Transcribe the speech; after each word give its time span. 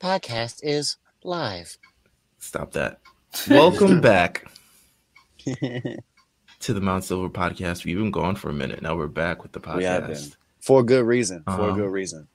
podcast 0.00 0.60
is 0.62 0.96
live. 1.22 1.78
Stop 2.38 2.72
that. 2.72 3.00
Welcome 3.48 4.00
back 4.02 4.50
to 5.44 6.72
the 6.72 6.80
Mount 6.80 7.04
Silver 7.04 7.28
podcast. 7.30 7.84
We've 7.84 7.96
been 7.98 8.10
gone 8.10 8.36
for 8.36 8.50
a 8.50 8.52
minute. 8.52 8.82
Now 8.82 8.96
we're 8.96 9.06
back 9.08 9.42
with 9.42 9.52
the 9.52 9.60
podcast. 9.60 9.76
We 9.76 9.84
have 9.84 10.06
been. 10.08 10.32
For 10.60 10.82
good 10.82 11.04
reason. 11.06 11.42
For 11.44 11.68
a 11.68 11.72
Um, 11.72 11.78
good 11.78 11.90
reason. 11.92 12.28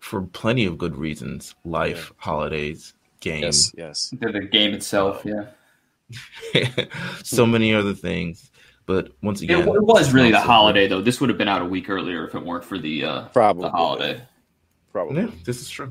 For 0.00 0.22
plenty 0.22 0.66
of 0.66 0.78
good 0.78 0.96
reasons. 0.96 1.54
Life, 1.64 2.12
holidays, 2.16 2.94
games, 3.20 3.72
Yes, 3.76 4.10
yes. 4.12 4.14
The, 4.20 4.32
the 4.32 4.40
game 4.40 4.74
itself, 4.74 5.24
yeah. 5.24 5.46
so 7.22 7.46
many 7.46 7.72
other 7.74 7.94
things. 7.94 8.50
But 8.86 9.12
once 9.22 9.40
again, 9.40 9.60
it 9.66 9.66
was 9.82 10.12
really 10.12 10.30
the 10.30 10.40
holiday, 10.40 10.86
though. 10.88 11.00
This 11.00 11.18
would 11.20 11.30
have 11.30 11.38
been 11.38 11.48
out 11.48 11.62
a 11.62 11.64
week 11.64 11.88
earlier 11.88 12.26
if 12.28 12.34
it 12.34 12.44
weren't 12.44 12.64
for 12.64 12.76
the 12.76 13.04
uh, 13.04 13.22
Probably. 13.28 13.62
the 13.62 13.70
holiday. 13.70 14.20
Probably. 14.92 15.22
Yeah, 15.22 15.30
this 15.44 15.62
is 15.62 15.70
true. 15.70 15.90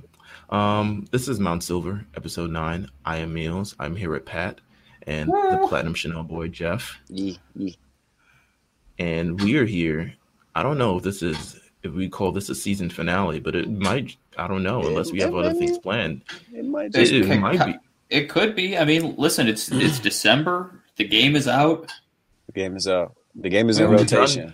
Um, 0.53 1.05
this 1.11 1.27
is 1.27 1.39
Mount 1.39 1.63
Silver, 1.63 2.05
episode 2.15 2.51
nine. 2.51 2.87
I 3.05 3.17
am 3.17 3.33
Meelz. 3.33 3.73
I'm 3.79 3.95
here 3.95 4.11
with 4.11 4.25
Pat 4.25 4.61
and 5.07 5.29
the 5.29 5.65
Platinum 5.67 5.95
Chanel 5.95 6.21
boy 6.23 6.47
Jeff, 6.47 6.99
Yee, 7.09 7.39
yee. 7.55 7.75
and 8.99 9.41
we 9.41 9.57
are 9.57 9.65
here. 9.65 10.13
I 10.55 10.61
don't 10.61 10.77
know 10.77 10.97
if 10.97 11.03
this 11.03 11.23
is 11.23 11.59
if 11.81 11.91
we 11.91 12.07
call 12.07 12.31
this 12.31 12.49
a 12.49 12.55
season 12.55 12.89
finale, 12.91 13.39
but 13.39 13.55
it 13.55 13.67
might. 13.69 14.15
I 14.37 14.47
don't 14.47 14.61
know 14.63 14.81
unless 14.83 15.11
we 15.11 15.19
have 15.21 15.33
It- 15.33 15.35
other 15.37 15.49
it- 15.49 15.57
things 15.57 15.79
planned. 15.79 16.21
It 16.53 16.65
might 16.65 16.95
It- 16.95 17.11
It, 17.11 17.29
it- 17.31 17.39
might 17.39 17.65
be. 17.65 17.75
It 18.09 18.29
could 18.29 18.55
be. 18.55 18.77
I 18.77 18.85
mean, 18.85 19.15
listen, 19.17 19.47
it's 19.47 19.71
it's 19.71 19.97
December. 20.09 20.69
The 20.97 21.05
game 21.05 21.35
is 21.35 21.47
out. 21.47 21.91
the 22.45 22.51
game 22.51 22.75
is 22.77 22.87
out. 22.87 23.15
The 23.33 23.49
game 23.49 23.69
is 23.69 23.79
in 23.79 23.89
We've 23.89 23.99
rotation. 24.01 24.53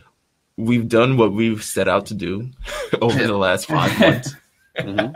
We've 0.55 0.87
done 0.87 1.17
what 1.17 1.33
we've 1.33 1.61
set 1.61 1.89
out 1.89 2.05
to 2.07 2.13
do 2.13 2.49
over 3.01 3.27
the 3.27 3.35
last 3.37 3.67
five 3.67 3.99
months. 3.99 4.33
Mhm. 4.77 5.13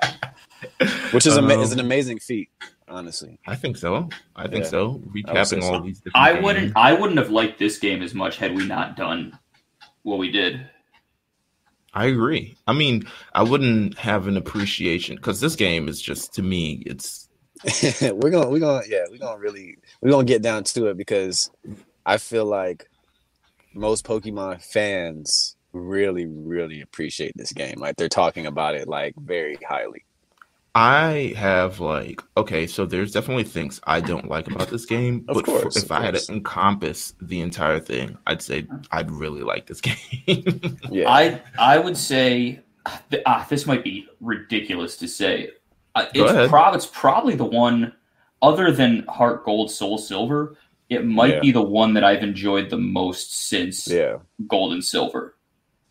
Which 1.11 1.25
is, 1.25 1.37
ama- 1.37 1.53
Um, 1.55 1.59
is 1.61 1.71
an 1.71 1.79
amazing 1.79 2.19
feat, 2.19 2.49
honestly. 2.87 3.39
I 3.47 3.55
think 3.55 3.77
so. 3.77 4.09
I 4.35 4.47
think 4.47 4.63
Yeah. 4.65 4.69
so. 4.69 5.01
I 5.27 5.33
would 5.33 5.47
say 5.47 5.57
Recapping 5.57 5.63
all 5.63 5.81
these. 5.81 5.99
Different 5.99 6.15
I 6.17 6.33
games. 6.33 6.43
wouldn't. 6.43 6.73
I 6.77 6.93
wouldn't 6.93 7.19
have 7.19 7.29
liked 7.29 7.59
this 7.59 7.77
game 7.79 8.01
as 8.01 8.13
much 8.13 8.37
had 8.37 8.55
we 8.55 8.65
not 8.67 8.95
done 8.97 9.37
what 10.03 10.19
we 10.19 10.31
did. 10.31 10.67
I 11.93 12.05
agree. 12.07 12.55
I 12.65 12.73
mean, 12.73 13.03
I 13.33 13.43
wouldn't 13.43 13.97
have 13.99 14.27
an 14.27 14.35
appreciation 14.37 15.15
because 15.15 15.39
this 15.39 15.55
game 15.55 15.87
is 15.87 16.01
just 16.01 16.33
to 16.35 16.41
me, 16.41 16.81
it's 16.85 17.29
we're 18.01 18.31
gonna 18.31 18.49
we're 18.49 18.59
gonna 18.59 18.83
yeah 18.89 19.03
we're 19.11 19.19
gonna 19.19 19.39
really 19.39 19.77
we're 20.01 20.09
gonna 20.11 20.23
get 20.25 20.41
down 20.41 20.63
to 20.65 20.87
it 20.87 20.97
because 20.97 21.51
I 22.05 22.17
feel 22.17 22.45
like 22.45 22.89
most 23.75 24.05
Pokemon 24.05 24.61
fans 24.63 25.55
really 25.71 26.25
really 26.25 26.81
appreciate 26.81 27.33
this 27.37 27.51
game. 27.53 27.75
Like 27.79 27.95
they're 27.95 28.09
talking 28.09 28.47
about 28.47 28.75
it 28.75 28.87
like 28.87 29.13
very 29.17 29.57
highly. 29.67 30.03
I 30.75 31.33
have 31.37 31.79
like 31.79 32.21
okay, 32.35 32.65
so 32.65 32.85
there's 32.85 33.11
definitely 33.11 33.43
things 33.43 33.79
I 33.83 33.99
don't 34.01 34.27
like 34.27 34.47
about 34.47 34.69
this 34.69 34.85
game, 34.85 35.23
Of 35.27 35.35
but 35.35 35.45
course, 35.45 35.75
if 35.77 35.83
of 35.83 35.91
I 35.91 36.01
had 36.03 36.15
to 36.15 36.31
encompass 36.33 37.13
the 37.21 37.41
entire 37.41 37.79
thing, 37.79 38.17
I'd 38.25 38.41
say 38.41 38.67
I'd 38.91 39.11
really 39.11 39.41
like 39.43 39.67
this 39.67 39.81
game. 40.25 40.79
Yeah. 40.89 41.09
I 41.11 41.41
I 41.59 41.77
would 41.77 41.95
say 41.97 42.61
th- 43.11 43.21
ah, 43.27 43.45
this 43.49 43.65
might 43.67 43.83
be 43.83 44.07
ridiculous 44.19 44.97
to 44.97 45.07
say. 45.07 45.51
Uh, 45.95 46.05
Go 46.11 46.25
ahead. 46.25 46.43
it's, 46.45 46.49
prob- 46.49 46.73
it's 46.73 46.87
probably 46.87 47.35
the 47.35 47.45
one, 47.45 47.93
other 48.41 48.71
than 48.71 49.05
Heart 49.07 49.45
Gold, 49.45 49.69
Soul 49.69 49.99
Silver. 49.99 50.55
It 50.89 51.05
might 51.05 51.35
Yeah. 51.35 51.39
be 51.39 51.51
the 51.51 51.61
one 51.61 51.93
that 51.93 52.03
I've 52.03 52.23
enjoyed 52.23 52.71
the 52.71 52.77
most 52.79 53.47
since 53.47 53.87
yeah. 53.87 54.17
Gold 54.47 54.73
and 54.73 54.83
Silver. 54.83 55.35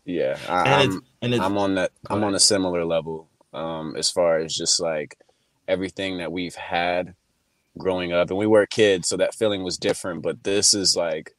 Yeah. 0.05 0.37
I, 0.49 0.59
and 0.61 0.69
I'm, 0.73 0.89
it's 0.97 1.07
and 1.21 1.33
it's 1.33 1.43
I'm 1.43 1.57
on 1.57 1.75
that. 1.75 1.91
I'm 2.09 2.21
on 2.25 2.35
a 2.35 2.39
similar 2.39 2.83
level 2.83 3.29
um, 3.53 3.95
as 3.95 4.09
far 4.09 4.39
as 4.39 4.55
just 4.55 4.79
like 4.79 5.17
everything 5.67 6.17
that 6.17 6.31
we've 6.31 6.55
had 6.55 7.15
growing 7.77 8.13
up, 8.13 8.29
and 8.29 8.37
we 8.37 8.47
were 8.47 8.65
kids, 8.65 9.07
so 9.07 9.17
that 9.17 9.35
feeling 9.35 9.63
was 9.63 9.77
different. 9.77 10.21
But 10.21 10.43
this 10.43 10.73
is 10.73 10.95
like, 10.95 11.35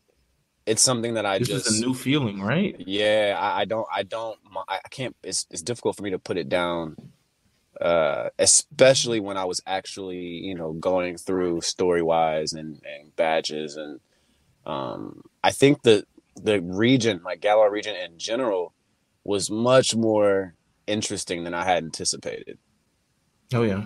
it's 0.67 0.83
something 0.83 1.15
that 1.15 1.27
I 1.27 1.39
this 1.39 1.49
just 1.49 1.67
is 1.69 1.79
a 1.79 1.87
new 1.87 1.95
feeling, 1.95 2.41
right? 2.41 2.77
yeah. 2.79 3.37
I, 3.39 3.61
I 3.61 3.65
don't. 3.65 3.87
I 3.93 4.03
don't. 4.03 4.39
I 4.69 4.81
can't. 4.91 5.17
It's 5.23 5.47
it's 5.51 5.63
difficult 5.63 5.97
for 5.97 6.03
me 6.03 6.11
to 6.11 6.19
put 6.19 6.37
it 6.37 6.49
down. 6.49 6.97
Uh, 7.81 8.31
especially 8.39 9.19
when 9.19 9.37
I 9.37 9.45
was 9.47 9.61
actually, 9.67 10.21
you 10.21 10.55
know, 10.55 10.73
going 10.75 11.17
through 11.17 11.61
story 11.61 12.03
wise 12.03 12.53
and, 12.53 12.81
and 12.85 13.15
badges 13.17 13.77
and 13.77 13.99
um, 14.67 15.23
I 15.43 15.51
think 15.51 15.83
the 15.83 16.07
the 16.37 16.61
region, 16.61 17.21
like 17.25 17.41
Galar 17.41 17.71
region 17.71 17.95
in 17.95 18.19
general, 18.19 18.73
was 19.23 19.51
much 19.51 19.95
more 19.95 20.55
interesting 20.87 21.45
than 21.45 21.55
I 21.55 21.65
had 21.65 21.85
anticipated. 21.85 22.59
Oh 23.53 23.63
yeah. 23.63 23.85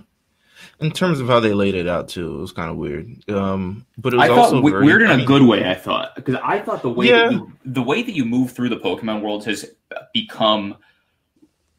In 0.81 0.91
terms 0.91 1.21
of 1.21 1.29
how 1.29 1.39
they 1.39 1.53
laid 1.55 1.75
it 1.77 1.87
out 1.87 2.09
too, 2.09 2.37
it 2.37 2.41
was 2.41 2.53
kind 2.53 2.71
of 2.71 2.77
weird. 2.77 3.29
Um, 3.31 3.87
but 3.97 4.13
it 4.13 4.17
was 4.17 4.29
I 4.29 4.33
also 4.33 4.61
thought 4.61 4.71
very, 4.71 4.85
weird 4.87 5.03
in 5.03 5.11
I 5.11 5.15
a 5.15 5.17
mean, 5.19 5.27
good 5.27 5.43
way. 5.43 5.69
I 5.69 5.75
thought 5.75 6.17
because 6.17 6.35
I 6.43 6.59
thought 6.59 6.83
the 6.83 6.91
way 6.91 7.09
Yeah. 7.09 7.25
that 7.29 7.33
you, 7.33 7.53
the 7.65 7.83
way 7.83 8.03
that 8.03 8.13
you 8.13 8.25
move 8.25 8.53
through 8.53 8.69
the 8.71 8.77
Pokemon 8.79 9.23
world 9.23 9.45
has 9.45 9.71
become, 10.13 10.77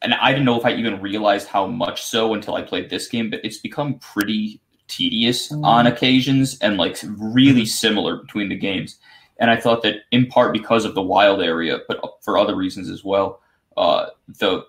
and 0.02 0.14
I 0.14 0.30
didn't 0.32 0.46
know 0.46 0.58
if 0.58 0.64
I 0.64 0.72
even 0.72 1.00
realized 1.00 1.48
how 1.48 1.66
much 1.66 2.02
so 2.02 2.32
until 2.32 2.54
I 2.54 2.62
played 2.62 2.88
this 2.88 3.06
game, 3.06 3.28
but 3.28 3.40
it's 3.44 3.58
become 3.58 3.98
pretty 3.98 4.60
tedious 4.88 5.52
on 5.52 5.86
occasions 5.86 6.58
and 6.60 6.76
like 6.78 6.98
really 7.18 7.66
similar 7.66 8.16
between 8.16 8.48
the 8.48 8.56
games. 8.56 8.98
And 9.38 9.50
I 9.50 9.56
thought 9.56 9.82
that 9.82 9.96
in 10.10 10.26
part 10.26 10.52
because 10.52 10.84
of 10.84 10.94
the 10.94 11.02
wild 11.02 11.40
area, 11.42 11.78
but 11.86 12.00
for 12.22 12.36
other 12.38 12.54
reasons 12.56 12.90
as 12.90 13.04
well, 13.04 13.40
uh, 13.76 14.06
the 14.38 14.64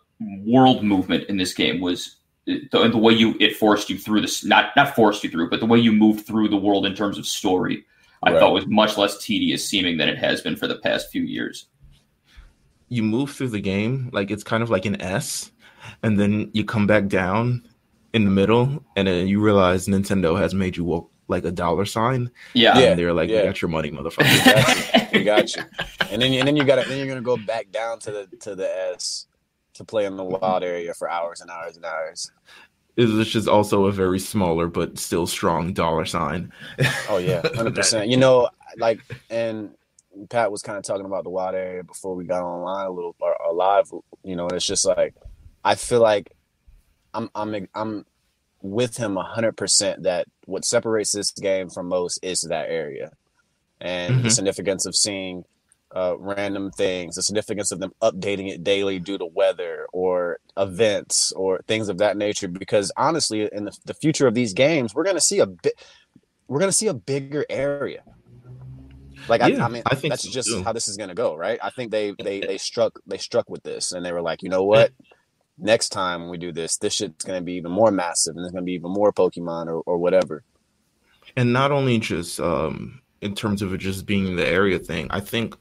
world 0.45 0.83
movement 0.83 1.25
in 1.29 1.37
this 1.37 1.53
game 1.53 1.79
was 1.81 2.17
the, 2.45 2.59
the 2.71 2.97
way 2.97 3.13
you 3.13 3.35
it 3.39 3.55
forced 3.55 3.89
you 3.89 3.97
through 3.97 4.21
this 4.21 4.43
not 4.43 4.71
not 4.75 4.95
forced 4.95 5.23
you 5.23 5.29
through, 5.29 5.49
but 5.49 5.59
the 5.59 5.65
way 5.65 5.79
you 5.79 5.91
moved 5.91 6.25
through 6.25 6.49
the 6.49 6.57
world 6.57 6.85
in 6.85 6.93
terms 6.95 7.17
of 7.17 7.25
story, 7.25 7.85
I 8.23 8.31
Right. 8.31 8.39
thought 8.39 8.53
was 8.53 8.65
much 8.67 8.97
less 8.97 9.23
tedious 9.23 9.67
seeming 9.67 9.97
than 9.97 10.09
it 10.09 10.17
has 10.17 10.41
been 10.41 10.55
for 10.55 10.67
the 10.67 10.77
past 10.79 11.09
few 11.11 11.23
years. 11.23 11.67
you 12.89 13.03
move 13.03 13.31
through 13.31 13.47
the 13.47 13.61
game 13.61 14.09
like 14.11 14.29
it's 14.31 14.43
kind 14.43 14.61
of 14.61 14.69
like 14.69 14.85
an 14.85 14.99
S, 15.01 15.51
and 16.03 16.19
then 16.19 16.49
you 16.53 16.65
come 16.65 16.85
back 16.87 17.07
down 17.07 17.63
in 18.13 18.25
the 18.25 18.31
middle, 18.31 18.83
and 18.97 19.07
then 19.07 19.27
you 19.27 19.39
realize 19.39 19.87
Nintendo 19.87 20.37
has 20.37 20.53
made 20.53 20.75
you 20.75 20.83
walk 20.83 21.09
like 21.29 21.45
a 21.45 21.51
dollar 21.51 21.85
sign, 21.85 22.29
Yeah. 22.53 22.77
Yeah. 22.77 22.89
and 22.89 22.99
they're 22.99 23.13
like, 23.13 23.29
yeah. 23.29 23.41
"We 23.41 23.47
got 23.47 23.61
your 23.61 23.69
money, 23.69 23.91
motherfucker." 23.91 24.43
Got 24.43 25.13
you. 25.13 25.19
We 25.19 25.23
got 25.23 25.55
you. 25.55 25.63
And 26.11 26.21
then 26.21 26.33
and 26.33 26.45
then 26.45 26.57
you 26.57 26.65
got 26.65 26.83
to 26.83 26.89
then 26.89 26.97
you're 26.97 27.07
gonna 27.07 27.21
go 27.21 27.37
back 27.37 27.71
down 27.71 27.99
to 27.99 28.11
the 28.11 28.27
to 28.41 28.53
the 28.55 28.67
S 28.93 29.27
to 29.81 29.85
play 29.85 30.05
in 30.05 30.15
the 30.17 30.23
wild 30.23 30.63
area 30.63 30.93
for 30.93 31.09
hours 31.09 31.41
and 31.41 31.49
hours 31.49 31.75
and 31.75 31.85
hours. 31.85 32.31
It's 32.97 33.35
is 33.35 33.47
also 33.47 33.85
a 33.85 33.91
very 33.91 34.19
smaller 34.19 34.67
but 34.67 34.97
still 34.99 35.25
strong 35.25 35.73
dollar 35.73 36.05
sign. 36.05 36.51
Oh 37.09 37.17
yeah, 37.17 37.41
hundred 37.55 37.75
percent. 37.75 38.09
You 38.09 38.17
know, 38.17 38.49
like 38.77 38.99
and 39.29 39.71
Pat 40.29 40.51
was 40.51 40.61
kind 40.61 40.77
of 40.77 40.83
talking 40.83 41.05
about 41.05 41.23
the 41.23 41.29
wild 41.29 41.55
area 41.55 41.83
before 41.83 42.15
we 42.15 42.25
got 42.25 42.43
online 42.43 42.85
a 42.87 42.91
little 42.91 43.15
or, 43.19 43.41
or 43.41 43.53
live. 43.53 43.89
You 44.23 44.35
know, 44.35 44.43
and 44.43 44.53
it's 44.53 44.67
just 44.67 44.85
like 44.85 45.15
I 45.63 45.75
feel 45.75 46.01
like 46.01 46.31
I'm 47.13 47.29
I'm 47.33 47.67
I'm 47.73 48.05
with 48.61 48.97
him 48.97 49.15
hundred 49.15 49.57
percent 49.57 50.03
that 50.03 50.27
what 50.45 50.65
separates 50.65 51.13
this 51.13 51.31
game 51.31 51.69
from 51.69 51.87
most 51.87 52.19
is 52.21 52.41
that 52.41 52.69
area 52.69 53.11
and 53.79 54.23
the 54.23 54.29
Mhm. 54.29 54.31
significance 54.31 54.85
of 54.85 54.95
seeing 54.95 55.43
uh, 55.95 56.15
random 56.17 56.71
things, 56.71 57.15
the 57.15 57.23
significance 57.23 57.71
of 57.71 57.79
them 57.79 57.91
updating 58.01 58.49
it 58.49 58.63
daily 58.63 58.99
due 58.99 59.17
to 59.17 59.25
weather 59.25 59.87
or 59.93 60.39
events 60.57 61.31
or 61.33 61.61
things 61.67 61.89
of 61.89 61.97
that 61.99 62.17
nature. 62.17 62.47
Because 62.47 62.91
honestly, 62.97 63.49
in 63.51 63.65
the, 63.65 63.77
the 63.85 63.93
future 63.93 64.27
of 64.27 64.33
these 64.33 64.53
games, 64.53 64.93
we're 64.95 65.03
gonna 65.03 65.19
see 65.21 65.39
a 65.39 65.45
bit, 65.45 65.73
we're 66.47 66.59
gonna 66.59 66.71
see 66.71 66.87
a 66.87 66.93
bigger 66.93 67.45
area. 67.49 68.03
Like 69.27 69.41
Yeah, 69.41 69.63
I, 69.63 69.65
I 69.65 69.69
mean, 69.69 69.83
I 69.85 69.95
think 69.95 70.11
that's 70.11 70.23
so, 70.23 70.31
just 70.31 70.49
too. 70.49 70.63
how 70.63 70.73
this 70.73 70.87
is 70.87 70.97
gonna 70.97 71.15
go, 71.15 71.35
right? 71.35 71.59
I 71.61 71.69
think 71.69 71.91
they 71.91 72.13
they 72.21 72.41
they 72.41 72.57
struck 72.69 72.99
they 73.05 73.17
struck 73.17 73.49
with 73.49 73.63
this, 73.63 73.91
and 73.91 74.05
they 74.05 74.11
were 74.11 74.21
like, 74.21 74.43
you 74.43 74.49
know 74.49 74.63
what? 74.63 74.91
Next 75.57 75.89
time 75.89 76.29
we 76.29 76.37
do 76.37 76.51
this, 76.51 76.77
this 76.77 76.93
shit's 76.93 77.23
gonna 77.23 77.41
be 77.41 77.53
even 77.53 77.71
more 77.71 77.91
massive, 77.91 78.35
and 78.35 78.43
there's 78.43 78.51
gonna 78.51 78.63
be 78.63 78.73
even 78.73 78.91
more 78.91 79.13
Pokemon 79.13 79.67
or, 79.67 79.81
or 79.85 79.97
whatever. 79.97 80.43
and 81.35 81.53
not 81.53 81.71
only 81.71 81.99
just 81.99 82.39
um, 82.39 83.00
in 83.21 83.35
terms 83.35 83.61
of 83.61 83.73
it 83.73 83.77
just 83.77 84.05
being 84.05 84.35
the 84.35 84.47
area 84.47 84.79
thing, 84.79 85.07
I 85.11 85.19
think 85.19 85.55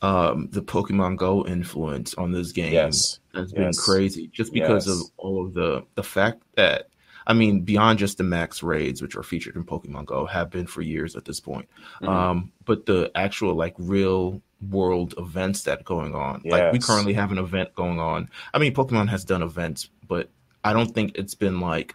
um, 0.00 0.48
the 0.50 0.62
Pokemon 0.62 1.16
Go 1.16 1.46
influence 1.46 2.14
on 2.14 2.32
this 2.32 2.50
game 2.52 2.72
Yes, 2.72 3.20
has 3.34 3.52
been 3.52 3.64
Yes. 3.64 3.78
crazy, 3.84 4.28
just 4.32 4.52
because 4.52 4.86
Yes. 4.88 4.96
of 5.00 5.06
all 5.16 5.44
of 5.46 5.54
the 5.54 5.84
the 5.94 6.02
fact 6.02 6.42
that 6.56 6.88
I 7.24 7.34
mean, 7.34 7.60
beyond 7.60 8.00
just 8.00 8.18
the 8.18 8.24
max 8.24 8.64
raids, 8.64 9.00
which 9.00 9.14
are 9.14 9.22
featured 9.22 9.54
in 9.54 9.62
Pokemon 9.62 10.06
Go, 10.06 10.26
have 10.26 10.50
been 10.50 10.66
for 10.66 10.82
years 10.82 11.14
at 11.14 11.24
this 11.24 11.38
point. 11.38 11.68
Mhm. 12.00 12.08
Um, 12.08 12.52
but 12.64 12.84
the 12.86 13.12
actual 13.14 13.54
like 13.54 13.74
real 13.78 14.42
world 14.70 15.14
events 15.18 15.62
that 15.62 15.78
are 15.80 15.84
going 15.84 16.16
on, 16.16 16.42
like 16.44 16.72
we 16.72 16.80
currently 16.80 17.12
have 17.12 17.30
an 17.30 17.38
event 17.38 17.72
going 17.76 18.00
on. 18.00 18.28
I 18.52 18.58
mean, 18.58 18.74
Pokemon 18.74 19.08
has 19.08 19.24
done 19.24 19.40
events, 19.42 19.88
but 20.08 20.30
I 20.64 20.72
don't 20.72 20.92
think 20.92 21.12
it's 21.14 21.36
been 21.36 21.60
like 21.60 21.94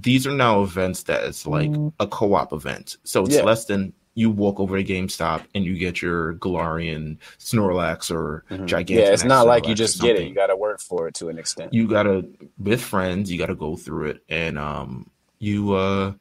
these 0.00 0.26
are 0.26 0.32
now 0.32 0.62
events 0.62 1.02
that 1.04 1.24
it's 1.24 1.46
like 1.46 1.74
a 1.98 2.06
co-op 2.06 2.52
event. 2.52 2.96
So 3.04 3.24
it's 3.24 3.34
Yeah. 3.34 3.42
less 3.42 3.64
than 3.64 3.92
you 4.14 4.30
walk 4.30 4.58
over 4.58 4.76
to 4.80 4.84
GameStop 4.84 5.42
and 5.54 5.64
you 5.64 5.76
get 5.78 6.02
your 6.02 6.34
Galarian 6.34 7.18
Snorlax 7.38 8.10
or 8.10 8.44
Mhm. 8.50 8.66
Gigantamax. 8.68 8.90
Yeah, 8.90 9.12
it's 9.12 9.24
not 9.24 9.46
like 9.46 9.68
you 9.68 9.74
just 9.74 10.00
get 10.00 10.16
it. 10.16 10.28
You 10.28 10.34
got 10.34 10.48
to 10.48 10.56
work 10.56 10.80
for 10.80 11.06
it 11.08 11.14
to 11.14 11.28
an 11.28 11.38
extent. 11.38 11.72
you 11.72 11.86
gotta 11.86 12.24
with 12.58 12.80
friends 12.80 13.30
you 13.30 13.38
gotta 13.38 13.54
go 13.54 13.76
through 13.76 14.06
it 14.10 14.22
and 14.28 14.58
um 14.58 15.08
you 15.38 15.72
uh 15.74 16.12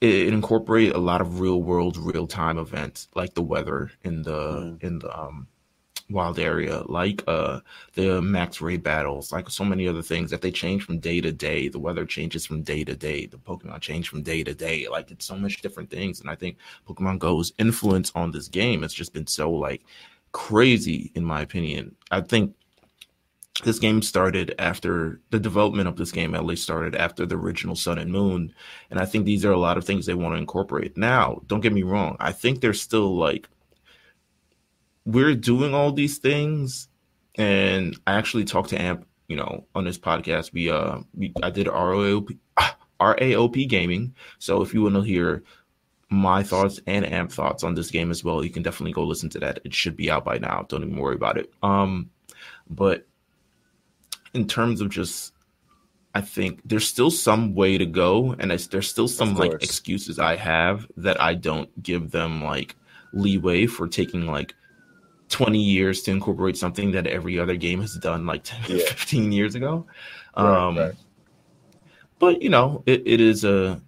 it, 0.00 0.14
it 0.26 0.32
incorporate 0.34 0.92
a 0.92 0.98
lot 0.98 1.20
of 1.20 1.40
real 1.40 1.62
world 1.62 1.96
real 1.96 2.26
time 2.26 2.58
events 2.58 3.08
like 3.14 3.34
the 3.34 3.42
weather 3.42 3.90
in 4.02 4.22
the 4.22 4.32
Mhm. 4.32 4.82
in 4.84 4.98
the 4.98 5.18
um 5.18 5.46
wild 6.10 6.38
area 6.38 6.82
like 6.86 7.24
uh 7.28 7.60
the 7.94 8.20
max 8.20 8.60
raid 8.60 8.82
battles 8.82 9.32
like 9.32 9.48
so 9.48 9.64
many 9.64 9.88
other 9.88 10.02
things 10.02 10.30
that 10.30 10.42
they 10.42 10.50
change 10.50 10.84
from 10.84 10.98
day 10.98 11.20
to 11.20 11.32
day. 11.32 11.68
The 11.68 11.78
weather 11.78 12.04
changes 12.04 12.44
from 12.44 12.62
day 12.62 12.84
to 12.84 12.94
day. 12.94 13.26
The 13.26 13.38
pokemon 13.38 13.80
change 13.80 14.08
from 14.08 14.22
day 14.22 14.44
to 14.44 14.54
day. 14.54 14.86
Like 14.88 15.10
it's 15.10 15.24
so 15.24 15.36
much 15.36 15.62
different 15.62 15.90
things 15.90 16.20
and 16.20 16.28
i 16.28 16.34
think 16.34 16.58
pokemon 16.86 17.18
go's 17.18 17.52
influence 17.58 18.12
on 18.14 18.30
this 18.30 18.48
game 18.48 18.82
has 18.82 18.92
just 18.92 19.14
been 19.14 19.26
so 19.26 19.50
like 19.50 19.82
crazy 20.32 21.10
in 21.14 21.24
my 21.24 21.40
opinion. 21.40 21.94
I 22.10 22.20
think 22.20 22.54
this 23.62 23.78
game 23.78 24.02
started 24.02 24.54
after 24.58 25.20
the 25.30 25.38
development 25.38 25.88
of 25.88 25.96
this 25.96 26.10
game 26.10 26.34
at 26.34 26.44
least 26.44 26.64
started 26.64 26.96
after 26.96 27.24
the 27.24 27.36
original 27.36 27.76
sun 27.76 27.98
and 27.98 28.10
moon 28.10 28.52
and 28.90 28.98
i 28.98 29.04
think 29.04 29.24
these 29.24 29.44
are 29.44 29.52
a 29.52 29.56
lot 29.56 29.78
of 29.78 29.84
things 29.84 30.04
they 30.04 30.14
want 30.14 30.34
to 30.34 30.38
incorporate. 30.38 30.96
Now 30.96 31.40
don't 31.46 31.60
get 31.60 31.72
me 31.72 31.84
wrong 31.84 32.16
i 32.18 32.32
think 32.32 32.60
there's 32.60 32.82
still 32.82 33.16
like 33.16 33.48
we're 35.04 35.34
doing 35.34 35.74
all 35.74 35.92
these 35.92 36.18
things 36.18 36.88
and 37.36 37.98
i 38.06 38.14
actually 38.14 38.44
talked 38.44 38.70
to 38.70 38.80
amp 38.80 39.06
you 39.28 39.36
know 39.36 39.66
on 39.74 39.84
this 39.84 39.98
podcast. 39.98 40.52
We 40.52 40.70
uh 40.70 40.98
we 41.14 41.32
i 41.42 41.50
did 41.50 41.66
raop 41.66 42.36
raop 43.00 43.68
gaming. 43.68 44.14
So 44.38 44.62
if 44.62 44.74
you 44.74 44.82
want 44.82 44.94
to 44.94 45.02
hear 45.02 45.42
my 46.10 46.42
thoughts 46.42 46.80
and 46.86 47.04
amp 47.04 47.32
thoughts 47.32 47.64
on 47.64 47.74
this 47.74 47.90
game 47.90 48.10
as 48.10 48.22
well 48.22 48.44
you 48.44 48.50
can 48.50 48.62
definitely 48.62 48.92
go 48.92 49.04
listen 49.04 49.28
to 49.30 49.38
that. 49.40 49.60
It 49.64 49.74
should 49.74 49.96
be 49.96 50.10
out 50.10 50.24
by 50.24 50.38
now. 50.38 50.66
Don't 50.68 50.82
even 50.82 50.96
worry 50.96 51.16
about 51.16 51.38
it. 51.38 51.52
Um 51.62 52.10
but 52.68 53.06
in 54.32 54.46
terms 54.46 54.80
of 54.80 54.90
just 54.90 55.32
I 56.16 56.20
think 56.20 56.60
there's 56.64 56.86
still 56.86 57.10
some 57.10 57.56
way 57.56 57.76
to 57.76 57.86
go, 57.86 58.36
and 58.38 58.52
it's, 58.52 58.68
there's 58.68 58.88
still 58.88 59.08
some 59.08 59.34
like 59.34 59.52
excuses 59.54 60.20
I 60.20 60.36
have 60.36 60.86
that 60.96 61.20
I 61.20 61.34
don't 61.34 61.82
give 61.82 62.12
them 62.12 62.40
like 62.40 62.76
leeway 63.12 63.66
for 63.66 63.88
taking 63.88 64.28
like 64.28 64.54
20 65.30 65.58
years 65.58 66.02
to 66.02 66.10
incorporate 66.10 66.56
something 66.56 66.92
that 66.92 67.06
every 67.06 67.38
other 67.38 67.56
game 67.56 67.80
has 67.80 67.94
done 67.96 68.26
like 68.26 68.42
10 68.44 68.60
Yeah. 68.68 68.84
15 68.86 69.32
years 69.32 69.54
ago. 69.54 69.86
Right, 70.36 70.66
um, 70.68 70.78
right. 70.78 70.94
But 72.18 72.42
you 72.42 72.48
know, 72.50 72.82
it, 72.86 73.02
it 73.06 73.20
is 73.20 73.44
a 73.44 73.80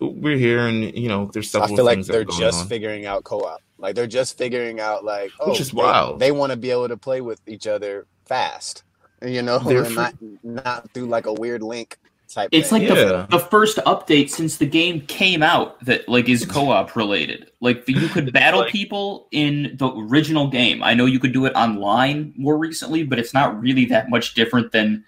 we're 0.00 0.36
here, 0.36 0.66
and 0.66 0.94
you 0.96 1.08
know, 1.08 1.30
there's 1.32 1.54
I 1.54 1.60
several 1.60 1.76
feel 1.76 1.84
like 1.84 2.02
they're 2.04 2.18
that 2.18 2.20
are 2.20 2.24
going 2.24 2.40
just 2.40 2.60
on. 2.62 2.68
figuring 2.68 3.06
out 3.06 3.24
co-op. 3.24 3.60
Like 3.78 3.94
they're 3.94 4.06
just 4.06 4.36
figuring 4.38 4.80
out 4.80 5.04
like 5.04 5.30
oh, 5.40 5.50
Which 5.50 5.60
is 5.60 5.70
they- 5.70 5.76
wild. 5.76 6.18
They, 6.20 6.32
want 6.32 6.50
to 6.52 6.56
be 6.56 6.70
able 6.70 6.88
to 6.88 6.96
play 6.96 7.20
with 7.20 7.40
each 7.46 7.66
other 7.66 8.06
fast, 8.24 8.84
you 9.22 9.42
know, 9.42 9.58
They're 9.58 9.84
and 9.84 9.94
not 9.94 10.14
not 10.42 10.90
through 10.92 11.06
like 11.06 11.26
a 11.26 11.32
weird 11.32 11.62
link 11.62 11.98
type. 12.28 12.48
It's 12.52 12.70
thing. 12.70 12.82
like 12.82 12.88
Yeah. 12.90 13.04
the, 13.04 13.26
the 13.30 13.38
first 13.38 13.78
update 13.78 14.30
since 14.30 14.56
the 14.58 14.66
game 14.66 15.00
came 15.02 15.42
out 15.42 15.82
that 15.84 16.08
like 16.08 16.28
is 16.28 16.44
co-op 16.48 16.94
related. 16.96 17.50
Like 17.60 17.88
you 17.88 18.08
could 18.08 18.32
battle 18.32 18.60
Like- 18.60 18.72
people 18.72 19.28
in 19.32 19.76
the 19.78 19.88
original 19.90 20.48
game. 20.48 20.82
I 20.82 20.94
know 20.94 21.06
you 21.06 21.18
could 21.20 21.32
do 21.32 21.46
it 21.46 21.52
online 21.54 22.32
more 22.36 22.56
recently, 22.58 23.02
but 23.04 23.18
it's 23.18 23.32
not 23.34 23.60
really 23.60 23.84
that 23.86 24.10
much 24.10 24.34
different 24.34 24.72
than 24.72 25.04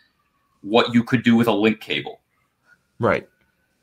what 0.63 0.93
you 0.95 1.05
could 1.05 1.23
do 1.23 1.37
with 1.37 1.47
a 1.47 1.53
link 1.53 1.81
cable. 1.81 2.21
right, 2.99 3.27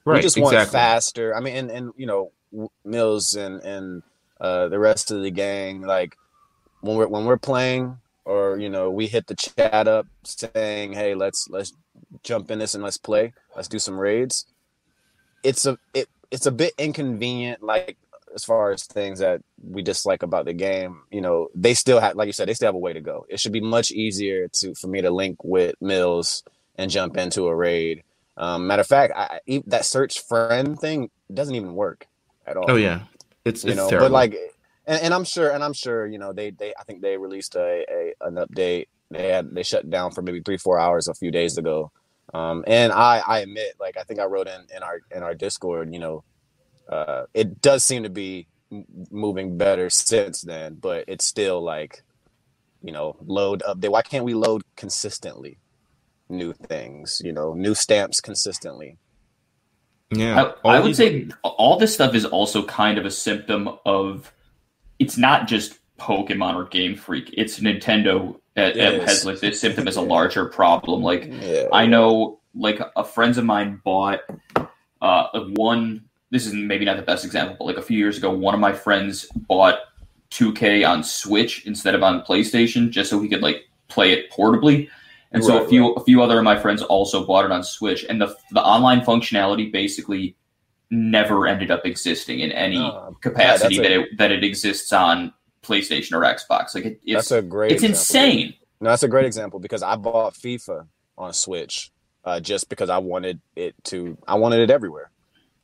we 0.06 0.14
right, 0.14 0.22
just 0.22 0.38
want 0.38 0.56
faster. 0.70 1.36
I 1.36 1.40
mean, 1.40 1.56
and 1.56 1.72
and 1.72 1.92
you 1.96 2.06
know, 2.06 2.32
Mills 2.84 3.34
and 3.36 3.62
and 3.62 4.04
uh, 4.42 4.68
the 4.68 4.80
rest 4.80 5.12
of 5.12 5.22
the 5.22 5.32
gang, 5.32 5.82
like 5.82 6.16
when 6.82 6.98
we're 6.98 7.08
when 7.08 7.26
we're 7.26 7.38
playing, 7.38 7.98
or 8.26 8.60
you 8.60 8.70
know, 8.70 8.92
we 8.92 9.08
hit 9.08 9.28
the 9.28 9.36
chat 9.36 9.88
up 9.88 10.06
saying, 10.24 10.92
"Hey, 10.94 11.16
let's 11.16 11.48
let's 11.50 11.72
jump 12.24 12.52
in 12.52 12.60
this 12.60 12.75
and 12.75 12.84
let's 12.84 12.98
play. 12.98 13.34
Let's 13.56 13.68
do 13.68 13.80
some 13.80 14.00
raids." 14.00 14.46
It's 15.44 15.66
a 15.66 15.78
it 15.94 16.10
it's 16.31 16.46
a 16.46 16.52
bit 16.52 16.74
inconvenient, 16.78 17.63
like 17.63 17.98
as 18.34 18.44
far 18.44 18.72
as 18.72 18.84
things 18.84 19.19
that 19.19 19.42
we 19.63 19.81
dislike 19.81 20.22
about 20.22 20.46
the 20.46 20.54
game. 20.54 21.02
You 21.10 21.22
know, 21.22 21.48
they 21.56 21.74
still 21.74 22.00
have, 22.00 22.16
like 22.16 22.28
you 22.28 22.34
said, 22.34 22.48
they 22.48 22.54
still 22.54 22.68
have 22.68 22.75
a 22.75 22.80
way 22.80 22.94
to 22.94 23.02
go. 23.02 23.25
It 23.30 23.40
should 23.40 23.54
be 23.54 23.62
much 23.62 23.92
easier 23.92 24.48
to 24.50 24.75
for 24.75 24.88
me 24.88 25.02
to 25.02 25.10
link 25.10 25.44
with 25.44 25.75
Mills 25.81 26.44
and 26.78 26.92
jump 26.92 27.18
into 27.18 27.48
a 27.48 27.56
raid. 27.56 28.04
Um, 28.38 28.68
matter 28.68 28.81
of 28.81 28.88
fact, 28.88 29.13
I, 29.16 29.40
that 29.68 29.86
search 29.86 30.19
friend 30.19 30.78
thing 30.78 31.10
doesn't 31.34 31.56
even 31.56 31.74
work 31.74 32.08
at 32.46 32.58
all. 32.58 32.66
Oh 32.68 32.75
yeah, 32.75 33.01
it's 33.46 33.63
you 33.63 33.72
it's 33.72 33.78
know, 33.78 33.90
terrible. 33.90 34.08
but 34.08 34.12
like, 34.12 34.38
and, 34.86 35.01
and 35.01 35.13
I'm 35.13 35.24
sure, 35.24 35.51
and 35.51 35.63
I'm 35.63 35.74
sure, 35.74 36.06
you 36.06 36.18
know, 36.18 36.34
they 36.34 36.51
they 36.51 36.74
I 36.78 36.84
think 36.84 37.01
they 37.01 37.18
released 37.18 37.56
a, 37.56 37.86
a 37.90 38.13
an 38.28 38.36
update. 38.36 38.88
They 39.17 39.29
had 39.29 39.53
they 39.53 39.63
shut 39.63 39.89
down 39.89 40.12
for 40.12 40.21
maybe 40.21 40.41
three 40.41 40.57
four 40.57 40.79
hours 40.79 41.07
a 41.07 41.13
few 41.13 41.31
days 41.31 41.57
ago. 41.57 41.91
Um, 42.33 42.63
and 42.67 42.91
I 42.91 43.21
I 43.25 43.39
admit, 43.39 43.75
like 43.79 43.97
I 43.97 44.03
think 44.03 44.19
I 44.19 44.25
wrote 44.25 44.47
in 44.47 44.62
in 44.75 44.83
our 44.83 45.00
in 45.15 45.23
our 45.23 45.33
Discord, 45.35 45.94
you 45.94 46.00
know, 46.00 46.23
uh, 46.89 47.23
it 47.33 47.62
does 47.62 47.83
seem 47.83 48.03
to 48.03 48.09
be 48.09 48.47
moving 49.12 49.57
better 49.57 49.89
since 49.89 50.41
then, 50.41 50.75
but 50.75 51.06
it's 51.07 51.23
still 51.25 51.62
like, 51.62 52.03
you 52.83 52.91
know, 52.91 53.15
load 53.25 53.63
update. 53.67 53.89
Why 53.89 54.01
can't 54.01 54.25
we 54.25 54.33
load 54.33 54.63
consistently? 54.75 55.59
New 56.27 56.53
things, 56.53 57.21
you 57.23 57.31
know, 57.31 57.53
new 57.53 57.75
stamps 57.75 58.19
consistently. 58.19 58.97
yeah, 60.12 60.53
I, 60.65 60.69
I 60.69 60.79
would 60.79 60.89
these- 60.89 60.97
say 60.97 61.27
all 61.44 61.77
this 61.77 61.94
stuff 61.94 62.15
is 62.15 62.25
also 62.25 62.63
kind 62.65 62.97
of 62.97 63.06
a 63.06 63.12
symptom 63.12 63.69
of 63.85 64.33
it's 65.00 65.17
not 65.17 65.47
just 65.47 65.77
Pokemon 66.00 66.56
or 66.56 66.65
Game 66.65 66.95
Freak. 66.95 67.29
It's 67.38 67.59
Nintendo 67.59 68.39
that, 68.56 68.75
It 68.78 69.02
has 69.04 69.25
like 69.25 69.40
this 69.40 69.60
symptom 69.60 69.88
as 69.88 69.96
a 69.98 70.02
larger 70.02 70.46
problem. 70.46 71.02
Like 71.04 71.31
Yeah, 71.42 71.68
I 71.72 71.86
know, 71.86 72.40
like, 72.56 72.80
a 72.96 73.04
friends 73.04 73.38
of 73.38 73.46
mine 73.46 73.81
bought 73.84 74.22
uh, 75.02 75.28
one. 75.56 76.06
This 76.31 76.46
is 76.46 76.54
maybe 76.54 76.86
not 76.86 76.98
the 76.98 77.04
best 77.04 77.25
example, 77.25 77.56
but 77.60 77.66
like 77.66 77.78
a 77.78 77.81
few 77.81 77.98
years 77.98 78.18
ago, 78.18 78.31
one 78.31 78.54
of 78.54 78.60
my 78.60 78.74
friends 78.74 79.25
bought 79.36 79.80
2K 80.31 80.88
on 80.88 81.04
Switch 81.04 81.66
instead 81.66 81.96
of 81.96 82.04
on 82.04 82.24
PlayStation, 82.24 82.90
just 82.90 83.10
so 83.10 83.19
he 83.22 83.30
could 83.30 83.42
like 83.42 83.66
play 83.88 84.12
it 84.13 84.31
portably. 84.31 84.90
And 85.31 85.44
so 85.44 85.58
a 85.58 85.62
Right, 85.62 85.69
few 85.69 85.94
a 85.94 86.04
few 86.04 86.22
other 86.24 86.38
of 86.40 86.44
my 86.44 86.58
friends 86.58 86.81
also 86.81 87.25
bought 87.25 87.46
it 87.46 87.51
on 87.51 87.63
Switch, 87.63 88.06
and 88.10 88.22
the 88.22 88.36
the 88.51 88.62
online 88.63 89.01
functionality 89.01 89.72
basically 89.72 90.36
never 90.92 91.48
ended 91.48 91.72
up 91.72 91.86
existing 91.86 92.40
in 92.40 92.51
any 92.51 92.78
Uh, 92.78 93.12
capacity 93.22 93.75
yeah, 93.78 93.81
that 93.84 93.92
that's 93.92 94.10
it 94.12 94.18
that 94.18 94.31
it 94.31 94.44
exists 94.44 94.94
on 94.94 95.34
PlayStation 95.65 96.13
or 96.13 96.21
Xbox. 96.21 96.75
Like 96.75 96.85
it, 96.85 97.00
it's 97.03 97.29
that's 97.29 97.31
a 97.31 97.41
great. 97.41 97.71
it's 97.73 97.83
example. 97.83 98.00
insane. 98.00 98.53
No, 98.81 98.89
that's 98.89 99.03
a 99.03 99.07
great 99.07 99.25
example 99.25 99.59
because 99.59 99.81
I 99.83 99.95
bought 99.95 100.33
FIFA 100.33 100.88
on 101.17 101.33
Switch 101.33 101.91
uh, 102.23 102.39
just 102.39 102.69
because 102.69 102.89
I 102.89 102.97
wanted 103.00 103.39
it 103.56 103.75
to. 103.85 104.17
I 104.27 104.36
wanted 104.36 104.60
it 104.60 104.69
everywhere. 104.69 105.12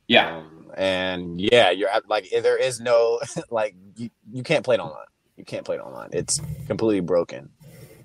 Yeah. 0.08 0.38
Um, 0.38 0.70
and 0.76 1.40
yeah, 1.40 1.70
you're 1.70 1.88
at- 1.90 2.08
like 2.08 2.28
there 2.30 2.56
is 2.56 2.80
no 2.80 3.20
like 3.50 3.74
you, 3.96 4.10
you 4.32 4.42
can't 4.42 4.64
play 4.64 4.74
it 4.76 4.80
online. 4.80 5.06
You 5.36 5.44
can't 5.44 5.64
play 5.64 5.76
it 5.76 5.80
online. 5.80 6.10
It's 6.12 6.40
completely 6.66 7.00
broken. 7.00 7.50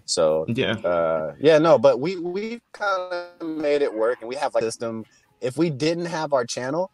So 0.05 0.45
yeah, 0.47 0.71
uh, 0.73 1.35
yeah, 1.39 1.57
no, 1.57 1.77
but 1.77 1.99
we 1.99 2.15
we 2.17 2.61
kind 2.71 3.11
of 3.41 3.45
made 3.47 3.81
it 3.81 3.93
work, 3.93 4.19
and 4.21 4.29
we 4.29 4.35
have 4.35 4.53
like 4.55 4.63
a 4.63 4.67
system. 4.67 5.03
If 5.41 5.57
we 5.57 5.69
didn't 5.69 6.05
have 6.05 6.31
our 6.31 6.45
channel, 6.45 6.91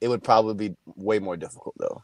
it 0.00 0.08
would 0.08 0.24
probably 0.24 0.68
be 0.70 0.76
way 0.96 1.20
more 1.20 1.36
difficult 1.36 1.76
though. 1.78 2.02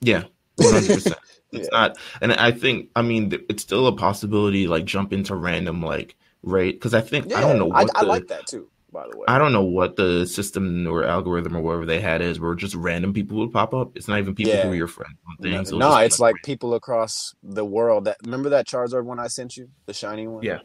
yeah, 0.00 0.24
one 0.58 0.72
hundred 0.72 0.92
percent. 0.92 1.20
It's 1.52 1.68
Yeah. 1.68 1.72
not, 1.72 1.96
and 2.20 2.32
I 2.34 2.52
think, 2.52 2.90
I 2.94 3.00
mean, 3.02 3.32
it's 3.48 3.62
still 3.62 3.86
a 3.86 3.96
possibility. 3.96 4.66
Like 4.66 4.84
jump 4.84 5.12
into 5.14 5.34
random 5.34 5.82
like 5.82 6.16
rate 6.42 6.72
because 6.72 6.94
I 6.94 7.00
think 7.00 7.34
I 7.34 7.40
don't 7.40 7.58
know 7.58 7.66
I, 7.70 7.84
what 7.84 7.90
I 7.94 8.02
the 8.02 8.04
like 8.04 8.28
that 8.28 8.46
too. 8.46 8.70
By 8.92 9.06
the 9.08 9.16
way, 9.16 9.28
I 9.28 9.36
don't 9.38 9.52
know 9.52 9.62
what 9.64 9.96
the 9.96 10.26
system 10.26 10.86
or 10.86 11.04
algorithm 11.04 11.56
or 11.56 11.60
whatever 11.60 11.84
they 11.86 12.00
had 12.00 12.22
is, 12.22 12.40
where 12.40 12.54
just 12.54 12.74
random 12.74 13.12
people 13.12 13.36
would 13.38 13.52
pop 13.52 13.74
up. 13.74 13.96
It's 13.96 14.08
not 14.08 14.18
even 14.18 14.34
people 14.34 14.52
Yeah. 14.52 14.62
who 14.62 14.72
are 14.72 14.74
your 14.74 14.88
friends 14.88 15.16
No, 15.38 15.60
things. 15.60 15.72
No, 15.72 15.96
just 15.96 16.02
be 16.02 16.06
it's 16.06 16.18
like 16.20 16.42
people 16.42 16.74
across 16.74 17.34
the 17.42 17.64
world. 17.64 18.04
That 18.06 18.18
remember 18.24 18.50
that 18.50 18.66
Charizard 18.66 19.04
one 19.04 19.20
I 19.20 19.28
sent 19.28 19.56
you, 19.56 19.70
the 19.86 19.94
shiny 19.94 20.26
one. 20.28 20.48
Yeah. 20.48 20.58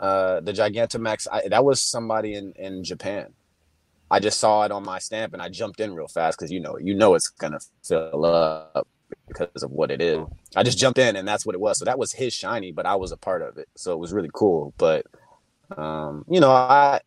Uh, 0.00 0.40
the 0.40 0.52
Gigantamax. 0.52 1.26
I, 1.32 1.48
that 1.48 1.64
was 1.64 1.82
somebody 1.82 2.34
in 2.34 2.52
in 2.56 2.84
Japan. 2.84 3.34
I 4.10 4.20
just 4.20 4.40
saw 4.40 4.64
it 4.64 4.72
on 4.72 4.84
my 4.84 4.98
stamp 5.00 5.34
and 5.34 5.42
I 5.42 5.48
jumped 5.50 5.80
in 5.80 5.94
real 5.94 6.08
fast 6.08 6.38
because 6.38 6.52
you 6.52 6.60
know 6.60 6.78
you 6.80 6.94
know 6.94 7.14
it's 7.14 7.28
gonna 7.30 7.60
fill 7.84 8.24
up 8.26 8.88
because 9.28 9.62
of 9.62 9.70
what 9.70 9.90
it 9.90 10.00
is. 10.00 10.18
I 10.54 10.62
just 10.62 10.78
jumped 10.78 10.98
in 10.98 11.16
and 11.16 11.26
that's 11.26 11.44
what 11.46 11.54
it 11.54 11.60
was. 11.60 11.78
So 11.78 11.84
that 11.84 11.98
was 11.98 12.12
his 12.12 12.32
shiny, 12.32 12.72
but 12.72 12.86
I 12.86 12.96
was 12.96 13.12
a 13.12 13.16
part 13.16 13.42
of 13.42 13.58
it, 13.58 13.68
so 13.76 13.92
it 13.92 13.98
was 13.98 14.12
really 14.12 14.30
cool. 14.32 14.72
But 14.78 15.06
um, 15.76 16.24
you 16.28 16.40
know, 16.40 16.50
I 16.50 17.00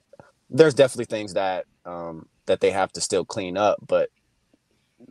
there's 0.50 0.74
definitely 0.74 1.06
things 1.06 1.34
that 1.34 1.66
um 1.86 2.28
that 2.46 2.60
they 2.62 2.72
have 2.72 2.92
to 2.94 3.02
still 3.02 3.26
clean 3.26 3.58
up, 3.58 3.78
but 3.88 4.10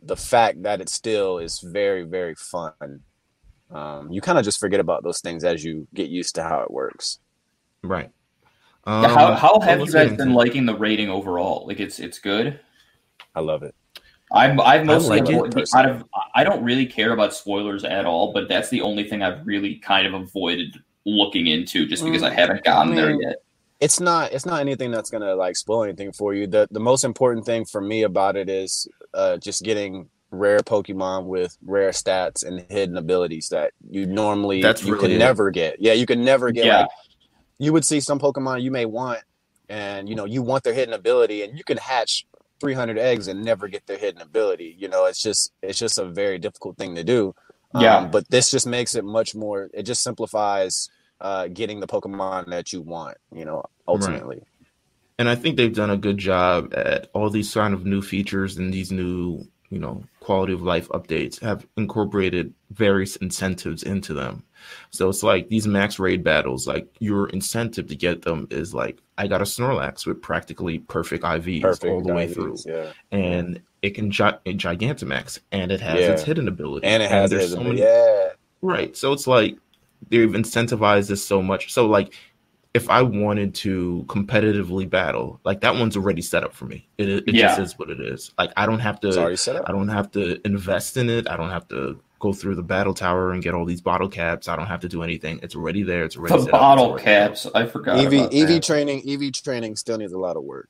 the 0.03 0.15
fact 0.17 0.63
that 0.63 0.81
it 0.81 0.89
still 0.89 1.39
is 1.39 1.59
very 1.61 2.03
very 2.03 2.35
fun 2.35 3.01
um, 3.71 4.11
you 4.11 4.21
kind 4.21 4.37
of 4.37 4.45
just 4.45 4.59
forget 4.59 4.79
about 4.79 5.03
those 5.03 5.21
things 5.21 5.43
as 5.43 5.63
you 5.63 5.87
get 5.93 6.09
used 6.09 6.35
to 6.35 6.43
how 6.43 6.61
it 6.61 6.71
works 6.71 7.19
right. 7.83 8.09
Yeah, 8.87 9.07
how 9.09 9.31
Um, 9.33 9.37
how 9.37 9.59
have 9.59 9.79
you 9.81 9.91
guys 9.91 10.15
been 10.17 10.33
liking 10.33 10.65
the 10.65 10.75
rating 10.75 11.09
overall? 11.09 11.65
Like 11.67 11.79
it's 11.79 11.99
it's 11.99 12.19
good. 12.19 12.59
i 13.35 13.39
love 13.39 13.63
it 13.63 13.75
I'm 14.31 14.59
I've 14.61 14.85
mostly 14.85 15.19
like 15.19 15.29
it, 15.29 15.33
avoid- 15.35 15.51
personally. 15.53 15.85
out 15.85 15.89
of 15.95 16.03
I 16.35 16.43
don't 16.43 16.63
really 16.63 16.85
care 16.85 17.13
about 17.13 17.33
spoilers 17.33 17.83
at 17.83 18.05
all, 18.05 18.31
but 18.33 18.47
that's 18.47 18.69
the 18.69 18.81
only 18.81 19.03
thing 19.07 19.21
I've 19.23 19.45
really 19.45 19.75
kind 19.75 20.05
of 20.07 20.13
avoided 20.13 20.75
looking 21.05 21.47
into 21.47 21.87
just 21.87 22.03
because 22.03 22.21
I 22.23 22.29
Mm, 22.29 22.35
haven't 22.35 22.63
gotten 22.63 22.93
I 22.93 22.95
there 22.95 23.11
yet. 23.21 23.37
it's 23.79 23.99
not 23.99 24.31
it's 24.31 24.45
not 24.45 24.59
anything 24.61 24.91
that's 24.91 25.09
gonna 25.09 25.33
like 25.35 25.55
spoil 25.55 25.83
anything 25.83 26.11
for 26.11 26.33
you. 26.33 26.45
The 26.47 26.67
the 26.69 26.79
most 26.79 27.03
important 27.03 27.45
thing 27.45 27.65
for 27.65 27.81
me 27.81 28.03
about 28.03 28.35
it 28.35 28.49
is 28.49 28.87
uh 29.13 29.37
just 29.37 29.63
getting 29.63 30.09
rare 30.31 30.59
Pokemon 30.59 31.25
with 31.25 31.57
rare 31.65 31.89
stats 31.89 32.45
and 32.45 32.63
hidden 32.69 32.97
abilities 32.97 33.49
that 33.49 33.71
you 33.89 34.05
normally 34.05 34.61
That's 34.61 34.83
you 34.83 34.93
really 34.93 35.01
could 35.07 35.11
it. 35.15 35.17
never 35.17 35.49
get. 35.49 35.77
Yeah, 35.81 35.93
you 35.93 36.05
could 36.05 36.19
never 36.19 36.51
get 36.51 36.65
Yeah. 36.65 36.81
like 36.81 36.89
you 37.57 37.73
would 37.73 37.83
see 37.83 37.99
some 37.99 38.19
Pokemon 38.19 38.61
you 38.61 38.69
may 38.69 38.85
want 38.85 39.21
and 39.69 40.07
you 40.07 40.13
know 40.15 40.25
you 40.25 40.43
want 40.43 40.63
their 40.63 40.73
hidden 40.75 40.93
ability 40.93 41.41
and 41.43 41.57
you 41.57 41.63
can 41.63 41.77
hatch 41.77 42.25
300 42.59 42.97
eggs 42.97 43.27
and 43.27 43.43
never 43.43 43.67
get 43.67 43.85
their 43.87 43.97
hidden 43.97 44.21
ability. 44.21 44.75
You 44.77 44.87
know, 44.89 45.05
it's 45.05 45.21
just 45.21 45.53
it's 45.61 45.79
just 45.79 45.97
a 45.97 46.05
very 46.05 46.37
difficult 46.39 46.77
thing 46.77 46.95
to 46.95 47.03
do. 47.03 47.35
Yeah. 47.75 47.97
Um, 47.97 48.11
but 48.11 48.29
this 48.29 48.49
just 48.51 48.67
makes 48.67 48.95
it 48.95 49.05
much 49.05 49.35
more 49.35 49.69
it 49.73 49.83
just 49.83 50.01
simplifies 50.03 50.89
uh 51.21 51.47
getting 51.47 51.79
the 51.79 51.87
Pokemon 51.87 52.47
that 52.47 52.73
you 52.73 52.81
want, 52.81 53.17
you 53.33 53.45
know, 53.45 53.63
ultimately. 53.87 54.41
and 55.19 55.29
I 55.29 55.35
think 55.35 55.57
they've 55.57 55.73
done 55.73 55.89
a 55.91 55.97
good 55.97 56.17
job 56.17 56.73
at 56.75 57.09
all 57.13 57.29
these 57.29 57.53
kind 57.53 57.73
of 57.73 57.85
new 57.85 58.01
features 58.01 58.57
and 58.57 58.73
these 58.73 58.91
new, 58.91 59.45
you 59.69 59.77
know, 59.79 60.03
quality 60.21 60.53
of 60.53 60.61
life 60.61 60.87
updates 60.89 61.39
have 61.41 61.67
incorporated 61.77 62.53
various 62.71 63.17
incentives 63.17 63.83
into 63.83 64.13
them. 64.13 64.43
So 64.91 65.09
it's 65.09 65.23
like 65.23 65.49
these 65.49 65.67
max 65.67 65.99
raid 65.99 66.23
battles, 66.23 66.67
like 66.67 66.87
your 66.99 67.29
incentive 67.29 67.87
to 67.87 67.95
get 67.95 68.21
them 68.21 68.47
is 68.49 68.73
like 68.73 68.99
I 69.19 69.27
got 69.27 69.41
a 69.41 69.43
Snorlax 69.43 70.05
with 70.07 70.21
practically 70.21 70.79
perfect 70.79 71.23
IVs 71.23 71.61
Perfect 71.61 71.85
all 71.91 72.01
the 72.01 72.13
way 72.13 72.27
through, 72.27 72.55
Yeah. 72.65 72.93
and 73.11 73.61
it 73.81 73.91
can 73.91 74.09
gi- 74.11 74.23
Gigantamax, 74.45 75.39
and 75.51 75.71
it 75.71 75.81
has 75.81 75.99
its 75.99 76.23
hidden 76.23 76.47
ability, 76.47 76.87
And 76.87 77.03
it 77.03 77.11
has 77.11 77.29
there's 77.29 77.51
so 77.51 77.61
many 77.61 77.79
Yeah. 77.81 78.29
Right. 78.61 78.95
So 78.97 79.13
it's 79.13 79.27
like 79.27 79.57
they've 80.09 80.29
incentivized 80.29 81.07
this 81.09 81.23
so 81.23 81.41
much. 81.41 81.71
So 81.71 81.85
like 81.85 82.13
if 82.73 82.89
I 82.89 83.01
wanted 83.01 83.55
to 83.55 84.03
competitively 84.07 84.87
battle, 84.89 85.39
like 85.43 85.61
that 85.61 85.75
one's 85.75 85.97
already 85.97 86.21
set 86.21 86.43
up 86.43 86.53
for 86.53 86.65
me. 86.65 86.87
It 86.97 87.09
it 87.09 87.33
Yeah. 87.35 87.47
just 87.47 87.59
is 87.59 87.79
what 87.79 87.89
it 87.89 87.99
is. 87.99 88.31
Like 88.37 88.51
I 88.57 88.65
don't 88.65 88.79
have 88.79 88.99
to 89.01 89.09
already 89.19 89.35
set 89.37 89.55
up. 89.57 89.65
I 89.67 89.71
don't 89.71 89.89
have 89.89 90.11
to 90.11 90.39
invest 90.45 90.95
in 90.97 91.09
it. 91.09 91.27
I 91.29 91.35
don't 91.35 91.49
have 91.49 91.67
to 91.69 91.99
go 92.19 92.33
through 92.33 92.55
the 92.55 92.63
battle 92.63 92.93
tower 92.93 93.31
and 93.31 93.41
get 93.41 93.53
all 93.53 93.65
these 93.65 93.81
bottle 93.81 94.09
caps. 94.09 94.47
I 94.47 94.55
don't 94.55 94.67
have 94.67 94.81
to 94.81 94.89
do 94.89 95.03
anything. 95.03 95.39
It's 95.41 95.55
already 95.55 95.83
there. 95.83 96.03
It's 96.03 96.17
already 96.17 96.35
The 96.35 96.43
set 96.43 96.51
bottle 96.51 96.85
already- 96.87 97.03
caps, 97.05 97.47
I 97.55 97.65
forgot. 97.65 97.97
EV 97.99 98.13
about 98.13 98.33
EV 98.33 98.47
that. 98.47 98.63
training 98.63 99.03
EV 99.09 99.31
training 99.31 99.75
still 99.77 99.97
needs 99.97 100.13
a 100.13 100.17
lot 100.19 100.35
of 100.37 100.43
work. 100.43 100.69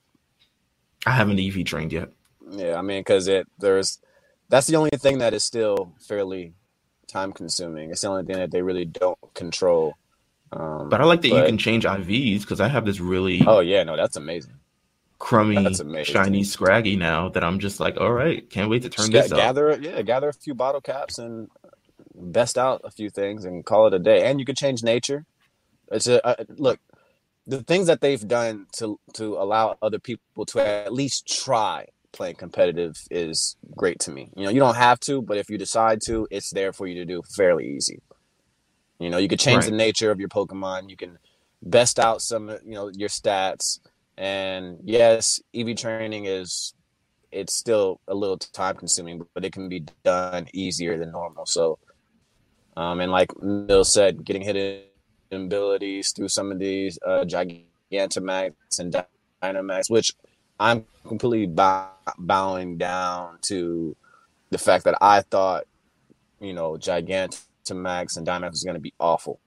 I 1.05 1.11
haven't 1.11 1.39
EV 1.39 1.63
trained 1.65 1.91
yet. 1.93 2.09
Yeah, 2.51 2.77
I 2.77 2.81
mean, 2.81 2.99
because 3.01 3.27
it 3.27 3.47
there's 3.59 3.99
that's 4.49 4.67
the 4.67 4.75
only 4.75 4.91
thing 4.97 5.19
that 5.19 5.33
is 5.33 5.43
still 5.43 5.93
fairly 5.99 6.53
time 7.07 7.31
consuming. 7.33 7.89
It's 7.91 8.01
the 8.01 8.07
only 8.09 8.23
thing 8.25 8.37
that 8.37 8.51
they 8.51 8.61
really 8.61 8.85
don't 8.85 9.17
control. 9.33 9.95
Um, 10.51 10.89
But 10.89 10.99
I 11.01 11.03
like 11.05 11.21
that 11.21 11.27
you 11.29 11.43
can 11.43 11.57
change 11.59 11.85
IVs 11.85 12.41
because 12.41 12.59
I 12.59 12.67
have 12.67 12.85
this 12.85 12.99
really 12.99 13.41
Oh 13.45 13.59
yeah, 13.59 13.83
no, 13.83 13.95
that's 13.95 14.17
amazing. 14.17 14.55
Crummy, 15.19 15.73
shiny 16.03 16.43
Scraggy 16.43 16.95
now 16.95 17.29
that 17.29 17.43
I'm 17.43 17.59
just 17.59 17.79
like, 17.79 17.97
all 17.97 18.11
right, 18.11 18.49
can't 18.49 18.69
wait 18.69 18.81
to 18.83 18.89
turn 18.89 19.11
Just 19.11 19.29
this 19.29 19.31
ga- 19.31 19.35
up. 19.35 19.41
gather 19.41 19.79
yeah, 19.81 20.01
gather 20.01 20.29
a 20.29 20.33
few 20.33 20.55
bottle 20.55 20.81
caps 20.81 21.19
and 21.19 21.49
best 22.15 22.57
out 22.57 22.81
a 22.83 22.91
few 22.91 23.09
things 23.09 23.45
and 23.45 23.65
call 23.65 23.87
it 23.87 23.93
a 23.93 23.99
day. 23.99 24.23
And 24.25 24.39
you 24.39 24.45
can 24.45 24.55
change 24.55 24.83
nature. 24.83 25.25
It's 25.91 26.07
a 26.07 26.25
uh, 26.25 26.43
look. 26.49 26.79
The 27.45 27.63
things 27.63 27.87
that 27.87 28.01
they've 28.01 28.27
done 28.27 28.67
to 28.77 28.99
to 29.13 29.35
allow 29.37 29.77
other 29.81 29.99
people 29.99 30.45
to 30.47 30.59
at 30.59 30.93
least 30.93 31.27
try 31.27 31.87
playing 32.11 32.35
competitive 32.35 32.95
is 33.11 33.55
great 33.75 33.99
to 33.99 34.11
me. 34.11 34.29
You 34.35 34.45
know, 34.45 34.49
you 34.49 34.59
don't 34.59 34.75
have 34.75 34.99
to, 35.01 35.21
but 35.21 35.37
if 35.37 35.49
you 35.49 35.57
decide 35.57 36.01
to, 36.05 36.27
it's 36.31 36.51
there 36.51 36.73
for 36.73 36.87
you 36.87 36.95
to 36.95 37.05
do 37.05 37.21
fairly 37.35 37.67
easy. 37.67 38.01
You 38.99 39.09
know, 39.09 39.17
you 39.17 39.27
could 39.27 39.39
change 39.39 39.65
the 39.65 39.71
nature 39.71 40.11
of 40.11 40.19
your 40.19 40.29
Pokemon. 40.29 40.89
You 40.89 40.97
can 40.97 41.17
best 41.61 41.99
out 41.99 42.21
some, 42.21 42.49
you 42.49 42.73
know, 42.73 42.89
your 42.89 43.09
stats. 43.09 43.79
And 44.19 44.79
yes, 44.83 45.41
EV 45.55 45.77
training 45.77 46.25
is 46.25 46.73
it's 47.31 47.53
still 47.53 48.01
a 48.07 48.13
little 48.13 48.37
time 48.37 48.75
consuming, 48.75 49.25
but 49.33 49.45
it 49.45 49.53
can 49.53 49.69
be 49.69 49.85
done 50.03 50.47
easier 50.53 50.97
than 50.97 51.11
normal. 51.11 51.45
So, 51.45 51.79
um, 52.75 52.99
and 52.99 53.13
like 53.13 53.31
Mill 53.41 53.85
said, 53.85 54.25
getting 54.25 54.41
hidden 54.41 54.81
abilities 55.31 56.11
through 56.11 56.27
some 56.27 56.51
of 56.51 56.59
these 56.59 56.99
uh, 57.05 57.23
Gigantamax 57.23 58.53
and 58.79 58.93
Dynamax, 59.41 59.89
which 59.89 60.13
I'm 60.59 60.85
completely 61.07 61.47
bow- 61.47 61.91
bowing 62.17 62.77
down 62.77 63.37
to 63.43 63.95
the 64.49 64.57
fact 64.57 64.83
that 64.83 64.97
I 64.99 65.21
thought, 65.21 65.63
you 66.41 66.51
know, 66.53 66.73
Gigantamax 66.73 68.17
and 68.17 68.27
Dynamax 68.27 68.51
was 68.51 68.63
going 68.65 68.75
to 68.75 68.81
be 68.81 68.93
awful. 68.99 69.39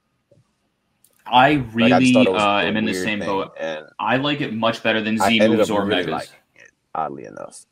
I 1.26 1.55
Like, 1.55 1.59
I 1.59 1.73
really 1.75 2.00
just 2.05 2.14
thought 2.14 2.26
it 2.26 2.33
was 2.33 2.43
uh, 2.43 2.57
am 2.67 2.76
in 2.76 2.85
the 2.85 2.95
same 2.95 3.21
thing, 3.21 3.29
boat. 3.29 3.52
and 3.59 3.87
I 3.99 4.17
like 4.17 4.41
it 4.41 4.52
much 4.52 4.83
better 4.83 5.00
than 5.00 5.19
Z 5.19 5.38
moves 5.41 5.71
or 5.71 5.85
really 5.85 6.05
megas. 6.07 6.31
it, 6.57 6.71
oddly 6.95 7.25
enough. 7.26 7.64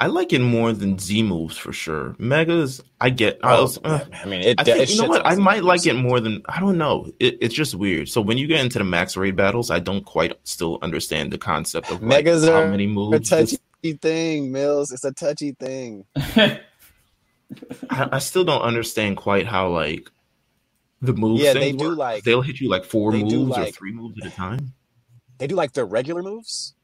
I 0.00 0.06
like 0.06 0.32
it 0.32 0.40
more 0.40 0.72
than 0.72 0.96
Z 0.96 1.24
moves 1.24 1.56
for 1.56 1.72
sure. 1.72 2.14
Megas, 2.20 2.80
I 3.00 3.10
get. 3.10 3.40
I, 3.42 3.56
Oh, 3.56 3.62
was, 3.62 3.78
uh, 3.82 4.04
I 4.22 4.26
mean, 4.26 4.42
it, 4.42 4.60
I 4.60 4.62
think 4.62 4.78
it 4.78 4.90
you 4.90 5.02
know 5.02 5.08
what? 5.08 5.26
I 5.26 5.34
might 5.34 5.64
like 5.64 5.84
it 5.86 5.94
more 5.94 6.20
than 6.20 6.40
I 6.48 6.60
don't 6.60 6.78
know. 6.78 7.10
It, 7.18 7.38
it's 7.40 7.54
just 7.54 7.74
weird. 7.74 8.08
So 8.08 8.20
when 8.20 8.38
you 8.38 8.46
get 8.46 8.60
into 8.60 8.78
the 8.78 8.84
max 8.84 9.16
raid 9.16 9.34
battles, 9.34 9.72
I 9.72 9.80
don't 9.80 10.04
quite 10.04 10.38
still 10.44 10.78
understand 10.82 11.32
the 11.32 11.38
concept 11.38 11.86
of 11.90 11.94
like, 12.00 12.02
Megas 12.24 12.44
how 12.46 12.52
are 12.62 12.68
many 12.70 12.84
a 12.84 12.88
moves. 12.88 13.28
touchy 13.28 13.58
this- 13.82 13.96
thing, 14.00 14.52
Mills. 14.52 14.92
It's 14.92 15.04
a 15.04 15.12
touchy 15.12 15.52
thing. 15.58 16.04
I, 16.16 16.60
I 17.90 18.18
still 18.18 18.44
don't 18.44 18.62
understand 18.62 19.16
quite 19.16 19.46
how 19.46 19.70
like 19.70 20.08
the 21.00 21.12
moves. 21.12 21.42
Yeah, 21.42 21.52
they 21.52 21.72
do 21.72 21.90
work. 21.90 21.98
like- 21.98 22.24
they'll 22.24 22.42
hit 22.42 22.60
you 22.60 22.68
like 22.68 22.84
four 22.84 23.12
they 23.12 23.22
do 23.22 23.44
moves 23.46 23.58
or 23.58 23.66
three 23.66 23.92
moves 23.92 24.20
at 24.20 24.26
a 24.26 24.34
time. 24.34 24.72
They 25.38 25.46
do 25.46 25.54
like 25.54 25.72
their 25.72 25.86
regular 25.86 26.22
moves. 26.22 26.74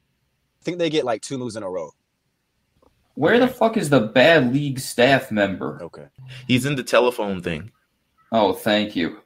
I 0.60 0.64
think 0.64 0.78
they 0.78 0.90
get 0.90 1.04
like 1.04 1.22
two 1.22 1.38
moves 1.38 1.56
in 1.56 1.62
a 1.62 1.70
row. 1.70 1.90
Where 3.14 3.38
the 3.38 3.48
fuck 3.48 3.76
is 3.76 3.90
the 3.90 4.00
bad 4.00 4.52
league 4.52 4.80
staff 4.80 5.30
member? 5.30 5.78
Okay. 5.82 6.06
He's 6.48 6.66
in 6.66 6.74
the 6.74 6.82
telephone 6.82 7.42
thing. 7.42 7.70
Oh, 8.32 8.52
thank 8.52 8.96
you. 8.96 9.20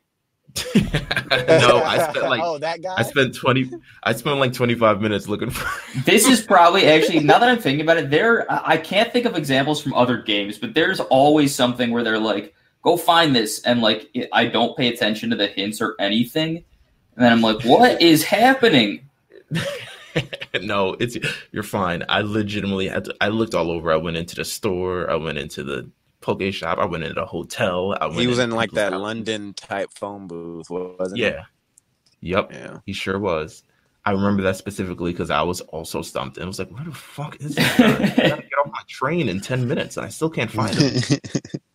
no, 0.75 1.83
I 1.85 2.11
spent 2.11 2.28
like 2.28 2.40
oh 2.42 2.59
that 2.59 2.83
guy. 2.83 2.95
I 2.97 3.02
spent 3.02 3.35
twenty. 3.35 3.71
I 4.02 4.12
spent 4.14 4.38
like 4.38 4.52
twenty 4.52 4.75
five 4.75 5.00
minutes 5.00 5.28
looking 5.28 5.50
for. 5.50 5.68
This 6.04 6.26
is 6.26 6.40
probably 6.40 6.87
actually 6.87 7.21
now 7.21 7.38
that 7.38 7.49
I'm 7.49 7.59
thinking 7.59 7.83
about 7.83 7.99
it, 7.99 8.11
there 8.11 8.50
I 8.50 8.73
I 8.73 8.76
can't 8.78 9.12
think 9.12 9.26
of 9.26 9.37
examples 9.37 9.80
from 9.83 9.95
other 9.95 10.18
games, 10.23 10.59
but 10.59 10.75
there's 10.75 11.00
always 11.00 11.54
something 11.54 11.90
where 11.90 12.02
they're 12.02 12.18
like, 12.18 12.54
"Go 12.83 12.97
find 12.97 13.35
this," 13.35 13.61
and 13.63 13.81
like 13.81 14.09
it- 14.15 14.29
I 14.33 14.47
don't 14.47 14.77
pay 14.77 14.89
attention 14.89 15.31
to 15.31 15.37
the 15.37 15.47
hints 15.47 15.81
or 15.81 15.95
anything, 15.99 16.65
and 17.17 17.25
then 17.25 17.33
I'm 17.33 17.41
like, 17.41 17.63
"What 17.65 18.01
is 18.01 18.25
happening?" 18.25 19.09
no, 20.63 20.97
it's 21.01 21.17
you're 21.53 21.63
fine. 21.63 22.05
I 22.09 22.21
legitimately 22.21 22.89
had 22.89 23.05
to. 23.07 23.15
I 23.21 23.29
looked 23.29 23.55
all 23.55 23.71
over. 23.71 23.93
I 23.93 23.97
went 23.97 24.17
into 24.17 24.37
the 24.37 24.45
store. 24.45 25.11
I 25.11 25.17
went 25.17 25.39
into 25.39 25.63
the 25.63 25.91
poke 26.21 26.53
shop. 26.53 26.79
I 26.79 26.87
went 26.87 27.05
into 27.05 27.15
the 27.15 27.27
hotel. 27.27 27.97
I 28.01 28.07
went 28.07 28.21
he 28.21 28.27
was 28.27 28.39
in 28.39 28.51
like 28.51 28.73
that 28.73 28.93
house. 28.93 29.01
London 29.01 29.55
type 29.55 29.91
phone 29.95 30.27
booth, 30.27 30.69
wasn't 30.71 31.19
he? 31.19 31.25
Yeah. 31.25 31.45
Yep. 32.21 32.53
Yeah. 32.53 32.79
He 32.87 32.93
sure 32.93 33.19
was. 33.19 33.63
I 34.05 34.13
remember 34.13 34.43
that 34.45 34.57
specifically 34.57 35.13
because 35.13 35.31
I 35.31 35.43
was 35.43 35.61
also 35.61 36.01
stumped 36.03 36.39
and 36.39 36.45
I 36.45 36.47
was 36.49 36.59
like, 36.59 36.71
"Where 36.71 36.85
the 36.85 36.93
fuck 36.93 37.37
is 37.41 37.55
this 37.55 37.79
guy? 37.79 37.85
I 37.95 38.29
gotta 38.29 38.43
get 38.43 38.59
off 38.65 38.73
my 38.73 38.83
train 38.89 39.29
in 39.29 39.41
ten 39.41 39.69
minutes 39.69 39.97
and 39.97 40.07
I 40.07 40.09
still 40.09 40.31
can't 40.31 40.51
find 40.51 40.75
him." 40.75 41.19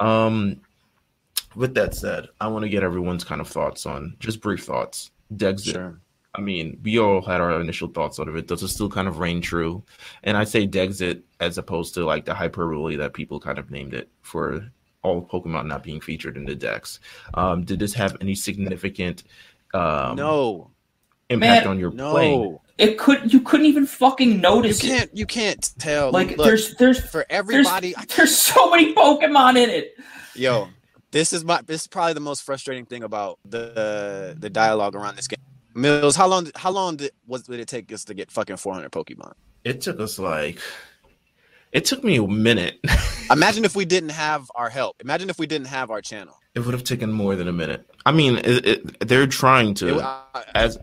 um, 0.00 0.60
with 1.54 1.74
that 1.74 1.94
said, 1.94 2.28
I 2.40 2.48
want 2.48 2.64
to 2.64 2.68
get 2.68 2.82
everyone's 2.82 3.24
kind 3.24 3.40
of 3.40 3.48
thoughts 3.48 3.86
on 3.86 4.16
just 4.18 4.40
brief 4.40 4.64
thoughts. 4.64 5.10
Dexit. 5.34 5.72
sure. 5.72 6.00
I 6.34 6.40
mean, 6.40 6.80
we 6.84 6.98
all 6.98 7.22
had 7.22 7.40
our 7.40 7.60
initial 7.60 7.88
thoughts 7.88 8.20
out 8.20 8.28
of 8.28 8.36
it. 8.36 8.46
Does 8.46 8.62
it 8.62 8.68
still 8.68 8.88
kind 8.88 9.08
of 9.08 9.18
reign 9.18 9.40
true? 9.40 9.82
And 10.22 10.36
I 10.36 10.44
say 10.44 10.66
Dexit 10.66 11.22
as 11.40 11.58
opposed 11.58 11.94
to 11.94 12.04
like 12.04 12.24
the 12.24 12.34
hyperbole 12.34 12.96
that 12.96 13.14
people 13.14 13.40
kind 13.40 13.58
of 13.58 13.70
named 13.70 13.94
it 13.94 14.08
for 14.22 14.70
all 15.02 15.26
Pokemon 15.26 15.66
not 15.66 15.82
being 15.82 16.00
featured 16.00 16.36
in 16.36 16.44
the 16.44 16.54
Dex. 16.54 17.00
Um, 17.34 17.64
did 17.64 17.80
this 17.80 17.94
have 17.94 18.16
any 18.20 18.36
significant 18.36 19.24
um, 19.74 20.16
no, 20.16 20.70
impact 21.30 21.64
Man, 21.64 21.70
on 21.70 21.78
your 21.78 21.90
playing? 21.90 22.40
no. 22.42 22.60
It 22.78 22.98
could 22.98 23.30
you 23.32 23.40
couldn't 23.40 23.66
even 23.66 23.86
fucking 23.86 24.40
notice 24.40 24.82
it. 24.82 24.86
can't. 24.86 25.10
You 25.16 25.26
can't 25.26 25.70
tell. 25.78 26.10
Like 26.12 26.36
Look, 26.38 26.46
there's 26.46 26.74
there's 26.76 26.98
for 26.98 27.26
everybody. 27.28 27.94
I- 27.96 28.04
there's 28.16 28.34
so 28.36 28.70
many 28.70 28.94
Pokemon 28.94 29.56
in 29.62 29.68
it. 29.68 29.94
Yo, 30.34 30.68
this 31.10 31.34
is 31.34 31.44
my. 31.44 31.60
This 31.66 31.82
is 31.82 31.86
probably 31.88 32.14
the 32.14 32.20
most 32.20 32.42
frustrating 32.42 32.86
thing 32.86 33.02
about 33.02 33.38
the 33.44 34.34
the 34.38 34.48
dialogue 34.48 34.94
around 34.94 35.16
this 35.16 35.28
game. 35.28 35.36
Mills, 35.74 36.16
how 36.16 36.26
long? 36.26 36.50
How 36.56 36.70
long 36.70 36.96
did 36.96 37.10
was 37.26 37.42
did 37.42 37.60
it 37.60 37.68
take 37.68 37.92
us 37.92 38.04
to 38.06 38.14
get 38.14 38.30
fucking 38.30 38.56
400 38.56 38.90
Pokemon? 38.90 39.34
It 39.62 39.82
took 39.82 40.00
us 40.00 40.18
like 40.18 40.58
it 41.72 41.84
took 41.84 42.02
me 42.02 42.16
a 42.16 42.26
minute. 42.26 42.80
Imagine 43.30 43.66
if 43.66 43.76
we 43.76 43.84
didn't 43.84 44.08
have 44.12 44.50
our 44.54 44.70
help. 44.70 44.96
Imagine 45.04 45.28
if 45.28 45.38
we 45.38 45.46
didn't 45.46 45.68
have 45.68 45.90
our 45.90 46.00
channel. 46.00 46.34
it 46.54 46.60
would 46.60 46.72
have 46.74 46.82
taken 46.84 47.12
more 47.12 47.36
than 47.36 47.46
a 47.46 47.52
minute. 47.52 47.86
I 48.06 48.10
mean, 48.12 48.38
it, 48.38 48.66
it, 48.66 49.06
they're 49.06 49.26
trying 49.26 49.74
to 49.74 49.98
It- 49.98 50.02
I- 50.02 50.44
as 50.54 50.78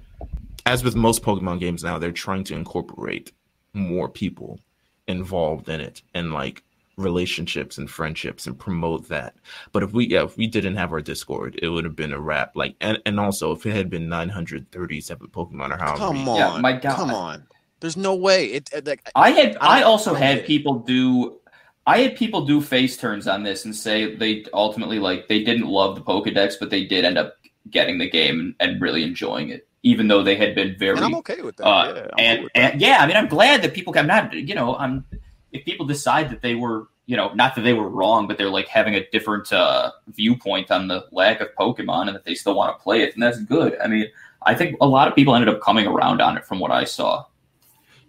as 0.68 0.84
with 0.84 0.96
most 0.96 1.24
Pokemon 1.24 1.60
games 1.60 1.84
now, 1.84 1.98
they're 1.98 2.12
trying 2.12 2.44
to 2.46 2.56
incorporate 2.56 3.32
more 3.74 4.10
people 4.10 4.60
involved 5.08 5.70
in 5.70 5.80
it 5.80 6.02
and 6.14 6.34
like 6.34 6.64
relationships 6.98 7.78
and 7.78 7.90
friendships 7.90 8.48
and 8.48 8.58
promote 8.60 9.08
that. 9.08 9.36
But 9.72 9.84
if 9.84 9.94
we 9.94 10.08
yeah, 10.08 10.24
if 10.24 10.36
we 10.38 10.48
didn't 10.48 10.76
have 10.76 10.92
our 10.92 11.02
Discord, 11.02 11.60
it 11.62 11.70
would 11.70 11.86
have 11.86 11.96
been 11.96 12.14
a 12.14 12.20
wrap. 12.20 12.56
Like 12.56 12.76
and, 12.82 12.98
and 13.06 13.20
also 13.20 13.52
if 13.52 13.66
it 13.66 13.76
had 13.76 13.90
been 13.90 14.10
937 14.10 15.28
Pokemon 15.30 15.74
or 15.74 15.78
however 15.78 15.98
Come 15.98 16.28
on, 16.30 16.38
Yeah, 16.38 16.58
my 16.60 16.74
God. 16.74 16.96
come 16.96 17.12
on. 17.12 17.48
There's 17.80 17.98
no 17.98 18.16
way. 18.16 18.48
It, 18.48 18.70
it 18.74 18.88
like 18.88 19.10
I 19.16 19.30
had 19.32 19.58
I 19.62 19.80
I 19.80 19.84
also 19.84 20.14
had 20.16 20.40
it. 20.40 20.46
people 20.48 20.80
do 20.80 21.40
I 21.86 22.00
had 22.00 22.16
people 22.18 22.46
do 22.46 22.60
face 22.60 22.98
turns 22.98 23.28
on 23.28 23.44
this 23.44 23.64
and 23.64 23.74
say 23.76 24.16
they 24.16 24.46
ultimately 24.54 25.00
like 25.00 25.28
they 25.28 25.44
didn't 25.44 25.68
love 25.68 25.96
the 25.96 26.02
Pokedex, 26.02 26.56
but 26.60 26.70
they 26.70 26.84
did 26.84 27.06
end 27.06 27.18
up 27.18 27.36
getting 27.70 27.98
the 27.98 28.10
game 28.10 28.56
and 28.60 28.82
really 28.82 29.04
enjoying 29.04 29.50
it, 29.50 29.67
even 29.84 30.08
though 30.08 30.24
they 30.24 30.36
had 30.36 30.56
been 30.56 30.76
very 30.78 30.98
and 30.98 31.06
I'm 31.06 31.16
okay 31.16 31.42
with 31.42 31.58
that. 31.58 31.66
uh, 31.66 31.94
yeah, 31.94 32.02
I'm 32.02 32.10
and, 32.18 32.44
with 32.44 32.54
that. 32.54 32.74
and 32.74 32.82
yeah, 32.82 32.98
I 33.00 33.08
mean, 33.08 33.16
I'm 33.16 33.28
glad 33.28 33.62
that 33.62 33.74
people. 33.74 33.98
I'm 33.98 34.08
not, 34.08 34.34
you 34.34 34.56
know, 34.56 34.76
I'm. 34.76 35.06
If 35.52 35.64
people 35.66 35.86
decide 35.86 36.30
that 36.30 36.42
they 36.42 36.56
were, 36.56 36.88
you 37.06 37.16
know, 37.16 37.34
not 37.34 37.56
that 37.56 37.62
they 37.62 37.74
were 37.74 37.88
wrong, 37.88 38.28
but 38.28 38.38
they're 38.38 38.50
like 38.50 38.68
having 38.68 38.96
a 38.96 39.08
different 39.12 39.52
uh, 39.54 39.92
viewpoint 40.08 40.72
on 40.72 40.88
the 40.88 41.06
lack 41.12 41.42
of 41.42 41.50
Pokemon, 41.56 42.08
and 42.08 42.16
that 42.16 42.26
they 42.26 42.36
still 42.36 42.56
want 42.56 42.78
to 42.78 42.84
play 42.84 43.02
it, 43.02 43.14
and 43.14 43.24
that's 43.24 43.42
good. 43.44 43.78
I 43.80 43.88
mean, 43.88 44.08
I 44.42 44.56
think 44.56 44.78
a 44.82 44.88
lot 44.88 45.08
of 45.08 45.16
people 45.16 45.36
ended 45.36 45.54
up 45.54 45.62
coming 45.62 45.88
around 45.88 46.22
on 46.22 46.38
it 46.38 46.46
from 46.46 46.60
what 46.60 46.72
I 46.72 46.84
saw. 46.84 47.26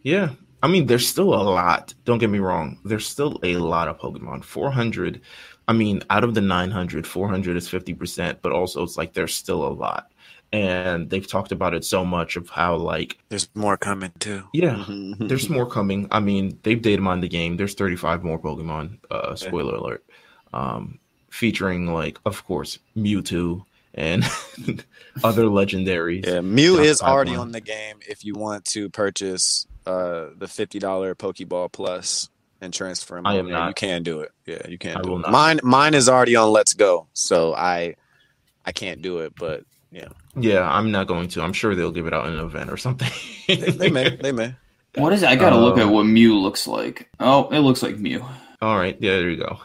Yeah. 0.02 0.30
I 0.62 0.66
mean, 0.66 0.86
there's 0.86 1.06
still 1.06 1.34
a 1.34 1.42
lot. 1.42 1.94
Don't 2.04 2.18
get 2.18 2.30
me 2.30 2.40
wrong. 2.40 2.78
There's 2.84 3.06
still 3.06 3.38
a 3.42 3.56
lot 3.56 3.88
of 3.88 3.98
Pokemon. 3.98 4.42
400. 4.44 5.20
I 5.68 5.72
mean, 5.72 6.02
out 6.10 6.24
of 6.24 6.34
the 6.34 6.40
900, 6.40 7.06
400 7.06 7.56
is 7.56 7.68
50%, 7.68 8.38
but 8.42 8.52
also 8.52 8.82
it's 8.82 8.96
like 8.96 9.12
there's 9.12 9.34
still 9.34 9.64
a 9.64 9.68
lot. 9.68 10.10
And 10.52 11.10
they've 11.10 11.26
talked 11.26 11.52
about 11.52 11.74
it 11.74 11.84
so 11.84 12.04
much 12.06 12.36
of 12.36 12.48
how, 12.48 12.76
like, 12.76 13.18
There's 13.28 13.48
more 13.54 13.76
coming 13.76 14.12
too. 14.18 14.44
yeah, 14.54 14.82
there's 15.18 15.50
more 15.50 15.66
coming. 15.68 16.08
I 16.10 16.20
mean, 16.20 16.58
they've 16.62 16.80
dated 16.80 17.06
on 17.06 17.20
the 17.20 17.28
game. 17.28 17.58
There's 17.58 17.74
35 17.74 18.24
more 18.24 18.38
Pokemon. 18.38 18.98
Uh, 19.10 19.34
spoiler 19.34 19.74
alert. 19.74 20.04
Um, 20.54 21.00
featuring 21.30 21.92
like, 21.92 22.18
of 22.24 22.44
course, 22.46 22.78
Mewtwo 22.96 23.66
and 23.92 24.24
other 25.24 25.44
legendaries. 25.44 26.24
Yeah, 26.26 26.40
Mew 26.40 26.76
Top 26.76 26.84
is 26.86 27.02
already 27.02 27.32
one. 27.32 27.40
on 27.40 27.52
the 27.52 27.60
game 27.60 27.98
if 28.08 28.24
you 28.24 28.34
want 28.34 28.64
to 28.66 28.88
purchase 28.90 29.66
uh 29.86 30.26
the 30.36 30.48
fifty 30.48 30.78
dollar 30.78 31.14
Pokeball 31.14 31.70
Plus 31.72 32.28
and 32.60 32.72
transfer 32.72 33.18
him. 33.18 33.26
I 33.26 33.34
am 33.36 33.48
there. 33.50 33.68
You 33.68 33.74
can 33.74 34.02
do 34.02 34.20
it. 34.20 34.30
Yeah, 34.46 34.66
you 34.68 34.78
can 34.78 34.96
I 34.96 35.02
do 35.02 35.10
will 35.10 35.18
it. 35.18 35.22
not. 35.22 35.30
Mine 35.32 35.60
mine 35.62 35.94
is 35.94 36.08
already 36.08 36.36
on 36.36 36.50
Let's 36.52 36.72
Go, 36.72 37.08
so 37.12 37.54
I 37.54 37.96
I 38.64 38.72
can't 38.72 39.02
do 39.02 39.18
it, 39.18 39.34
but 39.36 39.64
Yeah, 39.90 40.08
Yeah, 40.36 40.68
I'm 40.70 40.90
not 40.90 41.06
going 41.06 41.28
to. 41.28 41.42
I'm 41.42 41.52
sure 41.54 41.74
they'll 41.74 41.90
give 41.92 42.06
it 42.06 42.12
out 42.14 42.26
in 42.26 42.34
an 42.34 42.44
event 42.44 42.70
or 42.70 42.76
something. 42.76 43.10
they, 43.48 43.56
they 43.56 43.90
may 43.90 44.16
they 44.16 44.32
may. 44.32 44.54
What 44.94 45.12
is 45.12 45.22
it? 45.22 45.28
I 45.28 45.36
gotta 45.36 45.56
look 45.58 45.76
Uh, 45.78 45.82
at 45.82 45.88
what 45.88 46.04
Mew 46.04 46.36
looks 46.38 46.66
like. 46.66 47.08
Oh, 47.20 47.48
it 47.50 47.60
looks 47.60 47.82
like 47.82 47.98
Mew. 47.98 48.24
All 48.60 48.76
right, 48.76 48.96
yeah, 49.00 49.12
there 49.16 49.30
you 49.30 49.36
go. 49.36 49.58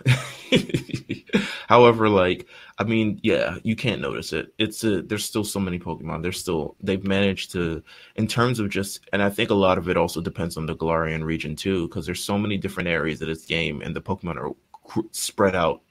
However, 1.67 2.09
like, 2.09 2.47
I 2.77 2.83
mean, 2.83 3.19
yeah, 3.23 3.57
you 3.63 3.75
can't 3.75 4.01
notice 4.01 4.33
it. 4.33 4.53
It's 4.59 4.83
a 4.83 5.01
there's 5.01 5.25
still 5.25 5.43
so 5.43 5.59
many 5.59 5.79
Pokemon. 5.79 6.21
There's 6.21 6.39
still 6.39 6.75
they've 6.81 7.03
managed 7.03 7.51
to, 7.53 7.81
in 8.15 8.27
terms 8.27 8.59
of 8.59 8.69
just, 8.69 8.99
and 9.11 9.23
I 9.23 9.29
think 9.29 9.49
a 9.49 9.55
lot 9.55 9.77
of 9.77 9.89
it 9.89 9.97
also 9.97 10.21
depends 10.21 10.57
on 10.57 10.65
the 10.67 10.75
Galarian 10.75 11.23
region 11.23 11.55
too, 11.55 11.87
because 11.87 12.05
there's 12.05 12.23
so 12.23 12.37
many 12.37 12.57
different 12.57 12.89
areas 12.89 13.21
of 13.21 13.27
this 13.27 13.45
game, 13.45 13.81
and 13.81 13.95
the 13.95 14.01
Pokemon 14.01 14.35
are 14.37 14.51
cr- 14.83 15.07
spread 15.11 15.55
out 15.55 15.81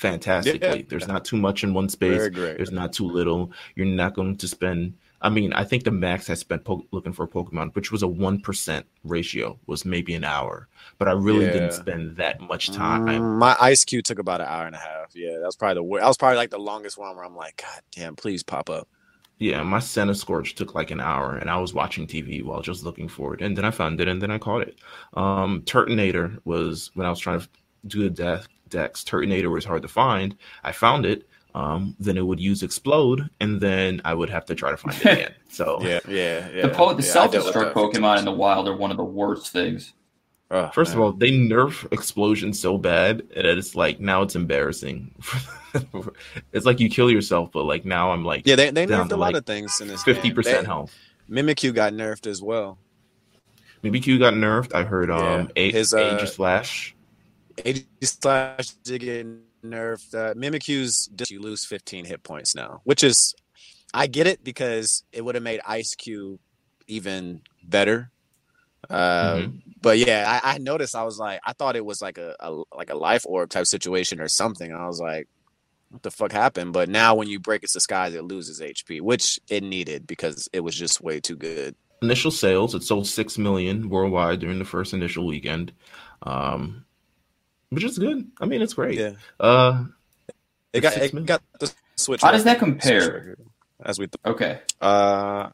fantastically. 0.00 0.78
Yeah. 0.80 0.84
There's 0.88 1.06
not 1.06 1.24
too 1.24 1.36
much 1.36 1.62
in 1.62 1.74
one 1.74 1.88
space. 1.88 2.30
There's 2.32 2.72
not 2.72 2.92
too 2.92 3.04
little. 3.06 3.52
You're 3.76 3.86
not 3.86 4.14
going 4.14 4.36
to 4.38 4.48
spend. 4.48 4.94
I 5.22 5.28
mean, 5.28 5.52
I 5.52 5.64
think 5.64 5.84
the 5.84 5.90
max 5.90 6.30
I 6.30 6.34
spent 6.34 6.64
po- 6.64 6.86
looking 6.92 7.12
for 7.12 7.24
a 7.24 7.28
Pokemon, 7.28 7.74
which 7.74 7.92
was 7.92 8.02
a 8.02 8.08
one 8.08 8.40
percent 8.40 8.86
ratio, 9.04 9.58
was 9.66 9.84
maybe 9.84 10.14
an 10.14 10.24
hour. 10.24 10.66
But 10.98 11.08
I 11.08 11.12
really 11.12 11.44
Yeah. 11.44 11.52
didn't 11.52 11.72
spend 11.74 12.16
that 12.16 12.40
much 12.40 12.70
time. 12.70 13.04
Mm, 13.04 13.38
my 13.38 13.54
Eiscue 13.60 14.02
took 14.02 14.18
about 14.18 14.40
an 14.40 14.46
hour 14.48 14.64
and 14.66 14.74
a 14.74 14.78
half. 14.78 15.10
Yeah, 15.14 15.32
that 15.34 15.44
was 15.44 15.56
probably 15.56 15.74
the 15.74 15.82
wor- 15.82 16.00
that 16.00 16.06
was 16.08 16.16
probably 16.16 16.38
like 16.38 16.50
the 16.50 16.58
longest 16.58 16.96
one 16.96 17.14
where 17.16 17.24
I'm 17.26 17.36
like, 17.36 17.58
God 17.62 17.82
damn, 17.94 18.16
please 18.16 18.42
pop 18.42 18.70
up. 18.70 18.88
Yeah, 19.38 19.62
my 19.62 19.78
Centiskorch 19.78 20.54
took 20.54 20.74
like 20.74 20.90
an 20.90 21.00
hour, 21.00 21.36
and 21.36 21.48
I 21.50 21.58
was 21.58 21.72
watching 21.74 22.06
TV 22.06 22.42
while 22.42 22.60
just 22.62 22.84
looking 22.84 23.08
for 23.08 23.34
it, 23.34 23.40
and 23.42 23.56
then 23.56 23.64
I 23.66 23.70
found 23.70 24.00
it, 24.00 24.08
and 24.08 24.20
then 24.20 24.30
I 24.30 24.36
caught 24.38 24.62
it. 24.62 24.78
Um, 25.14 25.62
Turtonator 25.62 26.38
was 26.44 26.90
when 26.94 27.06
I 27.06 27.10
was 27.10 27.18
trying 27.18 27.40
to 27.40 27.48
do 27.86 28.02
the 28.02 28.10
deck 28.10 28.42
decks. 28.70 29.04
Turtonator 29.04 29.50
was 29.50 29.64
hard 29.64 29.82
to 29.82 29.88
find. 29.88 30.36
I 30.64 30.72
found 30.72 31.04
it. 31.06 31.26
Um, 31.54 31.96
then 31.98 32.16
it 32.16 32.24
would 32.24 32.38
use 32.38 32.62
Explode, 32.62 33.28
and 33.40 33.60
then 33.60 34.00
I 34.04 34.14
would 34.14 34.30
have 34.30 34.44
to 34.46 34.54
try 34.54 34.70
to 34.70 34.76
find 34.76 34.94
it 34.96 35.04
again. 35.04 35.34
So 35.48 35.78
Yeah, 35.82 35.98
yeah, 36.08 36.48
yeah. 36.54 36.62
the 36.62 36.68
po- 36.68 36.94
the 36.94 37.02
yeah, 37.02 37.12
self 37.12 37.32
dealt 37.32 37.46
with 37.46 37.54
destruct 37.56 37.74
that 37.74 37.80
a 37.86 37.90
few 37.90 38.00
Pokemon 38.00 38.18
in 38.20 38.24
the 38.24 38.30
wild 38.32 38.68
are 38.68 38.76
one 38.76 38.92
of 38.92 38.96
the 38.96 39.04
worst 39.04 39.52
things. 39.52 39.92
Oh, 40.52 40.68
First 40.72 40.94
of 40.94 41.00
all, 41.00 41.10
they 41.12 41.30
nerf 41.32 41.92
explosion 41.92 42.52
so 42.52 42.78
bad 42.78 43.22
that 43.34 43.44
it's 43.46 43.74
like 43.74 43.98
now 44.00 44.22
it's 44.22 44.36
embarrassing. 44.36 45.12
it's 46.52 46.66
like 46.66 46.78
you 46.80 46.88
kill 46.88 47.10
yourself, 47.10 47.50
but 47.52 47.64
like 47.64 47.84
now 47.84 48.12
I'm 48.12 48.24
like 48.24 48.46
yeah, 48.46 48.54
they 48.56 48.70
they 48.70 48.86
down 48.86 49.06
nerfed 49.06 49.08
to, 49.10 49.14
a 49.14 49.16
lot 49.16 49.26
like, 49.32 49.36
of 49.36 49.46
things 49.46 49.80
in 49.80 49.88
this. 49.88 50.02
fifty 50.04 50.32
percent 50.32 50.60
They- 50.60 50.66
health. 50.66 50.94
Mimikyu 51.28 51.72
got 51.74 51.92
nerfed 51.92 52.26
as 52.26 52.42
well. 52.42 52.78
Mimikyu 53.84 54.18
got 54.18 54.34
nerfed. 54.34 54.74
I 54.74 54.82
heard 54.84 55.10
um 55.10 55.22
Yeah, 55.56 55.62
A- 55.62 55.72
his, 55.72 55.94
uh, 55.94 55.98
Aegislash. 56.18 56.92
AD 57.64 57.84
slash 58.02 58.68
did 58.84 59.00
get 59.00 59.26
nerfed. 59.64 60.14
Uh, 60.14 60.34
Mimikyu's 60.34 61.08
you 61.28 61.40
lose 61.40 61.64
15 61.64 62.04
hit 62.04 62.22
points 62.22 62.54
now, 62.54 62.80
which 62.84 63.02
is 63.04 63.34
I 63.92 64.06
get 64.06 64.26
it 64.26 64.42
because 64.44 65.04
it 65.12 65.24
would 65.24 65.34
have 65.34 65.44
made 65.44 65.60
Eiscue 65.68 66.38
even 66.86 67.42
better. 67.62 68.10
Uh, 68.88 69.36
Mhm. 69.36 69.62
But 69.82 69.98
yeah, 69.98 70.40
I, 70.44 70.54
I 70.54 70.58
noticed. 70.58 70.94
I 70.94 71.04
was 71.04 71.18
like, 71.18 71.40
I 71.46 71.52
thought 71.54 71.76
it 71.76 71.84
was 71.84 72.02
like 72.02 72.18
a, 72.18 72.34
a 72.40 72.62
like 72.76 72.90
a 72.90 72.94
life 72.96 73.24
orb 73.26 73.48
type 73.50 73.66
situation 73.66 74.20
or 74.20 74.28
something. 74.28 74.72
I 74.72 74.86
was 74.86 75.00
like, 75.00 75.26
what 75.90 76.02
the 76.02 76.10
fuck 76.10 76.32
happened? 76.32 76.72
But 76.72 76.88
now 76.88 77.14
when 77.14 77.28
you 77.28 77.40
break 77.40 77.62
its 77.62 77.72
disguise, 77.72 78.14
it 78.14 78.24
loses 78.24 78.60
HP, 78.60 79.00
which 79.00 79.40
it 79.48 79.62
needed 79.62 80.06
because 80.06 80.48
it 80.52 80.60
was 80.60 80.74
just 80.76 81.00
way 81.00 81.18
too 81.20 81.36
good. 81.36 81.74
initial 82.02 82.30
sales 82.30 82.74
it 82.74 82.82
sold 82.82 83.06
6 83.06 83.38
million 83.38 83.88
worldwide 83.90 84.40
during 84.40 84.58
the 84.58 84.64
first 84.64 84.94
initial 84.94 85.26
weekend 85.26 85.70
um 86.22 86.84
which 87.70 87.84
is 87.84 87.98
good 87.98 88.26
i 88.40 88.46
mean 88.46 88.60
it's 88.62 88.74
great 88.74 88.98
Yeah, 88.98 89.12
uh 89.38 89.84
it 90.72 90.80
got 90.82 90.96
it 90.96 91.12
million. 91.14 91.26
got 91.26 91.42
the 91.58 91.72
switch. 91.96 92.22
How 92.22 92.30
does 92.30 92.44
that 92.44 92.58
compare? 92.58 93.00
record, 93.12 93.38
As 93.84 93.98
we, 93.98 94.06
th- 94.06 94.20
Okay. 94.24 94.60
uh, 94.80 95.48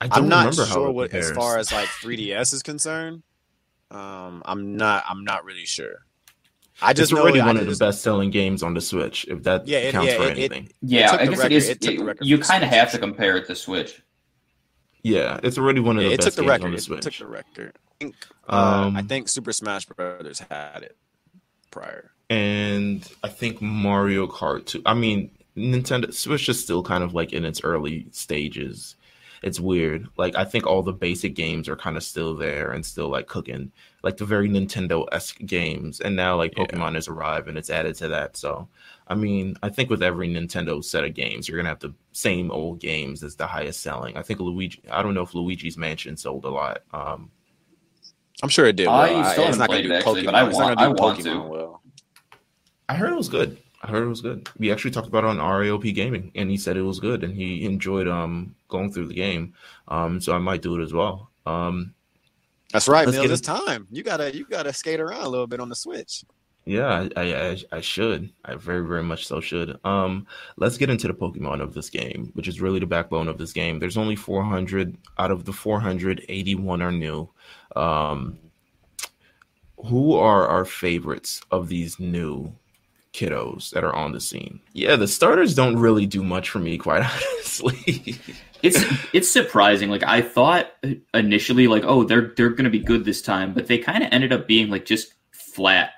i 0.00 0.06
don't 0.08 0.12
I'm 0.24 0.28
not 0.28 0.38
remember 0.46 0.64
how 0.66 0.74
sure 0.74 0.88
it 0.88 0.92
what 0.92 1.14
as 1.14 1.30
far 1.32 1.56
as 1.58 1.72
like 1.72 1.86
3ds 2.02 2.52
is 2.52 2.62
concerned. 2.62 3.22
Um, 3.90 4.42
I'm 4.44 4.76
not. 4.76 5.02
I'm 5.08 5.24
not 5.24 5.44
really 5.46 5.64
sure. 5.64 6.04
I 6.82 6.92
just 6.92 7.10
it's 7.10 7.12
know 7.16 7.22
already 7.22 7.40
I 7.40 7.46
one 7.46 7.56
of 7.56 7.66
the 7.66 7.74
best 7.76 8.02
selling 8.02 8.28
games 8.30 8.62
on 8.62 8.74
the 8.74 8.82
switch 8.82 9.24
if 9.28 9.42
that 9.44 9.66
Yeah, 9.66 9.78
it- 9.78 9.92
counts 9.92 10.10
yeah, 10.12 10.16
for 10.18 10.22
it- 10.24 10.38
it- 10.38 10.52
anything 10.52 10.68
Yeah, 10.82 11.10
took 11.12 11.20
I 11.20 11.24
the 11.24 11.30
guess 11.30 11.38
record- 11.38 11.52
it 11.52 11.56
is. 11.56 11.68
it 11.70 11.80
took 11.80 11.96
the 11.96 12.02
it- 12.02 12.04
record 12.04 12.26
you 12.26 12.38
kind 12.38 12.62
of 12.64 12.68
have 12.70 12.90
to 12.92 12.98
compare 12.98 13.36
it 13.38 13.46
to 13.46 13.54
Switch. 13.56 14.02
yeah 15.02 15.40
it's 15.42 15.56
already 15.58 15.80
one 15.80 15.96
of 15.96 16.02
Yeah, 16.02 16.08
the 16.10 16.14
it 16.14 16.20
took 16.20 16.26
best 16.26 16.36
the 16.36 16.42
games 16.42 16.50
record. 16.50 16.64
on 16.66 16.70
the 16.72 16.96
It 16.98 17.02
took 17.02 17.14
the 17.16 17.26
record. 17.26 17.72
I 17.78 18.04
think, 18.04 18.14
uh, 18.48 18.92
I 18.94 18.98
Um, 19.00 19.08
think 19.08 19.28
Super 19.28 19.52
Smash 19.52 19.86
Brothers 19.86 20.40
had 20.50 20.82
it 20.82 20.96
prior. 21.70 22.10
and 22.30 23.10
i 23.24 23.28
think 23.28 23.60
mario 23.62 24.26
kart 24.26 24.66
too 24.66 24.82
i 24.86 24.94
mean 24.94 25.30
nintendo 25.56 26.12
switch 26.12 26.48
is 26.48 26.62
still 26.62 26.82
kind 26.82 27.02
of 27.02 27.14
like 27.14 27.32
in 27.32 27.44
its 27.44 27.62
early 27.64 28.06
stages. 28.12 28.94
It's 29.42 29.58
weird. 29.60 30.08
Like 30.16 30.34
i 30.36 30.44
think 30.44 30.66
all 30.66 30.82
the 30.82 30.92
basic 30.92 31.34
games 31.34 31.68
are 31.68 31.76
kind 31.76 31.96
of 31.96 32.02
still 32.04 32.34
there 32.36 32.70
and 32.72 32.84
still 32.86 33.08
like 33.08 33.26
cooking. 33.28 33.70
Like 34.04 34.16
the 34.16 34.24
very 34.24 34.48
nintendo-esque 34.48 35.38
games. 35.46 36.00
And 36.00 36.14
now 36.16 36.36
like 36.36 36.54
Yeah. 36.56 36.64
pokemon 36.64 36.94
has 36.96 37.06
arrived 37.08 37.48
and 37.48 37.56
it's 37.58 37.70
added 37.70 37.94
to 37.96 38.08
that. 38.08 38.36
So 38.36 38.68
i 39.08 39.14
mean 39.14 39.56
i 39.62 39.68
think 39.68 39.90
with 39.90 40.02
every 40.02 40.28
nintendo 40.28 40.82
set 40.84 41.02
of 41.04 41.14
games 41.14 41.48
you're 41.48 41.56
gonna 41.58 41.68
have 41.70 41.80
the 41.80 41.94
same 42.12 42.50
old 42.52 42.78
games 42.80 43.22
as 43.24 43.34
the 43.36 43.46
highest 43.46 43.80
selling. 43.80 44.16
I 44.16 44.22
think 44.22 44.38
luigi 44.40 44.80
i 44.90 45.02
don't 45.02 45.14
know 45.14 45.22
if 45.22 45.34
luigi's 45.34 45.76
mansion 45.76 46.16
sold 46.16 46.44
a 46.44 46.50
lot 46.50 46.82
um 46.92 47.30
I'm 48.42 48.48
sure 48.48 48.66
it 48.66 48.76
did. 48.76 48.86
Well. 48.86 48.96
I 48.96 49.02
I, 49.20 49.32
still 49.32 49.44
it's 49.48 49.56
haven't 49.56 49.58
gonna 49.58 49.66
played 49.68 49.82
do 49.84 49.92
it, 49.92 49.96
actually, 49.96 50.22
Pokemon. 50.22 50.24
but 50.26 50.34
I 50.34 50.48
it's 50.48 50.58
not 50.58 50.66
want- 50.66 50.78
gonna 50.78 50.94
do 50.94 51.02
I 51.02 51.04
want 51.06 51.22
to. 51.24 51.40
Well. 51.40 51.82
I 52.88 52.94
heard 52.94 53.12
it 53.12 53.16
was 53.16 53.28
good. 53.28 53.58
I 53.82 53.86
heard 53.88 54.02
it 54.02 54.08
was 54.08 54.20
good. 54.20 54.48
We 54.58 54.72
actually 54.72 54.90
talked 54.92 55.06
about 55.08 55.24
it 55.24 55.28
on 55.28 55.38
RAOP 55.38 55.94
Gaming, 55.94 56.32
and 56.34 56.50
he 56.50 56.56
said 56.56 56.76
it 56.76 56.82
was 56.82 56.98
good, 57.00 57.22
and 57.24 57.34
he 57.34 57.64
enjoyed 57.64 58.08
um 58.08 58.54
going 58.68 58.92
through 58.92 59.06
the 59.08 59.14
game. 59.14 59.54
Um, 59.88 60.20
so 60.20 60.34
I 60.34 60.38
might 60.38 60.62
do 60.62 60.78
it 60.80 60.82
as 60.82 60.92
well. 60.92 61.30
Um, 61.46 61.94
That's 62.72 62.88
right, 62.88 63.06
Let's 63.06 63.18
Mills. 63.18 63.30
It's 63.30 63.40
time. 63.40 63.86
You 63.90 64.02
gotta 64.02 64.34
you 64.36 64.44
gotta 64.46 64.72
skate 64.72 65.00
around 65.00 65.22
a 65.22 65.28
little 65.28 65.46
bit 65.46 65.60
on 65.60 65.68
the 65.68 65.76
Switch. 65.76 66.24
Yeah, 66.68 67.08
I, 67.16 67.22
I 67.22 67.56
I- 67.72 67.80
should. 67.80 68.30
I 68.44 68.54
very 68.56 68.86
very 68.86 69.02
much 69.02 69.26
so 69.26 69.40
should. 69.40 69.78
Um, 69.84 70.26
let's 70.56 70.76
get 70.76 70.90
into 70.90 71.08
the 71.08 71.14
Pokemon 71.14 71.60
of 71.62 71.74
this 71.74 71.88
game, 71.90 72.30
which 72.34 72.46
is 72.48 72.60
really 72.60 72.78
the 72.78 72.86
backbone 72.86 73.28
of 73.28 73.38
this 73.38 73.52
game. 73.52 73.78
There's 73.78 73.96
only 73.96 74.16
400 74.16 74.96
out 75.18 75.30
of 75.30 75.44
the 75.44 75.52
481 75.52 76.82
are 76.82 76.92
new. 76.92 77.28
Um, 77.74 78.38
who 79.86 80.14
are 80.14 80.46
our 80.46 80.64
favorites 80.64 81.40
of 81.50 81.68
these 81.68 81.98
new 82.00 82.52
kiddos 83.12 83.70
that 83.70 83.84
are 83.84 83.94
on 83.94 84.12
the 84.12 84.20
scene? 84.20 84.60
Yeah, 84.72 84.96
the 84.96 85.06
starters 85.08 85.54
don't 85.54 85.76
really 85.78 86.06
do 86.06 86.22
much 86.22 86.50
for 86.50 86.58
me, 86.58 86.78
quite 86.78 87.02
honestly. 87.34 88.16
It's 88.62 88.84
it's 89.12 89.30
surprising. 89.30 89.88
Like 89.88 90.02
I 90.02 90.20
thought 90.20 90.72
initially, 91.14 91.68
like 91.68 91.84
oh 91.86 92.02
they're 92.04 92.32
they're 92.36 92.50
gonna 92.50 92.70
be 92.70 92.80
good 92.80 93.04
this 93.04 93.22
time, 93.22 93.54
but 93.54 93.68
they 93.68 93.78
kind 93.78 94.02
of 94.02 94.08
ended 94.12 94.32
up 94.32 94.48
being 94.48 94.68
like 94.68 94.84
just 94.84 95.14
flat. 95.30 95.92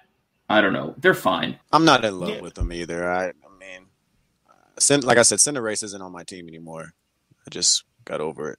I 0.50 0.60
don't 0.60 0.72
know. 0.72 0.94
They're 0.98 1.14
fine. 1.14 1.58
I'm 1.72 1.84
not 1.84 2.04
in 2.04 2.18
love 2.18 2.30
Yeah. 2.30 2.40
with 2.40 2.54
them 2.54 2.72
either. 2.72 3.08
I, 3.10 3.28
I 3.28 3.32
mean, 3.58 3.86
uh, 4.48 5.06
like 5.06 5.16
I 5.18 5.22
said, 5.22 5.38
Cinderace 5.38 5.84
isn't 5.84 6.02
on 6.02 6.12
my 6.12 6.24
team 6.24 6.48
anymore. 6.48 6.92
I 7.46 7.50
just 7.50 7.84
got 8.04 8.20
over 8.20 8.50
it. 8.50 8.58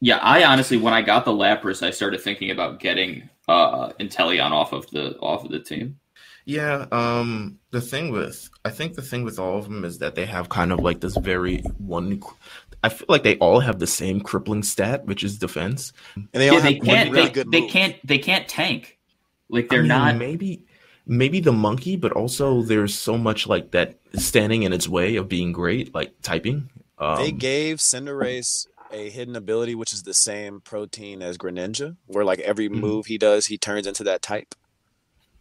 Yeah, 0.00 0.18
I 0.18 0.44
honestly, 0.44 0.76
when 0.76 0.92
I 0.92 1.02
got 1.02 1.24
the 1.24 1.30
Lapras, 1.30 1.86
I 1.86 1.90
started 1.90 2.20
thinking 2.20 2.50
about 2.50 2.80
getting 2.80 3.30
uh 3.48 3.92
Inteleon 4.00 4.50
off 4.50 4.72
of 4.72 4.90
the 4.90 5.16
off 5.20 5.44
of 5.44 5.50
the 5.50 5.60
team. 5.60 5.98
Yeah, 6.46 6.86
um, 6.92 7.58
the 7.70 7.80
thing 7.80 8.10
with 8.10 8.50
I 8.64 8.70
think 8.70 8.94
the 8.96 9.02
thing 9.02 9.24
with 9.24 9.38
all 9.38 9.56
of 9.58 9.64
them 9.64 9.84
is 9.84 9.98
that 9.98 10.14
they 10.14 10.26
have 10.26 10.48
kind 10.50 10.72
of 10.72 10.80
like 10.80 11.00
this 11.00 11.16
very 11.16 11.58
one. 11.78 12.20
I 12.82 12.90
feel 12.90 13.06
like 13.08 13.22
they 13.22 13.38
all 13.38 13.60
have 13.60 13.78
the 13.78 13.86
same 13.86 14.20
crippling 14.20 14.62
stat, 14.62 15.06
which 15.06 15.24
is 15.24 15.38
defense. 15.38 15.92
And 16.16 16.28
they 16.32 16.46
yeah, 16.46 16.52
all 16.56 16.60
they 16.60 16.74
can't. 16.74 17.08
one 17.10 17.16
really 17.16 17.28
they, 17.28 17.32
good 17.32 17.50
they 17.50 17.60
move. 17.62 17.70
can't. 17.70 17.96
They 18.06 18.18
can't 18.18 18.46
tank. 18.48 18.98
Like 19.48 19.68
they're 19.70 19.80
mean, 19.80 19.88
not. 19.88 20.16
maybe 20.16 20.66
maybe 21.06 21.40
the 21.40 21.52
monkey, 21.52 21.96
but 21.96 22.12
also 22.12 22.62
there's 22.62 22.94
so 22.94 23.18
much 23.18 23.46
like 23.46 23.70
that 23.72 23.98
standing 24.14 24.62
in 24.62 24.72
its 24.72 24.88
way 24.88 25.16
of 25.16 25.28
being 25.28 25.52
great, 25.52 25.94
like 25.94 26.14
typing. 26.22 26.70
Um, 26.98 27.16
they 27.18 27.32
gave 27.32 27.78
Cinderace 27.78 28.66
a 28.92 29.10
hidden 29.10 29.36
ability, 29.36 29.74
which 29.74 29.92
is 29.92 30.04
the 30.04 30.14
same 30.14 30.60
Protean 30.60 31.22
as 31.22 31.36
Greninja, 31.36 31.96
where 32.06 32.24
like 32.24 32.40
every 32.40 32.68
Mhm. 32.68 32.80
move 32.80 33.06
he 33.06 33.18
does, 33.18 33.46
he 33.46 33.58
turns 33.58 33.86
into 33.86 34.04
that 34.04 34.22
type. 34.22 34.54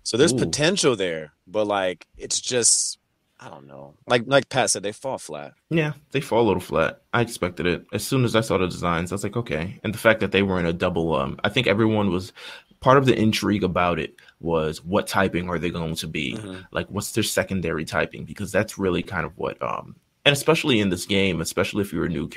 So 0.04 0.17
there's 0.17 0.34
Ooh. 0.34 0.38
potential 0.38 0.95
there, 0.95 1.34
but 1.47 1.65
like 1.67 2.08
it's 2.17 2.41
just 2.41 2.97
I 3.39 3.49
don't 3.49 3.67
know. 3.67 3.95
Like 4.08 4.23
like 4.26 4.47
Pat 4.47 4.69
said, 4.69 4.84
they 4.84 4.93
fall 4.93 5.17
flat. 5.17 5.54
Yeah, 5.69 5.93
they 6.12 6.21
fall 6.21 6.43
a 6.43 6.47
little 6.47 6.62
flat. 6.62 7.02
I 7.13 7.21
expected 7.21 7.65
it. 7.65 7.86
As 7.91 8.06
soon 8.06 8.23
as 8.23 8.36
I 8.38 8.41
saw 8.41 8.58
the 8.58 8.67
designs, 8.67 9.12
I 9.12 9.15
was 9.15 9.23
like, 9.23 9.36
okay. 9.36 9.80
And 9.84 9.93
the 9.93 9.97
fact 9.97 10.21
that 10.21 10.32
they 10.32 10.43
were 10.43 10.60
in 10.62 10.65
a 10.65 10.71
double, 10.71 11.13
um, 11.15 11.38
I 11.43 11.49
think 11.49 11.67
everyone 11.67 12.10
was 12.10 12.32
part 12.84 12.98
of 12.98 13.06
the 13.06 13.17
intrigue 13.17 13.63
about 13.63 13.98
it 13.98 14.15
was 14.41 14.84
what 14.84 15.08
typing 15.08 15.50
are 15.50 15.58
they 15.58 15.69
going 15.69 15.96
to 15.96 16.08
be? 16.08 16.36
Mhm. 16.36 16.65
Like, 16.72 16.88
what's 16.89 17.13
their 17.13 17.24
secondary 17.24 17.86
typing? 17.86 18.26
Because 18.26 18.52
that's 18.52 18.78
really 18.78 19.02
kind 19.02 19.26
of 19.26 19.38
what, 19.38 19.62
um, 19.63 19.96
and 20.25 20.31
especially 20.33 20.79
in 20.79 20.89
this 20.89 21.05
game, 21.05 21.41
especially 21.41 21.81
if 21.81 21.91
you're 21.91 22.05
a 22.05 22.09
new, 22.09 22.29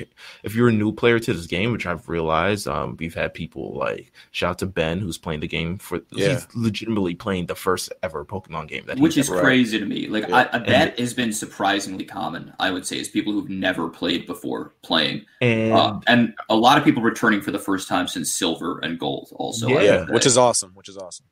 if 0.43 0.53
you're 0.55 0.67
a 0.67 0.73
new 0.73 0.91
player 0.91 1.19
to 1.19 1.33
this 1.33 1.47
game, 1.47 1.71
which 1.71 1.85
I've 1.85 2.09
realized, 2.09 2.67
um, 2.67 2.97
we've 2.99 3.13
had 3.15 3.33
people 3.33 3.73
like 3.75 4.11
shout 4.31 4.49
out 4.51 4.59
to 4.59 4.65
Ben 4.65 4.99
who's 4.99 5.17
playing 5.17 5.39
the 5.39 5.47
game 5.47 5.77
for, 5.77 6.01
Yeah. 6.11 6.33
he's 6.33 6.47
legitimately 6.53 7.15
playing 7.15 7.45
the 7.45 7.55
first 7.55 7.91
ever 8.03 8.25
Pokemon 8.25 8.67
game 8.67 8.83
that 8.87 8.99
which 8.99 9.15
he's 9.15 9.25
is 9.25 9.31
ever- 9.31 9.41
crazy 9.41 9.79
to 9.79 9.85
me. 9.85 10.07
Like 10.07 10.27
Yeah. 10.27 10.47
I, 10.51 10.55
I, 10.57 10.59
that 10.65 10.99
has 10.99 11.13
been 11.13 11.31
surprisingly 11.31 12.03
common. 12.03 12.53
I 12.59 12.71
would 12.71 12.85
say 12.85 12.99
is 12.99 13.07
people 13.07 13.31
who've 13.33 13.49
never 13.49 13.87
played 13.89 14.25
before 14.27 14.73
playing, 14.81 15.25
and 15.41 15.71
uh, 15.73 15.99
and 16.07 16.33
a 16.49 16.55
lot 16.55 16.77
of 16.77 16.83
people 16.83 17.01
returning 17.03 17.41
for 17.41 17.51
the 17.51 17.59
first 17.59 17.87
time 17.87 18.07
since 18.07 18.33
silver 18.33 18.79
and 18.79 18.99
gold. 18.99 19.29
Also, 19.35 19.69
I 19.69 19.83
Yeah, 19.83 20.05
which 20.09 20.25
is 20.25 20.37
awesome. 20.37 20.71
Which 20.73 20.89
is 20.89 20.97
awesome. 20.97 21.25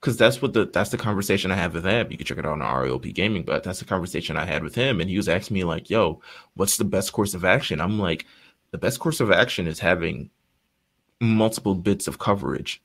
Because 0.00 0.16
that's 0.16 0.40
what 0.40 0.52
the 0.52 0.66
that's 0.66 0.90
the 0.90 0.96
conversation 0.98 1.50
I 1.50 1.56
had 1.56 1.72
with 1.72 1.84
him. 1.84 2.10
You 2.10 2.16
can 2.16 2.26
check 2.26 2.38
it 2.38 2.46
out 2.46 2.52
on 2.52 2.60
ROP 2.60 3.12
Gaming, 3.14 3.42
but 3.44 3.62
that's 3.64 3.80
the 3.80 3.84
conversation 3.84 4.36
I 4.36 4.44
had 4.46 4.62
with 4.62 4.74
him, 4.74 5.00
and 5.00 5.10
he 5.10 5.16
was 5.16 5.28
asking 5.28 5.54
me 5.54 5.64
like, 5.64 5.90
"Yo, 5.90 6.20
what's 6.54 6.76
the 6.76 6.84
best 6.84 7.12
course 7.12 7.34
of 7.34 7.44
action?" 7.44 7.80
I'm 7.80 7.98
like, 7.98 8.26
"The 8.70 8.78
best 8.78 9.00
course 9.00 9.20
of 9.20 9.30
action 9.32 9.66
is 9.66 9.80
having 9.80 10.30
multiple 11.20 11.74
bits 11.74 12.06
of 12.06 12.18
coverage, 12.18 12.80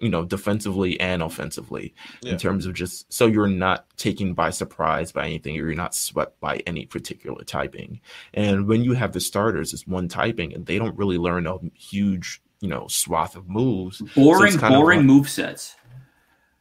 you 0.00 0.08
know, 0.08 0.24
defensively 0.24 0.98
and 0.98 1.22
offensively, 1.22 1.94
Yeah. 2.22 2.32
in 2.32 2.38
terms 2.38 2.64
of 2.64 2.72
just 2.72 3.12
so 3.12 3.26
you're 3.26 3.46
not 3.46 3.84
taken 3.98 4.32
by 4.32 4.48
surprise 4.48 5.12
by 5.12 5.26
anything, 5.26 5.54
or 5.58 5.66
you're 5.66 5.74
not 5.74 5.94
swept 5.94 6.40
by 6.40 6.62
any 6.66 6.86
particular 6.86 7.44
typing. 7.44 8.00
And 8.32 8.66
when 8.66 8.82
you 8.82 8.94
have 8.94 9.12
the 9.12 9.20
starters, 9.20 9.74
it's 9.74 9.86
one 9.86 10.08
typing, 10.08 10.54
and 10.54 10.64
they 10.64 10.78
don't 10.78 10.96
really 10.96 11.18
learn 11.18 11.46
a 11.46 11.58
huge, 11.74 12.40
you 12.62 12.68
know, 12.68 12.86
swath 12.88 13.36
of 13.36 13.46
moves. 13.50 14.00
boring, 14.16 14.54
of 14.54 14.60
boring 14.62 15.00
like- 15.00 15.06
move 15.06 15.28
sets. 15.28 15.76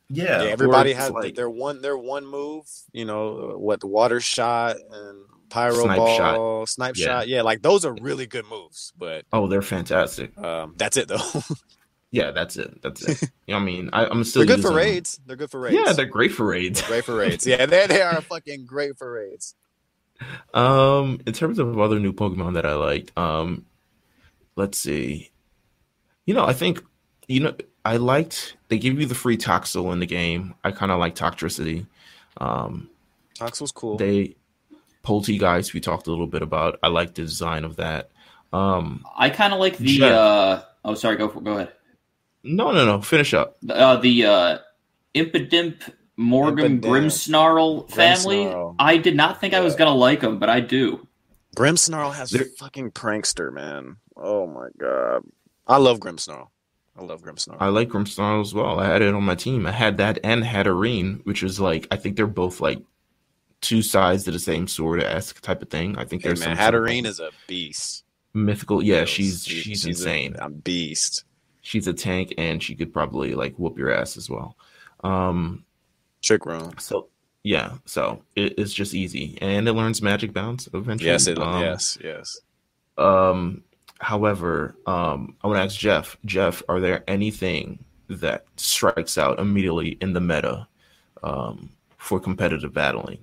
Yeah, 0.10 0.44
yeah, 0.44 0.50
everybody 0.50 0.94
has 0.94 1.12
like- 1.12 1.36
their 1.36 1.50
one 1.50 1.82
their 1.82 1.98
one 1.98 2.26
move. 2.26 2.66
You 2.92 3.06
know 3.06 3.56
what? 3.58 3.80
The 3.80 3.88
water 3.88 4.20
shot 4.20 4.78
and 4.92 5.26
pyro 5.50 5.84
Snipe 5.84 5.98
ball, 5.98 6.18
shot. 6.18 6.70
snipe 6.70 6.96
Yeah. 6.98 7.06
shot. 7.06 7.28
Yeah, 7.28 7.42
like 7.44 7.62
those 7.62 7.86
are 7.86 7.94
really 8.02 8.26
good 8.28 8.46
moves. 8.50 8.92
But 8.98 9.26
Oh, 9.32 9.48
they're 9.48 9.62
fantastic. 9.62 10.38
um, 10.38 10.74
that's 10.78 10.98
it 10.98 11.08
though. 11.08 11.18
Yeah, 12.12 12.32
that's 12.32 12.58
it. 12.58 12.82
That's 12.82 13.04
it. 13.08 13.22
You 13.46 13.54
know 13.54 13.60
I 13.60 13.64
mean, 13.64 13.92
I, 13.94 14.06
I'm 14.08 14.24
still 14.24 14.44
they're 14.44 14.56
good 14.56 14.64
for 14.64 14.70
using- 14.70 14.76
raids. 14.94 15.20
They're 15.28 15.36
good 15.36 15.52
for 15.52 15.60
raids. 15.60 15.76
Yeah, 15.80 15.94
they're 15.94 16.08
great 16.08 16.32
for 16.32 16.44
raids. 16.48 16.82
great 16.82 17.06
for 17.06 17.16
raids. 17.16 17.46
Yeah, 17.54 17.68
they 17.68 17.86
they 17.86 18.02
are 18.02 18.20
fucking 18.22 18.66
great 18.66 18.98
for 18.98 19.12
raids. 19.12 19.54
Um, 20.54 21.22
in 21.28 21.34
terms 21.34 21.60
of 21.60 21.78
other 21.80 22.00
new 22.00 22.12
Pokemon 22.14 22.56
that 22.56 22.66
I 22.66 22.74
liked, 22.74 23.16
um, 23.18 23.66
let's 24.56 24.78
see. 24.80 25.30
You 26.26 26.34
know, 26.34 26.46
I 26.46 26.54
think 26.54 26.84
you 27.28 27.42
know 27.42 27.54
I 27.90 27.98
liked 27.98 28.56
they 28.68 28.78
give 28.78 29.00
you 29.00 29.08
the 29.08 29.16
free 29.16 29.36
Toxel 29.36 29.92
in 29.92 30.00
the 30.00 30.06
game. 30.06 30.54
I 30.64 30.70
kind 30.70 30.92
of 30.92 31.00
like 31.00 31.16
Toxtricity. 31.16 31.88
Um, 32.38 32.88
Toxel's 33.36 33.72
cool. 33.72 33.98
they 33.98 34.36
Polteageist 35.04 35.74
we 35.74 35.80
talked 35.80 36.06
a 36.06 36.12
little 36.12 36.28
bit 36.28 36.44
about. 36.44 36.78
I 36.84 36.90
like 36.90 37.16
the 37.16 37.24
design 37.24 37.66
of 37.66 37.78
that. 37.78 38.12
Um, 38.54 39.04
I 39.18 39.32
kind 39.32 39.54
of 39.54 39.60
like 39.60 39.78
the. 39.78 39.86
Jeff. 39.98 40.12
Uh, 40.14 40.64
oh, 40.86 40.94
sorry. 40.94 41.16
Go 41.18 41.30
for, 41.30 41.42
go 41.42 41.54
ahead. 41.54 41.72
no, 42.44 42.70
no, 42.72 42.86
no. 42.86 43.02
Finish 43.02 43.34
up. 43.34 43.58
Uh, 43.68 43.96
the 43.98 44.24
uh, 44.24 44.58
Impidimp 45.16 45.92
Morgrem 46.20 46.80
Impidimp. 46.80 46.82
Grimmsnarl 46.82 47.90
family. 47.90 48.38
Grimmsnarl. 48.38 48.76
I 48.78 48.98
did 48.98 49.16
not 49.16 49.42
think 49.42 49.56
I 49.56 49.62
was 49.62 49.74
gonna 49.76 49.96
like 49.96 50.20
them, 50.22 50.38
but 50.38 50.48
I 50.48 50.60
do. 50.60 51.08
Grimmsnarl 51.58 52.14
has 52.14 52.30
They're- 52.30 52.46
fucking 52.60 52.92
prankster, 52.92 53.52
man. 53.52 53.96
Oh 54.16 54.46
my 54.46 54.68
god. 54.78 55.24
I 55.66 55.78
love 55.78 56.00
Grimmsnarl. 56.00 56.50
I 57.00 57.04
love 57.04 57.22
Grimmsnarl. 57.24 57.58
I 57.60 57.68
like 57.70 57.90
Grimmsnarl 57.90 58.42
as 58.42 58.54
well. 58.54 58.80
I 58.80 58.86
had 58.88 59.02
it 59.02 59.14
on 59.14 59.24
my 59.24 59.36
team. 59.36 59.66
I 59.66 59.72
had 59.72 59.98
that 59.98 60.20
and 60.24 60.44
Hatterene, 60.44 61.26
which 61.26 61.44
is 61.44 61.60
like 61.60 61.88
I 61.92 61.96
think 61.96 62.16
they're 62.18 62.28
both 62.28 62.60
like 62.60 62.80
two 63.62 63.82
sides 63.82 64.28
of 64.28 64.34
the 64.34 64.40
same 64.40 64.68
sword 64.68 65.02
esque 65.02 65.42
type 65.42 65.62
of 65.62 65.70
thing. 65.70 65.98
I 65.98 66.06
think 66.06 66.22
hey, 66.24 66.30
there's 66.30 66.40
man, 66.42 66.56
some 66.58 66.74
Hatterene 66.74 67.06
is 67.06 67.20
a 67.20 67.30
beast. 67.48 68.04
mythical. 68.34 68.84
Yeah, 68.84 69.06
she's 69.06 69.46
she- 69.46 69.62
she's, 69.62 69.86
a- 69.86 69.90
insane. 69.90 70.36
A, 70.40 70.50
beast. 70.50 71.24
she's 71.62 71.88
a 71.88 71.94
tank 71.94 72.34
and 72.38 72.62
she 72.62 72.76
could 72.76 72.92
probably 72.94 73.34
like 73.36 73.56
whoop 73.56 73.78
your 73.78 73.92
ass 73.92 74.18
as 74.18 74.30
well. 74.30 74.56
Um, 75.04 75.64
Trick 76.22 76.46
room. 76.46 76.74
so 76.80 77.08
yeah, 77.44 77.76
so 77.86 78.22
it, 78.36 78.56
it's 78.60 78.74
just 78.74 78.94
easy 78.94 79.38
and 79.42 79.68
it 79.70 79.74
learns 79.74 80.02
magic 80.02 80.34
bounce 80.34 80.68
eventually. 80.74 81.10
Yes, 81.12 81.28
it, 81.28 81.38
um, 81.40 81.62
yes, 81.62 81.98
yes. 82.04 82.40
Um, 82.98 83.64
however, 84.00 84.76
um, 84.86 85.36
I 85.44 85.48
want 85.48 85.58
to 85.58 85.64
ask 85.64 85.78
Jeff. 85.78 86.18
Jeff, 86.26 86.64
are 86.70 86.80
there 86.80 87.04
anything 87.08 87.84
that 88.08 88.46
strikes 88.58 89.18
out 89.18 89.40
immediately 89.40 89.98
in 90.02 90.14
the 90.14 90.22
meta 90.22 90.68
um, 91.24 91.70
for 91.98 92.20
competitive 92.20 92.74
battling? 92.74 93.20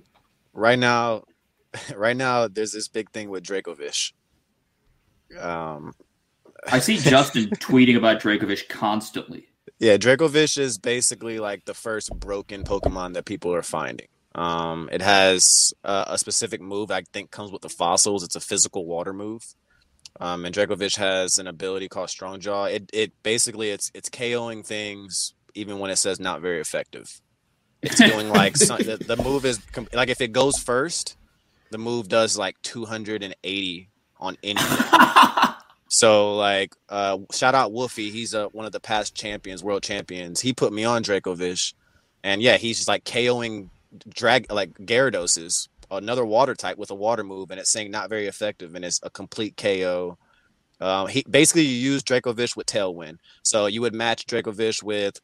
Right 0.53 0.79
now, 0.79 1.23
right 1.95 2.17
now, 2.17 2.47
there's 2.47 2.71
this 2.71 2.87
big 2.87 3.11
thing 3.11 3.29
with 3.29 3.43
Dracovish. 3.43 4.13
Um, 5.39 5.93
I 6.71 6.79
see 6.79 6.97
Justin 6.97 7.49
tweeting 7.51 7.97
about 7.97 8.21
Dracovish 8.21 8.67
constantly. 8.69 9.47
Yeah, 9.79 9.97
Dracovish 9.97 10.57
is 10.57 10.77
basically 10.77 11.39
like 11.39 11.65
the 11.65 11.73
first 11.73 12.11
broken 12.19 12.63
Pokemon 12.63 13.13
that 13.13 13.25
people 13.25 13.53
are 13.53 13.61
finding. 13.61 14.07
Um, 14.33 14.89
it 14.91 15.01
has 15.01 15.73
uh, 15.83 16.05
a 16.07 16.17
specific 16.17 16.61
move 16.61 16.91
I 16.91 17.01
think 17.11 17.31
comes 17.31 17.51
with 17.51 17.61
the 17.61 17.69
fossils. 17.69 18.23
It's 18.23 18.35
a 18.35 18.39
physical 18.39 18.85
water 18.85 19.13
move. 19.13 19.55
Um, 20.19 20.45
and 20.45 20.53
Dracovish 20.53 20.97
has 20.97 21.37
an 21.37 21.47
ability 21.47 21.89
called 21.89 22.09
Strong 22.09 22.39
Jaw. 22.41 22.65
It 22.65 22.89
it 22.93 23.11
basically 23.23 23.69
it's 23.69 23.91
it's 23.93 24.09
KOing 24.09 24.65
things 24.65 25.33
even 25.53 25.79
when 25.79 25.91
it 25.91 25.97
says 25.97 26.19
not 26.19 26.41
very 26.41 26.59
effective. 26.59 27.21
It's 27.81 27.97
doing 27.97 28.29
like 28.29 28.57
some, 28.57 28.77
the, 28.77 28.97
the 28.97 29.17
move 29.17 29.45
is 29.45 29.59
com- 29.71 29.87
like 29.93 30.09
if 30.09 30.21
it 30.21 30.31
goes 30.31 30.57
first, 30.57 31.17
the 31.71 31.77
move 31.77 32.07
does 32.07 32.37
like 32.37 32.55
280 32.63 33.89
on 34.19 34.37
anything. 34.43 34.87
So 35.89 36.35
like, 36.35 36.75
uh, 36.89 37.19
shout 37.31 37.55
out 37.55 37.71
Wolfey. 37.71 38.11
He's 38.11 38.35
uh, 38.35 38.47
one 38.49 38.65
of 38.65 38.71
the 38.71 38.79
past 38.79 39.15
champions, 39.15 39.63
world 39.63 39.83
champions. 39.83 40.41
He 40.41 40.53
put 40.53 40.73
me 40.73 40.83
on 40.83 41.03
Dracovish, 41.03 41.73
and 42.23 42.41
yeah, 42.41 42.57
he's 42.57 42.77
just 42.77 42.87
like 42.87 43.03
KOing 43.05 43.69
drag 44.09 44.51
like 44.51 44.73
Gyarados 44.79 45.37
another 45.91 46.25
water 46.25 46.55
type 46.55 46.77
with 46.77 46.91
a 46.91 46.95
water 46.95 47.23
move, 47.23 47.51
and 47.51 47.59
it's 47.59 47.71
saying 47.71 47.91
not 47.91 48.09
very 48.09 48.27
effective, 48.27 48.75
and 48.75 48.83
it's 48.83 48.99
a 49.03 49.09
complete 49.09 49.55
KO. 49.57 50.17
Um, 50.79 51.07
he 51.07 51.23
basically 51.29 51.63
you 51.63 51.91
use 51.91 52.03
Dracovish 52.03 52.55
with 52.55 52.67
Tailwind, 52.67 53.17
so 53.43 53.65
you 53.65 53.81
would 53.81 53.95
match 53.95 54.25
Dracovish 54.25 54.83
with 54.83 55.19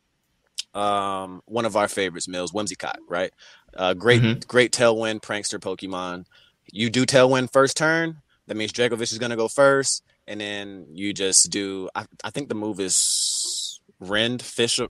um 0.73 1.41
one 1.45 1.65
of 1.65 1.75
our 1.75 1.87
favorites, 1.87 2.27
Mills 2.27 2.51
Whimsicott, 2.51 2.95
right? 3.07 3.31
Uh, 3.75 3.93
great, 3.93 4.21
Mhm. 4.21 4.47
great 4.47 4.71
Tailwind 4.71 5.21
prankster 5.21 5.59
Pokemon. 5.59 6.25
You 6.71 6.89
do 6.89 7.05
Tailwind 7.05 7.51
first 7.51 7.77
turn. 7.77 8.21
That 8.47 8.55
means 8.57 8.71
Dracovish 8.73 9.11
is 9.11 9.19
gonna 9.19 9.35
go 9.35 9.47
first 9.47 10.03
and 10.27 10.41
then 10.41 10.87
you 10.91 11.13
just 11.13 11.49
do 11.51 11.89
I, 11.93 12.05
I 12.23 12.29
think 12.29 12.49
the 12.49 12.55
move 12.55 12.79
is 12.79 13.79
rend 13.99 14.41
fish 14.41 14.79
of 14.79 14.89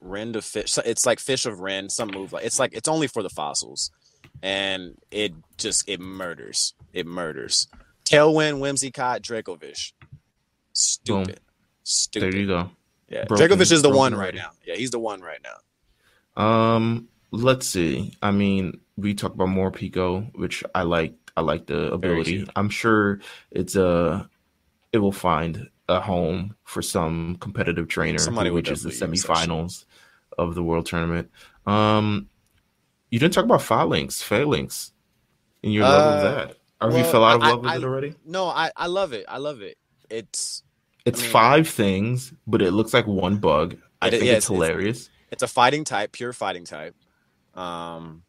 rend 0.00 0.36
of 0.36 0.44
fish 0.44 0.76
it's 0.84 1.06
like 1.06 1.18
fish 1.18 1.46
of 1.46 1.60
rend 1.60 1.90
some 1.90 2.08
move 2.10 2.32
like 2.32 2.44
it's 2.44 2.58
like 2.58 2.72
it's 2.74 2.86
only 2.88 3.06
for 3.08 3.22
the 3.22 3.28
fossils 3.30 3.90
and 4.42 4.96
it 5.10 5.32
just 5.56 5.88
it 5.88 6.00
murders 6.00 6.74
it 6.92 7.06
murders 7.06 7.68
Tailwind, 8.06 8.60
Whimsicott, 8.60 9.20
Dracovish. 9.20 9.92
Stupid. 10.72 11.40
Stupid. 11.82 12.32
There 12.32 12.40
you 12.40 12.46
go. 12.46 12.70
Yeah. 13.08 13.24
Broken- 13.24 13.48
Dracovish 13.48 13.72
is 13.72 13.82
the 13.82 13.90
one 13.90 14.14
right 14.14 14.34
now. 14.34 14.50
Yeah, 14.64 14.76
he's 14.76 14.90
the 14.90 14.98
one 14.98 15.20
right 15.20 15.40
now. 15.42 16.42
Um, 16.42 17.08
let's 17.32 17.66
see. 17.66 18.14
I 18.22 18.30
mean, 18.30 18.80
we 18.96 19.14
talk 19.14 19.34
about 19.34 19.48
Morpeko, 19.48 20.34
which 20.36 20.64
I 20.74 20.82
like. 20.82 21.14
I 21.36 21.42
like 21.42 21.66
the 21.66 21.92
ability. 21.92 22.48
I'm 22.56 22.70
sure 22.70 23.20
it's 23.50 23.76
a. 23.76 24.28
It 24.92 24.98
will 24.98 25.12
find 25.12 25.68
a 25.88 26.00
home 26.00 26.56
for 26.64 26.80
some 26.80 27.36
competitive 27.40 27.88
trainer 27.88 28.18
Somebody 28.18 28.50
would 28.50 28.66
reaches 28.66 28.82
the 28.82 28.90
semifinals 28.90 29.84
of 30.38 30.54
the 30.54 30.62
world 30.62 30.86
tournament. 30.86 31.30
Um, 31.66 32.28
you 33.10 33.18
didn't 33.18 33.34
talk 33.34 33.44
about 33.44 33.60
Falinks, 33.60 34.22
Falinks, 34.22 34.90
in 35.62 35.70
your 35.72 35.84
love 35.84 36.14
of 36.18 36.24
Uh, 36.24 36.34
that. 36.46 36.56
Or 36.80 36.90
have 36.90 36.98
you 37.06 37.10
fell 37.10 37.24
out 37.24 37.36
of 37.36 37.42
I- 37.42 37.50
love 37.50 37.60
with 37.62 37.70
I- 37.70 37.76
it 37.76 37.84
already? 37.84 38.14
No, 38.24 38.46
I, 38.46 38.70
I 38.76 38.86
love 38.86 39.12
it. 39.12 39.24
I 39.28 39.38
love 39.38 39.62
it. 39.62 39.78
It's 40.10 40.62
It's 41.04 41.20
mean- 41.22 41.30
five 41.30 41.68
things, 41.68 42.32
but 42.46 42.60
it 42.62 42.72
looks 42.72 42.92
like 42.92 43.06
one 43.06 43.36
bug. 43.38 43.76
I 44.02 44.08
It 44.08 44.10
think 44.10 44.24
yeah, 44.24 44.32
it's 44.32 44.46
it's- 44.46 44.50
it's- 44.50 44.68
hilarious. 44.68 45.10
it's 45.30 45.42
a 45.42 45.48
fighting 45.48 45.84
type, 45.84 46.12
pure 46.12 46.32
fighting 46.32 46.64
type. 46.64 46.94
Um, 47.54 48.22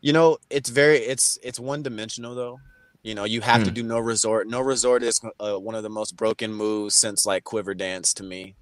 you 0.00 0.12
know, 0.12 0.38
it's 0.50 0.68
very 0.70 0.98
it's 0.98 1.38
it's 1.42 1.58
one 1.60 1.82
dimensional 1.82 2.34
though. 2.34 2.58
You 3.02 3.14
know, 3.14 3.24
you 3.24 3.40
have 3.42 3.62
to 3.64 3.70
Hmm. 3.70 3.74
do 3.74 3.82
no 3.82 3.98
resort. 3.98 4.48
No 4.48 4.60
resort 4.60 5.02
is 5.02 5.20
uh, 5.38 5.56
one 5.56 5.74
of 5.74 5.82
the 5.82 5.90
most 5.90 6.16
broken 6.16 6.52
moves 6.52 6.94
since 6.94 7.24
like 7.26 7.44
Quiver 7.44 7.74
Dance 7.74 8.14
to 8.14 8.22
me. 8.22 8.56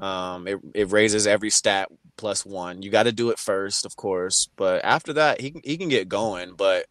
Um, 0.00 0.46
it 0.46 0.58
it 0.74 0.92
raises 0.92 1.26
every 1.26 1.50
stat 1.50 1.88
plus 2.16 2.44
one. 2.46 2.82
You 2.82 2.90
got 2.90 3.04
to 3.04 3.12
do 3.12 3.30
it 3.30 3.38
first, 3.38 3.84
of 3.86 3.96
course, 3.96 4.48
but 4.56 4.84
after 4.84 5.12
that, 5.14 5.40
he 5.40 5.50
can 5.50 5.60
he 5.64 5.76
can 5.76 5.88
get 5.88 6.08
going. 6.08 6.54
But 6.56 6.86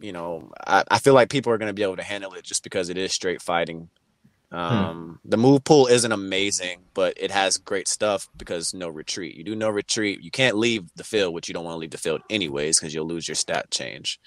you 0.00 0.12
know, 0.12 0.50
I, 0.66 0.84
I 0.90 0.98
feel 0.98 1.14
like 1.14 1.30
people 1.30 1.52
are 1.52 1.58
going 1.58 1.68
to 1.70 1.74
be 1.74 1.82
able 1.82 1.96
to 1.96 2.02
handle 2.02 2.34
it 2.34 2.44
just 2.44 2.62
because 2.62 2.88
it 2.90 2.98
is 2.98 3.12
straight 3.12 3.40
fighting. 3.40 3.88
Um, 4.52 5.18
The 5.24 5.36
move 5.36 5.64
pool 5.64 5.86
isn't 5.86 6.12
amazing, 6.12 6.80
but 6.94 7.14
it 7.16 7.30
has 7.30 7.58
great 7.58 7.88
stuff 7.88 8.28
because 8.36 8.74
no 8.74 8.88
retreat. 8.88 9.34
You 9.34 9.42
do 9.44 9.56
no 9.56 9.68
retreat. 9.70 10.20
You 10.22 10.30
can't 10.30 10.56
leave 10.56 10.84
the 10.96 11.04
field, 11.04 11.34
which 11.34 11.48
you 11.48 11.54
don't 11.54 11.64
want 11.64 11.74
to 11.74 11.78
leave 11.78 11.90
the 11.90 11.98
field 11.98 12.22
anyways 12.30 12.78
because 12.78 12.94
you'll 12.94 13.06
lose 13.06 13.26
your 13.26 13.34
stat 13.34 13.70
change. 13.70 14.20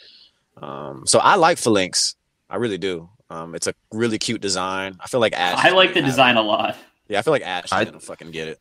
Um, 0.62 1.04
so 1.06 1.20
I 1.20 1.36
like 1.36 1.58
Falinks. 1.58 2.16
I 2.50 2.58
really 2.58 2.78
do. 2.78 3.10
Um, 3.30 3.56
it's 3.56 3.68
a 3.68 3.74
really 3.94 4.18
cute 4.18 4.42
design. 4.42 4.98
I 5.00 5.08
feel 5.08 5.20
like 5.20 5.34
Ash. 5.34 5.64
I 5.64 5.70
like 5.70 5.94
the 5.94 6.02
have 6.02 6.08
it. 6.08 6.12
design 6.12 6.36
a 6.38 6.42
lot. 6.42 6.76
Yeah, 7.10 7.20
I 7.20 7.22
feel 7.24 7.34
like 7.34 7.42
Ash 7.46 7.66
is 7.66 7.72
I- 7.74 7.86
gonna 7.86 8.00
fucking 8.00 8.32
get 8.32 8.48
it. 8.48 8.60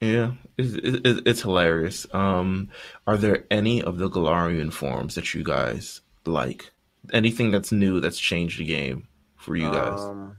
Yeah, 0.00 0.32
it's, 0.58 0.72
it's, 0.74 1.20
it's 1.26 1.42
hilarious. 1.42 2.08
Um, 2.12 2.70
are 3.06 3.16
there 3.16 3.44
any 3.52 3.82
of 3.82 3.98
the 3.98 4.10
Galarian 4.10 4.72
forms 4.72 5.14
that 5.14 5.32
you 5.32 5.44
guys 5.44 6.00
like? 6.26 6.72
Anything 7.12 7.52
that's 7.52 7.70
new 7.70 8.00
that's 8.00 8.18
changed 8.18 8.58
the 8.58 8.64
game 8.64 9.06
for 9.36 9.54
you 9.54 9.70
guys? 9.70 10.00
Um, 10.00 10.38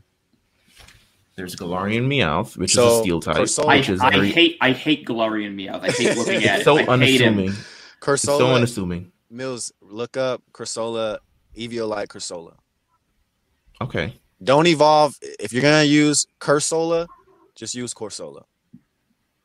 There's 1.38 1.56
Galarian 1.56 2.08
Meowth, 2.08 2.58
which 2.58 2.72
is 2.74 2.78
a 2.78 3.00
steel 3.00 3.22
type, 3.22 3.38
Corsola- 3.38 3.68
I, 3.70 3.78
which 3.78 3.90
is 3.90 4.02
I 4.02 4.10
very 4.12 4.32
hate 4.32 4.58
I 4.60 4.72
hate 4.72 5.06
Galarian 5.06 5.56
Meowth. 5.56 5.82
I 5.82 5.92
hate 5.92 6.18
looking 6.18 6.44
at 6.44 6.60
it. 6.60 6.64
so 6.66 6.76
I 6.78 6.98
hate 6.98 7.22
him. 7.22 7.36
unassuming. 7.40 7.50
It's 7.50 7.60
Cursola, 8.02 8.38
so 8.38 8.54
unassuming. 8.56 9.12
Mills, 9.30 9.72
look 9.82 10.18
up 10.18 10.44
Cursola, 10.52 11.20
Eviolite 11.58 12.08
Cursola. 12.08 12.56
Okay, 13.82 14.20
Don't 14.44 14.68
evolve. 14.68 15.16
If 15.22 15.54
you're 15.54 15.62
gonna 15.62 15.84
use 15.86 16.28
Cursola, 16.42 17.08
just 17.56 17.76
use 17.76 17.94
Corsola. 17.94 18.44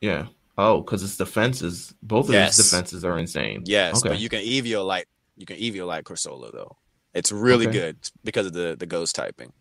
yeah. 0.00 0.26
Oh, 0.60 0.80
because 0.80 1.04
its 1.04 1.16
defenses, 1.16 1.94
both 2.02 2.26
of 2.28 2.34
Yes. 2.34 2.58
its 2.58 2.68
defenses 2.68 3.04
are 3.04 3.16
insane. 3.16 3.62
Yes, 3.64 3.98
Okay. 3.98 4.08
but 4.08 4.18
you 4.18 4.28
can 4.28 4.40
Eviolite. 4.40 4.84
Like, 4.86 5.08
you 5.36 5.46
can 5.46 5.56
Eviolite 5.56 5.86
like 5.86 6.04
Corsola 6.04 6.50
though. 6.52 6.76
It's 7.14 7.30
really 7.30 7.68
Okay. 7.68 7.78
good 7.78 7.96
because 8.24 8.46
of 8.46 8.52
the 8.54 8.74
the 8.78 8.86
ghost 8.86 9.14
typing, 9.14 9.52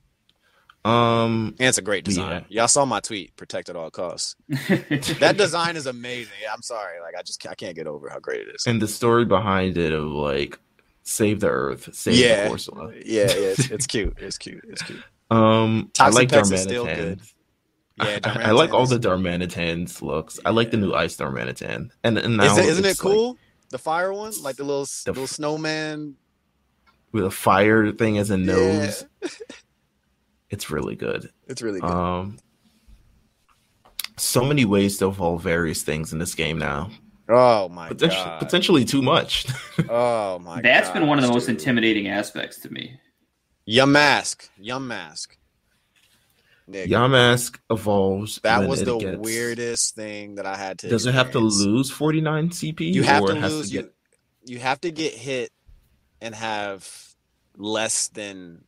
Um, 0.86 1.55
and 1.60 1.67
it's 1.69 1.77
a 1.77 1.81
great 1.83 2.03
design. 2.05 2.45
Yeah. 2.49 2.62
Y'all 2.62 2.67
saw 2.67 2.86
my 2.86 2.99
tweet, 2.99 3.36
protect 3.36 3.69
at 3.69 3.75
all 3.75 3.91
costs. 3.91 4.36
That 5.19 5.36
design 5.38 5.75
is 5.75 5.86
amazing. 5.86 6.33
I'm 6.51 6.62
sorry, 6.62 6.99
like 7.01 7.13
I 7.17 7.21
just 7.23 7.45
I 7.47 7.55
can't 7.55 7.75
get 7.75 7.86
over 7.88 8.10
how 8.10 8.19
great 8.19 8.41
it 8.47 8.55
is. 8.55 8.65
and 8.65 8.81
the 8.81 8.88
story 8.88 9.25
behind 9.25 9.77
it 9.77 9.91
of 9.93 10.05
like 10.05 10.57
save 11.03 11.41
the 11.41 11.49
Earth, 11.49 11.89
save 11.93 12.15
Yeah. 12.15 12.47
the 12.47 12.55
Corsola. 12.55 12.93
Yeah, 13.05 13.23
yeah, 13.27 13.53
it's, 13.53 13.69
it's 13.75 13.88
cute. 13.88 14.15
It's 14.19 14.38
cute. 14.38 14.63
It's 14.67 14.81
cute. 14.81 15.03
Um, 15.29 15.91
I 15.99 16.10
like 16.10 16.29
Toxapex 16.29 16.53
is 16.53 16.62
still 16.63 16.86
good. 16.86 17.19
Darmanitan. 17.19 17.33
Yeah, 18.03 18.19
I, 18.25 18.49
I 18.49 18.51
like 18.51 18.73
all 18.73 18.86
the 18.86 18.99
Darmanitan 18.99 19.47
Darmanitan's 19.88 20.01
looks. 20.01 20.39
I 20.45 20.51
like 20.51 20.71
the 20.71 20.77
new 20.77 20.93
Ice 20.93 21.15
Darmanitan, 21.17 21.89
and 22.03 22.17
and 22.17 22.38
now 22.38 22.43
is. 22.45 22.51
Is 22.51 22.57
it, 22.57 22.65
isn't 22.71 22.86
it 22.86 22.89
it's, 22.89 23.03
like, 23.03 23.13
cool? 23.13 23.38
the 23.69 23.77
fire 23.79 24.13
one, 24.13 24.31
like 24.43 24.55
the 24.57 24.63
little 24.63 24.86
The 24.86 25.12
little 25.12 25.23
f- 25.23 25.29
snowman. 25.31 26.15
with 27.12 27.23
a 27.25 27.31
fire 27.31 27.91
thing 27.91 28.17
as 28.17 28.29
a 28.31 28.38
Yeah. 28.38 28.45
nose. 28.45 29.05
It's 30.49 30.69
really 30.71 30.95
good. 30.95 31.29
It's 31.47 31.62
really 31.62 31.81
good. 31.81 31.89
Um, 31.91 32.38
so 34.15 34.45
many 34.45 34.63
ways 34.63 34.97
to 34.99 35.07
evolve 35.07 35.43
various 35.43 35.83
things 35.83 36.13
in 36.13 36.19
this 36.19 36.33
game 36.36 36.57
now. 36.57 36.89
oh 37.27 37.67
my 37.67 37.89
Potentially, 37.89 38.23
god. 38.23 38.39
potentially 38.39 38.86
too 38.86 39.01
much. 39.01 39.45
Oh 39.89 40.39
my. 40.39 40.62
That's 40.62 40.89
been 40.89 41.05
one 41.07 41.17
of 41.19 41.23
the 41.23 41.27
gosh, 41.27 41.36
most 41.36 41.45
dude. 41.47 41.57
intimidating 41.60 42.07
aspects 42.07 42.60
to 42.62 42.69
me. 42.71 42.97
Yamask. 43.67 44.47
Yum 44.57 44.88
mask. 44.88 45.38
Nigga, 46.69 46.88
Yamask 46.88 47.58
evolves. 47.69 48.39
that 48.43 48.67
was 48.67 48.84
the 48.84 48.97
gets- 48.97 49.17
weirdest 49.19 49.95
thing 49.95 50.36
that 50.36 50.45
I 50.45 50.58
had 50.58 50.80
to. 50.80 50.89
Does 50.89 51.06
it 51.06 51.13
have 51.13 51.32
to 51.32 51.39
lose 51.39 51.89
49 51.89 52.49
CP? 52.49 52.93
You 52.93 53.03
have 53.03 53.25
to 53.25 53.34
lose. 53.34 53.71
get- 53.71 53.86
you, 54.45 54.56
you 54.56 54.60
have 54.60 54.82
to 54.82 54.91
get 54.91 55.13
hit 55.13 55.51
and 56.21 56.36
have 56.36 56.89
less 57.56 58.10
than 58.10 58.63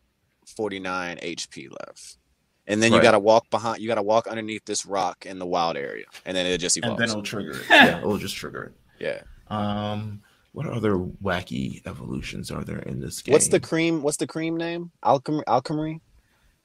49 0.46 1.18
HP 1.22 1.68
left. 1.70 2.18
And 2.68 2.82
then 2.84 2.92
you 2.92 2.98
Right. 3.00 3.04
got 3.04 3.12
to 3.12 3.20
walk 3.20 3.50
behind, 3.50 3.82
you 3.82 3.88
got 3.88 3.96
to 3.96 4.04
walk 4.04 4.28
underneath 4.28 4.64
this 4.66 4.86
rock 4.86 5.26
in 5.26 5.40
the 5.40 5.46
wild 5.46 5.76
area. 5.76 6.06
And 6.26 6.38
then 6.38 6.46
it 6.46 6.60
just 6.60 6.78
evolves. 6.78 6.92
and 6.94 7.02
then 7.02 7.10
it'll 7.10 7.24
trigger 7.24 7.52
it. 7.52 7.66
yeah, 7.70 7.98
it'll 7.98 8.18
just 8.18 8.36
trigger 8.36 8.64
it. 8.66 8.74
yeah. 9.04 9.22
Um, 9.48 10.22
what 10.52 10.68
other 10.68 10.96
wacky 10.98 11.82
evolutions 11.88 12.52
are 12.52 12.64
there 12.64 12.80
in 12.80 13.00
this 13.00 13.22
game? 13.22 13.34
What's 13.34 13.48
the 13.48 13.60
cream? 13.60 14.04
What's 14.04 14.18
the 14.18 14.28
cream 14.28 14.56
name? 14.58 14.92
Alchemy. 15.04 15.44
Alchemy. 15.48 16.02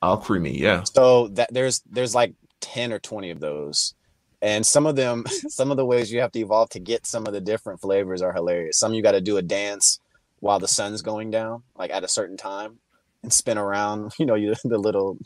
Alcremie? 0.04 0.58
Yeah. 0.58 0.82
So 0.84 1.28
that 1.28 1.52
there's 1.52 1.82
there's 1.90 2.14
like 2.14 2.34
10 2.60 2.92
or 2.92 2.98
20 2.98 3.30
of 3.30 3.40
those. 3.40 3.94
And 4.42 4.66
some 4.66 4.86
of 4.86 4.96
them, 4.96 5.24
some 5.48 5.70
of 5.70 5.76
the 5.76 5.86
ways 5.86 6.12
you 6.12 6.20
have 6.20 6.32
to 6.32 6.40
evolve 6.40 6.70
to 6.70 6.80
get 6.80 7.06
some 7.06 7.26
of 7.26 7.32
the 7.32 7.40
different 7.40 7.80
flavors 7.80 8.22
are 8.22 8.32
hilarious. 8.32 8.78
Some 8.78 8.94
you 8.94 9.02
got 9.02 9.12
to 9.12 9.20
do 9.20 9.36
a 9.36 9.42
dance 9.42 10.00
while 10.40 10.58
the 10.58 10.68
sun's 10.68 11.02
going 11.02 11.30
down, 11.30 11.62
like 11.76 11.90
at 11.90 12.04
a 12.04 12.08
certain 12.08 12.36
time, 12.36 12.78
and 13.22 13.32
spin 13.32 13.58
around. 13.58 14.12
You 14.18 14.26
know, 14.26 14.34
you 14.34 14.54
the 14.64 14.78
little 14.78 15.18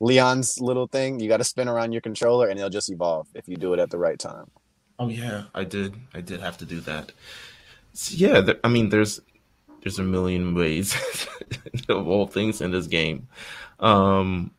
Leon's 0.00 0.60
little 0.60 0.86
thing. 0.86 1.20
You 1.20 1.28
got 1.28 1.38
to 1.38 1.44
spin 1.44 1.68
around 1.68 1.92
your 1.92 2.02
controller, 2.02 2.48
and 2.48 2.58
it'll 2.58 2.70
just 2.70 2.90
evolve 2.90 3.28
if 3.34 3.48
you 3.48 3.56
do 3.56 3.72
it 3.72 3.80
at 3.80 3.90
the 3.90 3.98
right 3.98 4.18
time. 4.18 4.50
Oh 4.98 5.08
yeah, 5.08 5.44
I 5.54 5.64
did. 5.64 5.94
I 6.12 6.20
did 6.20 6.40
have 6.40 6.58
to 6.58 6.66
do 6.66 6.80
that. 6.80 7.12
So, 7.94 8.14
yeah, 8.16 8.40
there, 8.40 8.60
I 8.62 8.68
mean, 8.68 8.90
there's 8.90 9.20
there's 9.82 9.98
a 9.98 10.02
million 10.02 10.54
ways 10.54 10.94
of 11.88 12.06
all 12.06 12.26
things 12.26 12.60
in 12.60 12.70
this 12.70 12.86
game, 12.86 13.28
um, 13.80 14.52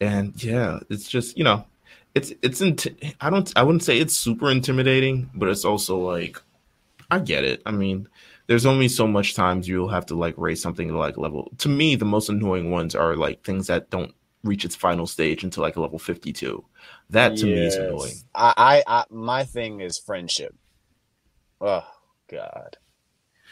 and 0.00 0.42
yeah, 0.42 0.80
it's 0.88 1.08
just 1.08 1.36
you 1.36 1.44
know, 1.44 1.64
it's 2.14 2.32
it's 2.42 2.60
int- 2.60 2.86
I 3.20 3.30
don't 3.30 3.52
I 3.56 3.62
wouldn't 3.62 3.84
say 3.84 3.98
it's 3.98 4.16
super 4.16 4.50
intimidating, 4.50 5.30
but 5.34 5.48
it's 5.48 5.64
also 5.64 5.98
like 5.98 6.40
I 7.10 7.18
get 7.18 7.44
it. 7.44 7.62
I 7.66 7.70
mean, 7.70 8.08
there's 8.46 8.66
only 8.66 8.88
so 8.88 9.06
much 9.06 9.34
times 9.34 9.68
you'll 9.68 9.88
have 9.88 10.06
to 10.06 10.14
like 10.16 10.34
raise 10.36 10.62
something 10.62 10.88
to 10.88 10.98
like 10.98 11.16
level. 11.16 11.52
To 11.58 11.68
me, 11.68 11.96
the 11.96 12.04
most 12.04 12.28
annoying 12.28 12.70
ones 12.70 12.94
are 12.94 13.16
like 13.16 13.42
things 13.42 13.66
that 13.68 13.90
don't 13.90 14.14
reach 14.44 14.64
its 14.64 14.76
final 14.76 15.06
stage 15.06 15.42
until 15.44 15.62
like 15.62 15.76
level 15.76 15.98
52. 15.98 16.64
That 17.10 17.36
to 17.36 17.46
me 17.46 17.66
is 17.66 17.76
annoying. 17.76 18.14
I, 18.34 18.54
I, 18.56 18.82
I, 18.86 19.04
my 19.10 19.44
thing 19.44 19.80
is 19.80 19.98
friendship. 19.98 20.54
Oh 21.60 21.86
God, 22.30 22.76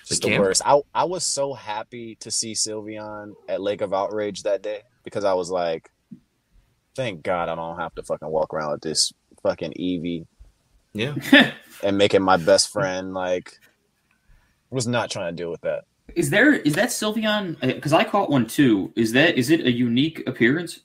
The 0.09 0.15
it's 0.15 0.21
the 0.21 0.39
worst. 0.39 0.63
I, 0.65 0.81
I 0.95 1.05
was 1.05 1.25
so 1.25 1.55
happy 1.55 2.17
to 2.21 2.31
see 2.31 2.53
Sylveon 2.53 3.35
at 3.49 3.61
Lake 3.61 3.81
of 3.81 3.95
Outrage 3.95 4.43
that 4.43 4.63
day 4.63 4.83
because 5.03 5.25
I 5.25 5.35
was 5.35 5.51
like, 5.51 5.91
thank 6.95 7.23
God 7.23 7.49
I 7.49 7.55
don't 7.55 7.79
have 7.79 7.95
to 7.95 8.03
fucking 8.03 8.29
walk 8.29 8.53
around 8.53 8.73
with 8.73 8.83
this 8.83 9.13
fucking 9.43 9.73
Eevee 9.73 10.27
Yeah. 10.93 11.15
and 11.83 11.99
make 11.99 12.15
it 12.15 12.21
my 12.21 12.37
best 12.37 12.71
friend. 12.71 13.15
Like, 13.15 13.59
was 14.71 14.87
not 14.87 15.11
trying 15.11 15.35
to 15.35 15.43
deal 15.43 15.51
with 15.51 15.63
that. 15.63 15.85
Is 16.15 16.31
there 16.31 16.53
is 16.53 16.75
that 16.75 16.91
Sylveon? 16.91 17.57
Uh, 17.63 17.75
because 17.75 17.93
I 17.93 18.05
caught 18.05 18.31
one 18.31 18.47
too. 18.47 18.93
Is 18.97 19.13
that 19.13 19.37
is 19.39 19.51
it 19.51 19.61
a 19.61 19.73
unique 19.73 20.23
appearance? 20.27 20.81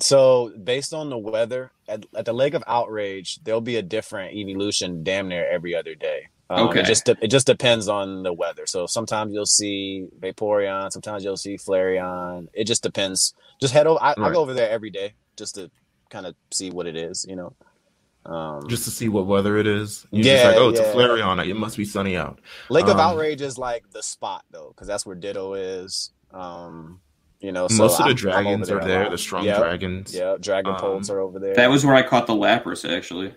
So 0.00 0.52
based 0.64 0.94
on 0.94 1.10
the 1.10 1.18
weather 1.18 1.72
at, 1.88 2.06
at 2.14 2.24
the 2.24 2.32
Lake 2.32 2.54
of 2.54 2.64
Outrage, 2.66 3.42
there'll 3.44 3.60
be 3.60 3.76
a 3.76 3.82
different 3.82 4.34
evolution 4.34 5.02
damn 5.04 5.28
near 5.28 5.46
every 5.48 5.74
other 5.74 5.94
day. 5.94 6.28
Um, 6.48 6.68
Okay. 6.68 6.80
It 6.80 6.86
just 6.86 7.04
de- 7.06 7.16
it 7.20 7.28
just 7.28 7.46
depends 7.46 7.88
on 7.88 8.22
the 8.22 8.32
weather. 8.32 8.66
So 8.66 8.86
sometimes 8.86 9.32
you'll 9.34 9.46
see 9.46 10.06
Vaporeon, 10.20 10.92
sometimes 10.92 11.24
you'll 11.24 11.36
see 11.36 11.56
Flareon. 11.56 12.46
It 12.52 12.64
just 12.64 12.82
depends. 12.82 13.34
Just 13.60 13.72
head 13.74 13.86
over. 13.86 13.98
I, 14.02 14.14
I 14.16 14.32
go 14.32 14.40
over 14.40 14.54
there 14.54 14.70
every 14.70 14.90
day 14.90 15.14
just 15.36 15.56
to 15.56 15.70
kind 16.10 16.24
of 16.26 16.34
see 16.52 16.70
what 16.70 16.86
it 16.86 16.96
is. 16.96 17.26
You 17.28 17.36
know. 17.36 17.52
Um, 18.24 18.66
just 18.68 18.84
to 18.84 18.90
see 18.90 19.08
what 19.08 19.26
weather 19.26 19.56
it 19.56 19.66
is. 19.68 20.04
You're 20.10 20.24
Yeah, 20.26 20.32
just 20.34 20.44
like, 20.46 20.56
oh, 20.56 20.68
it's 20.70 20.80
yeah. 20.80 20.86
a 20.86 20.94
Flareon. 20.96 21.46
It 21.48 21.54
must 21.54 21.76
be 21.76 21.84
sunny 21.84 22.16
out. 22.16 22.40
Lake 22.68 22.86
of 22.86 22.98
um, 22.98 23.00
Outrage 23.00 23.40
is 23.40 23.56
like 23.56 23.88
the 23.92 24.02
spot 24.02 24.44
though, 24.50 24.68
because 24.68 24.88
that's 24.88 25.06
where 25.06 25.14
Ditto 25.14 25.54
is. 25.54 26.10
Um, 26.32 27.00
you 27.40 27.52
know, 27.52 27.68
so 27.68 27.76
Most 27.84 28.00
of 28.00 28.06
the 28.06 28.30
I'm- 28.30 28.46
I'm 28.46 28.46
over 28.46 28.64
dragons 28.64 28.70
are 28.70 28.80
there. 28.84 29.10
The 29.10 29.18
strong 29.18 29.44
Yep, 29.44 29.58
dragons. 29.58 30.14
Yeah, 30.14 30.36
dragon 30.40 30.72
Um, 30.74 30.80
poles 30.80 31.08
are 31.10 31.20
over 31.20 31.38
there. 31.38 31.54
That 31.54 31.70
was 31.70 31.84
where 31.86 31.94
I 31.94 32.02
caught 32.02 32.26
the 32.26 32.32
Lapras 32.34 32.88
actually. 32.88 33.32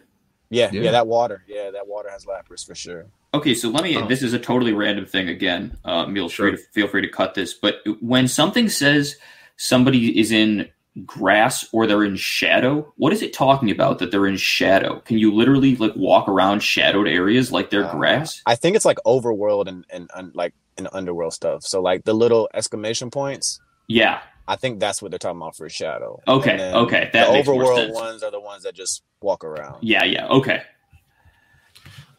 Yeah, 0.49 0.69
Yeah. 0.71 0.81
yeah, 0.81 0.91
that 0.91 1.07
water. 1.07 1.43
Yeah, 1.47 1.71
that 1.71 1.88
water 1.88 2.09
has 2.09 2.25
lapras 2.25 2.65
for 2.65 2.75
sure. 2.75 3.05
Okay, 3.33 3.53
so 3.53 3.69
let 3.69 3.83
me. 3.83 3.95
Oh. 3.95 4.07
This 4.07 4.23
is 4.23 4.33
a 4.33 4.39
totally 4.39 4.73
random 4.73 5.05
thing 5.05 5.29
again. 5.29 5.77
Uh, 5.85 6.05
feel 6.12 6.29
Sure. 6.29 6.49
free 6.49 6.57
to 6.57 6.63
feel 6.71 6.88
free 6.88 7.01
to 7.01 7.09
cut 7.09 7.35
this. 7.35 7.53
But 7.53 7.75
when 8.01 8.27
something 8.27 8.69
says 8.69 9.17
somebody 9.57 10.19
is 10.19 10.31
in 10.31 10.69
grass 11.05 11.67
or 11.71 11.85
they're 11.85 12.03
in 12.03 12.15
shadow, 12.15 12.91
what 12.97 13.13
is 13.13 13.21
it 13.21 13.31
talking 13.33 13.69
about 13.71 13.99
that 13.99 14.09
they're 14.12 14.25
in 14.27 14.38
shadow? 14.38 14.99
Can 15.01 15.17
you 15.19 15.33
literally 15.33 15.75
like 15.75 15.95
walk 15.95 16.27
around 16.27 16.62
shadowed 16.62 17.07
areas 17.07 17.51
like 17.51 17.69
they're 17.69 17.85
Uh, 17.85 17.91
grass? 17.91 18.41
I 18.45 18.55
think 18.55 18.75
it's 18.75 18.85
like 18.85 18.97
overworld 19.05 19.67
and 19.67 19.85
and, 19.91 20.09
and 20.15 20.33
like 20.35 20.53
and 20.77 20.88
underworld 20.91 21.33
stuff. 21.33 21.63
So 21.63 21.81
like 21.81 22.05
the 22.05 22.13
little 22.13 22.49
exclamation 22.53 23.12
points. 23.12 23.59
Yeah. 23.88 24.21
I 24.49 24.55
think 24.55 24.79
that's 24.79 24.99
what 24.99 25.12
they're 25.12 25.19
talking 25.19 25.38
about 25.38 25.55
for 25.55 25.69
shadow. 25.69 26.19
Okay, 26.27 26.71
okay, 26.73 27.12
that 27.13 27.31
the 27.31 27.39
overworld 27.39 27.93
ones 27.93 28.23
are 28.23 28.31
the 28.31 28.39
ones 28.39 28.63
that 28.63 28.73
just 28.73 29.03
walk 29.21 29.43
around. 29.43 29.77
Yeah, 29.83 30.03
yeah. 30.05 30.27
Okay. 30.27 30.63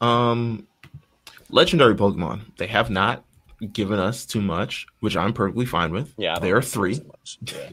Um, 0.01 0.69
legendary 1.51 1.97
Pokemon. 1.97 2.43
They 2.57 2.69
have 2.69 2.89
not 2.89 3.25
given 3.73 3.99
us 3.99 4.25
too 4.25 4.41
much, 4.41 4.87
which 5.01 5.17
I'm 5.17 5.33
perfectly 5.33 5.67
fine 5.67 5.91
with. 5.91 6.15
Yeah, 6.17 6.39
there 6.39 6.57
are 6.57 6.63
three: 6.63 7.01
much. 7.05 7.39
Yeah. 7.53 7.71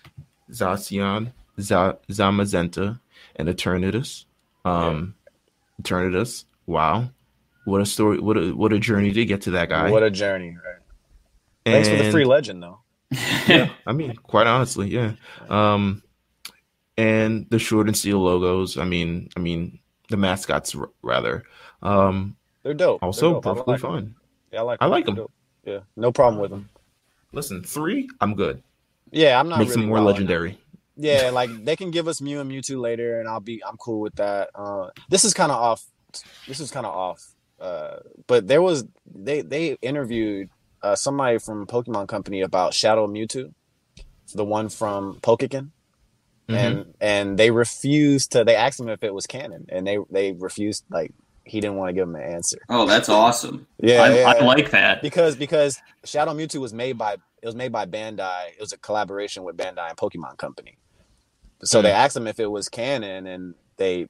Zacian, 0.50 1.32
Z- 1.60 1.96
Zamazenta, 2.10 2.98
and 3.36 3.48
Eternatus. 3.48 4.24
Um, 4.64 5.14
Eternatus. 5.80 6.46
Wow, 6.66 7.10
what 7.64 7.80
a 7.80 7.86
story! 7.86 8.18
What 8.18 8.36
a 8.36 8.50
what 8.56 8.72
a 8.72 8.80
journey 8.80 9.12
to 9.12 9.24
get 9.24 9.42
to 9.42 9.52
that 9.52 9.68
guy. 9.68 9.88
What 9.88 10.02
a 10.02 10.10
journey, 10.10 10.56
right? 10.56 10.82
Thanks 11.64 11.88
for 11.88 11.94
the 11.94 12.10
free 12.10 12.24
legend 12.24 12.60
though. 12.60 12.80
Yeah, 13.48 13.70
I 13.86 13.92
mean, 13.92 14.14
quite 14.16 14.46
honestly, 14.46 14.88
yeah. 14.88 15.12
Um, 15.48 16.02
and 16.96 17.46
the 17.50 17.58
Sword 17.58 17.88
and 17.88 17.96
Shield 17.96 18.22
logos. 18.22 18.76
I 18.78 18.84
mean, 18.84 19.28
I 19.36 19.40
mean 19.40 19.78
the 20.10 20.16
mascots 20.16 20.74
r- 20.74 20.90
rather. 21.02 21.44
Um, 21.82 22.36
They're 22.62 22.74
dope. 22.74 23.00
They're 23.00 23.06
also 23.06 23.34
dope. 23.34 23.46
I 23.46 23.50
perfectly 23.50 23.72
like 23.74 23.84
'em. 23.84 23.90
fine. 23.90 24.14
Yeah, 24.52 24.58
I 24.60 24.62
like. 24.62 24.78
I 24.82 24.86
like 24.86 25.04
They're 25.06 25.12
'em. 25.12 25.16
dope. 25.16 25.32
Yeah, 25.64 25.78
no 25.96 26.12
problem 26.12 26.40
with 26.40 26.50
them. 26.50 26.68
Listen, 27.32 27.62
three, 27.62 28.08
I'm 28.20 28.34
good. 28.34 28.62
Yeah, 29.10 29.38
I'm 29.40 29.48
not. 29.48 29.58
Makes 29.58 29.70
really 29.70 29.82
them 29.82 29.88
more 29.88 30.00
legendary. 30.00 30.58
Yeah, 30.96 31.30
like 31.32 31.50
they 31.64 31.76
can 31.76 31.90
give 31.90 32.06
us 32.06 32.20
Mew 32.20 32.40
and 32.40 32.50
Mewtwo 32.50 32.80
later, 32.80 33.18
and 33.20 33.28
I'll 33.28 33.40
be 33.40 33.62
I'm 33.66 33.76
cool 33.76 34.00
with 34.00 34.14
that. 34.16 34.50
Uh, 34.54 34.90
this 35.08 35.24
is 35.24 35.34
kind 35.34 35.50
of 35.50 35.58
off. 35.58 35.84
This 36.46 36.60
is 36.60 36.70
kind 36.70 36.86
of 36.86 36.94
off. 36.94 37.26
Uh, 37.60 37.96
but 38.26 38.46
there 38.46 38.62
was 38.62 38.84
they 39.12 39.42
they 39.42 39.72
interviewed 39.82 40.48
uh, 40.82 40.96
somebody 40.96 41.38
from 41.38 41.66
Pokemon 41.66 42.08
Company 42.08 42.40
about 42.40 42.74
Shadow 42.74 43.06
Mewtwo, 43.06 43.52
the 44.34 44.44
one 44.44 44.68
from 44.68 45.18
Pokkén, 45.20 45.70
Mhm. 46.48 46.54
and 46.56 46.94
and 47.00 47.38
they 47.38 47.50
refused 47.50 48.32
to. 48.32 48.44
They 48.44 48.56
asked 48.56 48.80
him 48.80 48.88
if 48.88 49.02
it 49.04 49.14
was 49.14 49.26
canon, 49.26 49.66
and 49.68 49.86
they 49.86 49.98
they 50.10 50.32
refused. 50.32 50.84
Like 50.90 51.12
he 51.44 51.60
didn't 51.60 51.76
want 51.76 51.88
to 51.88 51.92
give 51.92 52.06
him 52.08 52.14
an 52.16 52.22
answer. 52.22 52.58
oh, 52.68 52.86
that's 52.86 53.08
awesome. 53.08 53.66
Yeah, 53.78 54.02
I, 54.02 54.14
yeah. 54.14 54.28
I 54.28 54.44
like 54.44 54.70
that. 54.70 55.02
because 55.02 55.36
because 55.36 55.80
Shadow 56.04 56.32
Mewtwo 56.34 56.60
was 56.60 56.72
made 56.72 56.96
by 56.98 57.14
it 57.14 57.46
was 57.46 57.54
made 57.54 57.72
by 57.72 57.86
Bandai. 57.86 58.48
It 58.50 58.60
was 58.60 58.72
a 58.72 58.78
collaboration 58.78 59.42
with 59.44 59.56
Bandai 59.56 59.88
and 59.88 59.96
Pokemon 59.96 60.36
Company. 60.38 60.76
So 61.64 61.80
Hmm. 61.80 61.84
they 61.84 61.92
asked 61.92 62.16
him 62.16 62.26
if 62.26 62.38
it 62.40 62.50
was 62.50 62.68
canon, 62.68 63.26
and 63.26 63.54
they 63.76 64.08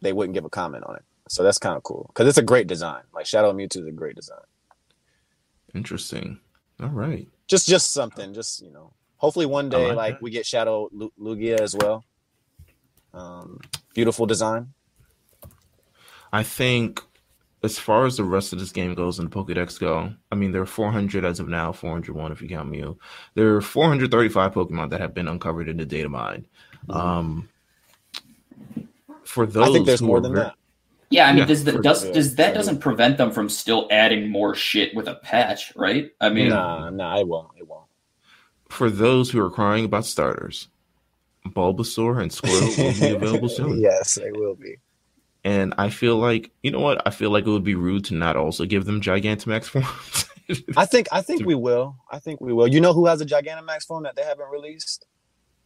they 0.00 0.12
wouldn't 0.12 0.34
give 0.34 0.44
a 0.44 0.50
comment 0.50 0.84
on 0.84 0.96
it. 0.96 1.02
So 1.28 1.42
that's 1.42 1.58
kind 1.58 1.76
of 1.76 1.82
cool 1.82 2.06
because 2.08 2.26
it's 2.28 2.38
a 2.38 2.42
great 2.42 2.66
design. 2.66 3.02
Like 3.14 3.26
Shadow 3.26 3.52
Mewtwo 3.52 3.82
is 3.82 3.86
a 3.86 3.92
great 3.92 4.16
design. 4.16 4.38
Interesting. 5.74 6.40
All 6.82 6.88
right. 6.88 7.28
Just 7.46 7.68
just 7.68 7.92
something. 7.92 8.32
Just 8.34 8.62
you 8.62 8.70
know, 8.70 8.92
hopefully 9.16 9.46
one 9.46 9.68
day 9.68 9.88
like 9.88 9.96
like, 9.96 10.22
we 10.22 10.30
get 10.30 10.46
Shadow 10.46 10.88
Lu- 10.92 11.12
Lugia 11.20 11.60
as 11.60 11.74
well. 11.76 12.04
Um, 13.12 13.60
beautiful 13.94 14.26
design. 14.26 14.72
I 16.32 16.42
think 16.42 17.02
as 17.62 17.78
far 17.78 18.06
as 18.06 18.16
the 18.16 18.24
rest 18.24 18.52
of 18.52 18.58
this 18.58 18.72
game 18.72 18.94
goes 18.94 19.18
and 19.18 19.30
the 19.30 19.34
Pokedex 19.36 19.78
go, 19.78 20.12
I 20.30 20.34
mean 20.34 20.52
there 20.52 20.62
are 20.62 20.66
400 20.66 21.24
as 21.24 21.40
of 21.40 21.48
now, 21.48 21.72
401 21.72 22.32
if 22.32 22.40
you 22.40 22.48
count 22.48 22.70
Mew. 22.70 22.98
There 23.34 23.56
are 23.56 23.60
435 23.60 24.54
Pokemon 24.54 24.90
that 24.90 25.00
have 25.00 25.12
been 25.12 25.28
uncovered 25.28 25.68
in 25.68 25.76
the 25.76 25.84
data 25.84 26.08
mine. 26.08 26.46
Um, 26.88 27.48
for 29.24 29.44
those, 29.44 29.68
I 29.68 29.72
think 29.72 29.86
there's 29.86 30.02
more 30.02 30.20
than 30.20 30.32
ver- 30.32 30.38
that. 30.44 30.54
Yeah, 31.10 31.26
I 31.28 31.32
mean, 31.32 31.38
Yeah, 31.40 31.44
does 31.46 31.64
the, 31.64 31.72
for- 31.72 31.82
does 31.82 32.04
yeah, 32.06 32.12
does 32.12 32.34
that 32.36 32.54
doesn't 32.54 32.78
prevent 32.78 33.18
them 33.18 33.30
from 33.32 33.48
still 33.48 33.88
adding 33.90 34.28
more 34.30 34.54
shit 34.54 34.94
with 34.94 35.08
a 35.08 35.16
patch, 35.16 35.72
right? 35.76 36.10
I 36.20 36.28
mean, 36.30 36.48
Nah, 36.50 36.90
nah, 36.90 37.18
it 37.18 37.26
won't. 37.26 37.48
I 37.58 37.64
won't. 37.64 37.86
For 38.68 38.88
those 38.90 39.30
who 39.30 39.44
are 39.44 39.50
crying 39.50 39.84
about 39.84 40.06
starters, 40.06 40.68
Bulbasaur 41.48 42.22
and 42.22 42.30
Squirtle 42.30 42.78
will 43.02 43.08
be 43.08 43.14
available 43.16 43.48
soon. 43.48 43.80
yes, 43.80 44.14
they 44.14 44.30
will 44.30 44.54
be. 44.54 44.76
And 45.42 45.74
I 45.78 45.88
feel 45.88 46.16
like, 46.16 46.50
you 46.62 46.70
know 46.70 46.80
what? 46.80 47.02
I 47.06 47.10
feel 47.10 47.30
like 47.30 47.46
it 47.46 47.50
would 47.50 47.64
be 47.64 47.74
rude 47.74 48.04
to 48.06 48.14
not 48.14 48.36
also 48.36 48.64
give 48.66 48.84
them 48.84 49.00
Gigantamax 49.00 49.64
forms. 49.64 50.26
I 50.76 50.84
think 50.84 51.08
I 51.10 51.22
think 51.22 51.44
we 51.46 51.54
will. 51.54 51.96
I 52.10 52.18
think 52.18 52.40
we 52.40 52.52
will. 52.52 52.68
You 52.68 52.80
know 52.80 52.92
who 52.92 53.06
has 53.06 53.20
a 53.20 53.26
Gigantamax 53.26 53.84
form 53.86 54.02
that 54.04 54.14
they 54.16 54.22
haven't 54.22 54.50
released? 54.50 55.06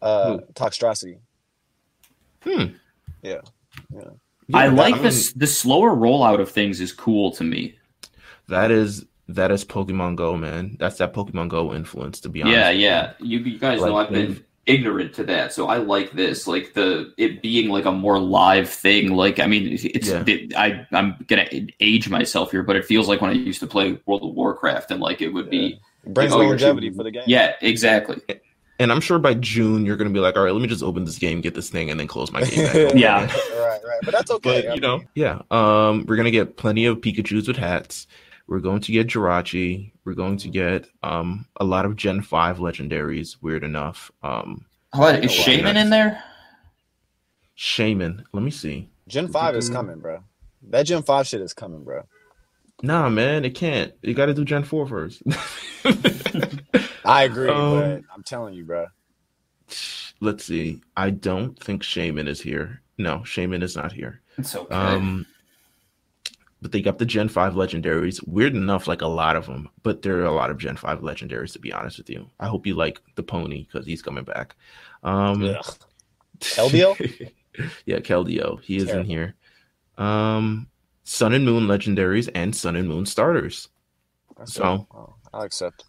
Uh 0.00 0.38
Who? 0.38 0.40
Toxtricity. 0.54 1.18
hmm. 2.42 2.64
Yeah. 3.22 3.40
I 3.96 4.02
Yeah, 4.48 4.66
like 4.66 4.94
mean, 4.94 5.02
this. 5.04 5.32
The 5.32 5.46
slower 5.46 5.94
rollout 5.94 6.40
of 6.40 6.50
things 6.50 6.80
is 6.80 6.92
cool 6.92 7.30
to 7.32 7.44
me. 7.44 7.78
That 8.48 8.70
is 8.70 9.06
that 9.28 9.50
is 9.50 9.64
Pokemon 9.64 10.16
Go, 10.16 10.36
man. 10.36 10.76
That's 10.78 10.98
that 10.98 11.14
Pokemon 11.14 11.48
Go 11.48 11.72
influence, 11.74 12.20
to 12.20 12.28
be 12.28 12.42
honest. 12.42 12.56
Yeah, 12.56 12.70
yeah. 12.70 13.12
You, 13.20 13.38
you 13.38 13.58
guys 13.58 13.80
know 13.80 13.96
I've 13.96 14.10
been 14.10 14.44
ignorant 14.66 15.14
to 15.14 15.24
that, 15.24 15.52
so 15.52 15.68
I 15.68 15.78
like 15.78 16.12
this. 16.12 16.46
Like 16.46 16.74
the 16.74 17.12
it 17.16 17.42
being 17.42 17.68
like 17.70 17.86
a 17.86 17.92
more 17.92 18.18
live 18.18 18.68
thing. 18.68 19.12
Like 19.12 19.40
I 19.40 19.46
mean, 19.46 19.78
it's 19.82 20.08
Yeah. 20.08 20.24
it, 20.26 20.54
I 20.54 20.86
I'm 20.92 21.24
gonna 21.26 21.46
age 21.80 22.08
myself 22.08 22.50
here, 22.50 22.62
but 22.62 22.76
it 22.76 22.84
feels 22.84 23.08
like 23.08 23.20
when 23.20 23.30
I 23.30 23.34
used 23.34 23.60
to 23.60 23.66
play 23.66 23.98
World 24.06 24.22
of 24.24 24.34
Warcraft, 24.34 24.90
and 24.90 25.00
like 25.00 25.22
it 25.22 25.28
would 25.28 25.50
be. 25.50 25.80
It 26.04 26.12
brings 26.12 26.34
Oh, 26.34 26.40
you're 26.40 26.50
longevity 26.50 26.90
for 26.90 27.02
the 27.02 27.10
game. 27.10 27.24
Yeah, 27.26 27.54
exactly. 27.62 28.20
And 28.78 28.90
I'm 28.90 29.00
sure 29.00 29.18
by 29.18 29.34
June 29.34 29.86
you're 29.86 29.96
gonna 29.96 30.10
be 30.10 30.18
like, 30.20 30.36
all 30.36 30.42
right, 30.44 30.52
let 30.52 30.60
me 30.60 30.68
just 30.68 30.82
open 30.82 31.04
this 31.04 31.18
game, 31.18 31.40
get 31.40 31.54
this 31.54 31.70
thing, 31.70 31.90
and 31.90 31.98
then 31.98 32.06
close 32.06 32.32
my 32.32 32.42
game 32.42 32.90
Yeah. 32.96 33.20
right, 33.56 33.80
right. 33.84 34.00
But 34.02 34.12
that's 34.12 34.30
okay. 34.30 34.62
But 34.62 34.70
I 34.70 34.74
you 34.74 34.80
know, 34.80 35.02
yeah. 35.14 35.42
Um, 35.50 36.04
we're 36.08 36.16
gonna 36.16 36.30
get 36.30 36.56
plenty 36.56 36.86
of 36.86 36.98
Pikachu's 36.98 37.46
with 37.46 37.56
hats. 37.56 38.06
We're 38.46 38.60
going 38.60 38.80
to 38.82 38.92
get 38.92 39.06
Jirachi. 39.06 39.92
We're 40.04 40.14
going 40.14 40.36
to 40.38 40.48
get 40.48 40.86
um 41.02 41.46
a 41.56 41.64
lot 41.64 41.86
of 41.86 41.96
Gen 41.96 42.20
Five 42.22 42.58
legendaries. 42.58 43.36
Weird 43.40 43.64
enough. 43.64 44.10
Um, 44.22 44.66
What 44.92 45.24
is 45.24 45.30
Shaymin 45.30 45.76
in 45.76 45.90
there? 45.90 46.22
Shaymin. 47.56 48.24
Let 48.32 48.42
me 48.42 48.50
see. 48.50 48.90
Gen 49.06 49.28
5 49.28 49.54
is 49.56 49.68
coming, 49.68 50.00
bro. 50.00 50.24
That 50.70 50.84
Gen 50.86 51.02
5 51.02 51.26
shit 51.26 51.40
is 51.40 51.52
coming, 51.52 51.84
bro. 51.84 52.02
Nah, 52.82 53.08
man, 53.08 53.44
it 53.44 53.54
can't. 53.54 53.92
You 54.02 54.14
got 54.14 54.26
to 54.26 54.34
do 54.34 54.44
Gen 54.44 54.64
Four 54.64 54.86
first. 54.86 55.22
I 57.04 57.24
agree, 57.24 57.48
Um, 57.48 57.70
but 57.80 58.02
I'm 58.14 58.22
telling 58.22 58.54
you, 58.54 58.64
bro. 58.64 58.86
Let's 60.20 60.44
see. 60.44 60.82
I 60.96 61.10
don't 61.10 61.58
think 61.62 61.82
Shaymin 61.82 62.28
is 62.28 62.40
here. 62.40 62.80
No, 62.98 63.18
Shaymin 63.20 63.62
is 63.62 63.76
not 63.76 63.92
here. 63.92 64.20
It's 64.38 64.54
okay. 64.54 64.74
Um, 64.74 65.26
but 66.62 66.72
they 66.72 66.80
got 66.80 66.98
the 66.98 67.04
Gen 67.06 67.28
5 67.28 67.54
legendaries. 67.54 68.26
Weird 68.26 68.54
enough, 68.54 68.86
like 68.88 69.02
a 69.02 69.06
lot 69.06 69.36
of 69.36 69.46
them, 69.46 69.68
but 69.82 70.02
there 70.02 70.18
are 70.20 70.24
a 70.24 70.32
lot 70.32 70.50
of 70.50 70.58
Gen 70.58 70.76
5 70.76 71.00
legendaries, 71.00 71.52
to 71.52 71.58
be 71.58 71.72
honest 71.72 71.98
with 71.98 72.08
you. 72.08 72.28
I 72.40 72.46
hope 72.46 72.66
you 72.66 72.74
like 72.74 73.00
the 73.16 73.22
pony 73.22 73.64
because 73.70 73.86
he's 73.86 74.02
coming 74.02 74.24
back. 74.24 74.54
Um, 75.02 75.44
Ugh. 75.44 75.76
Keldeo? 76.40 77.30
yeah, 77.86 77.98
Keldeo. 77.98 78.60
He 78.62 78.76
is 78.76 78.88
in 78.90 79.04
here. 79.04 79.34
Um, 79.98 80.68
Sun 81.04 81.34
and 81.34 81.44
Moon 81.44 81.66
legendaries 81.66 82.28
and 82.34 82.54
Sun 82.56 82.76
and 82.76 82.88
Moon 82.88 83.04
starters. 83.06 83.68
That's 84.38 84.54
So- 84.54 84.74
it. 84.74 84.80
Oh, 84.96 85.14
I'll 85.32 85.42
accept. 85.42 85.84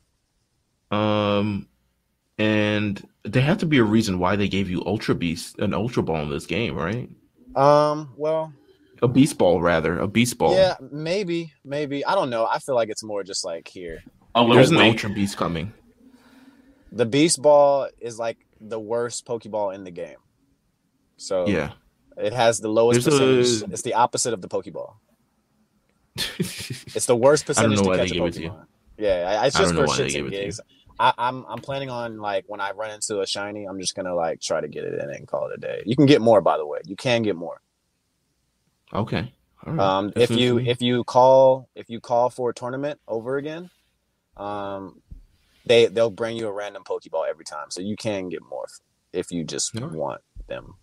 Um, 0.96 1.68
and 2.38 3.02
there 3.24 3.42
had 3.42 3.60
to 3.60 3.66
be 3.66 3.78
a 3.78 3.84
reason 3.84 4.20
why 4.20 4.36
they 4.36 4.48
gave 4.48 4.70
you 4.70 4.84
Ultra 4.86 5.16
Beast, 5.16 5.58
an 5.60 5.74
Ultra 5.74 6.04
Ball 6.04 6.22
in 6.24 6.30
this 6.30 6.46
game, 6.46 6.76
right? 6.76 7.10
Um, 7.56 8.14
well, 8.18 8.54
A 9.02 9.08
Beast 9.08 9.38
Ball, 9.38 9.62
rather, 9.62 10.00
a 10.00 10.08
Beast 10.08 10.38
Ball. 10.38 10.54
yeah, 10.56 10.76
maybe, 10.92 11.54
maybe. 11.64 12.06
I 12.06 12.14
don't 12.16 12.30
know. 12.30 12.46
I 12.46 12.60
feel 12.60 12.76
like 12.76 12.90
it's 12.90 13.04
more 13.04 13.24
just 13.24 13.46
like 13.46 13.68
here. 13.68 14.04
Oh, 14.34 14.54
There's 14.54 14.72
an. 14.72 14.78
Ultra 14.78 15.10
Beast 15.10 15.38
coming. 15.38 15.72
The 16.92 17.06
Beast 17.06 17.42
Ball 17.42 17.88
is 18.00 18.20
like 18.20 18.38
the 18.60 18.80
worst 18.80 19.26
Pokeball 19.26 19.74
in 19.76 19.84
the 19.84 19.92
game. 19.92 20.18
So 21.18 21.48
Yeah. 21.48 21.72
it 22.18 22.34
has 22.34 22.60
the 22.60 22.68
lowest 22.70 23.04
There's 23.04 23.16
a- 23.16 23.20
percentage. 23.44 23.74
It's 23.74 23.82
the 23.84 23.94
opposite 23.94 24.34
of 24.34 24.42
the 24.42 24.48
Pokeball. 24.50 24.94
It's 26.38 27.06
the 27.06 27.16
worst 27.16 27.44
I 27.50 27.54
don't 27.64 27.72
percentage 27.72 27.78
know 27.80 27.84
to 27.84 27.90
why 27.90 27.98
catch 27.98 28.12
a 28.12 28.14
gave 28.14 28.24
it 28.26 28.34
to 28.34 28.42
you. 28.42 28.50
Pokemon. 28.50 28.66
Yeah, 28.98 29.38
I- 29.42 29.46
it's 29.48 29.56
I 29.56 29.60
just 29.60 29.74
don't 29.74 29.76
know 29.76 29.82
for 29.84 29.88
why 29.88 29.98
they 29.98 30.04
shits 30.08 30.14
gave 30.14 30.26
and 30.26 30.34
it 30.34 30.38
to 30.38 30.42
you. 30.44 30.46
gigs. 30.48 30.60
I, 31.00 31.14
I'm 31.18 31.46
I'm 31.48 31.60
planning 31.60 31.90
on 31.90 32.18
like 32.20 32.46
when 32.48 32.62
I 32.62 32.72
run 32.72 32.92
into 32.92 33.22
a 33.22 33.28
shiny, 33.28 33.66
I'm 33.66 33.80
just 33.80 33.96
gonna 33.96 34.16
like 34.16 34.40
try 34.42 34.62
to 34.62 34.68
get 34.68 34.84
it 34.86 35.02
in 35.02 35.10
and 35.10 35.28
call 35.28 35.48
it 35.50 35.56
a 35.58 35.60
day. 35.60 35.84
You 35.86 35.96
can 35.96 36.06
get 36.06 36.22
more, 36.22 36.42
by 36.42 36.58
the 36.58 36.66
way. 36.66 36.80
You 36.86 36.96
can 36.96 37.22
get 37.22 37.36
more. 37.36 37.62
okay. 38.94 39.34
All 39.66 39.74
right. 39.74 39.98
Um, 39.98 40.14
if 40.16 40.30
you 40.30 40.36
news 40.36 40.48
to 40.50 40.64
me. 40.66 40.70
if 40.70 40.82
you 40.82 41.04
call 41.04 41.70
if 41.76 41.90
you 41.90 42.00
call 42.00 42.30
for 42.30 42.52
a 42.52 42.54
tournament 42.54 43.00
over 43.08 43.38
again, 43.38 43.70
um, 44.38 45.02
they 45.66 45.88
they'll 45.88 46.10
bring 46.12 46.38
you 46.38 46.48
a 46.48 46.52
random 46.52 46.84
Pokeball 46.84 47.28
every 47.28 47.46
time, 47.46 47.72
so 47.72 47.82
you 47.82 47.96
can 47.98 48.30
get 48.30 48.42
more 48.48 48.68
if 49.12 49.32
you 49.32 49.44
just 49.44 49.76
Alright. 49.76 49.92
want 49.92 50.22
them. 50.48 50.76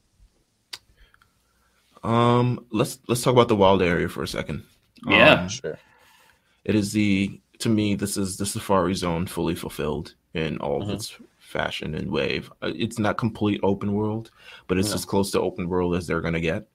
Um, 2.03 2.67
let's 2.71 2.99
let's 3.09 3.23
talk 3.23 3.33
about 3.33 3.49
the 3.49 3.57
wild 3.57 3.83
area 3.83 4.09
for 4.09 4.23
a 4.23 4.29
second. 4.29 4.65
Yeah. 5.07 5.43
Um, 5.43 5.49
Sure. 5.49 5.79
it 6.65 6.75
is 6.75 6.93
the 6.93 7.41
to 7.63 7.69
me 7.69 7.95
this 7.95 8.17
is 8.17 8.37
the 8.37 8.47
Safari 8.47 8.95
Zone 8.95 9.27
fully 9.27 9.55
fulfilled 9.55 10.15
in 10.35 10.59
all 10.59 10.83
of 10.83 10.89
Mhm. 10.89 10.95
its 10.95 11.17
fashion 11.39 11.95
and 11.95 12.11
wave. 12.11 12.51
Uh, 12.63 12.73
It's 12.75 12.99
not 12.99 13.17
complete 13.19 13.61
open 13.63 13.93
world, 13.93 14.31
but 14.67 14.79
it's 14.79 14.89
No. 14.91 14.95
as 14.95 15.05
close 15.05 15.31
to 15.33 15.41
open 15.41 15.69
world 15.69 15.95
as 15.95 16.07
they're 16.07 16.21
gonna 16.21 16.41
get. 16.41 16.67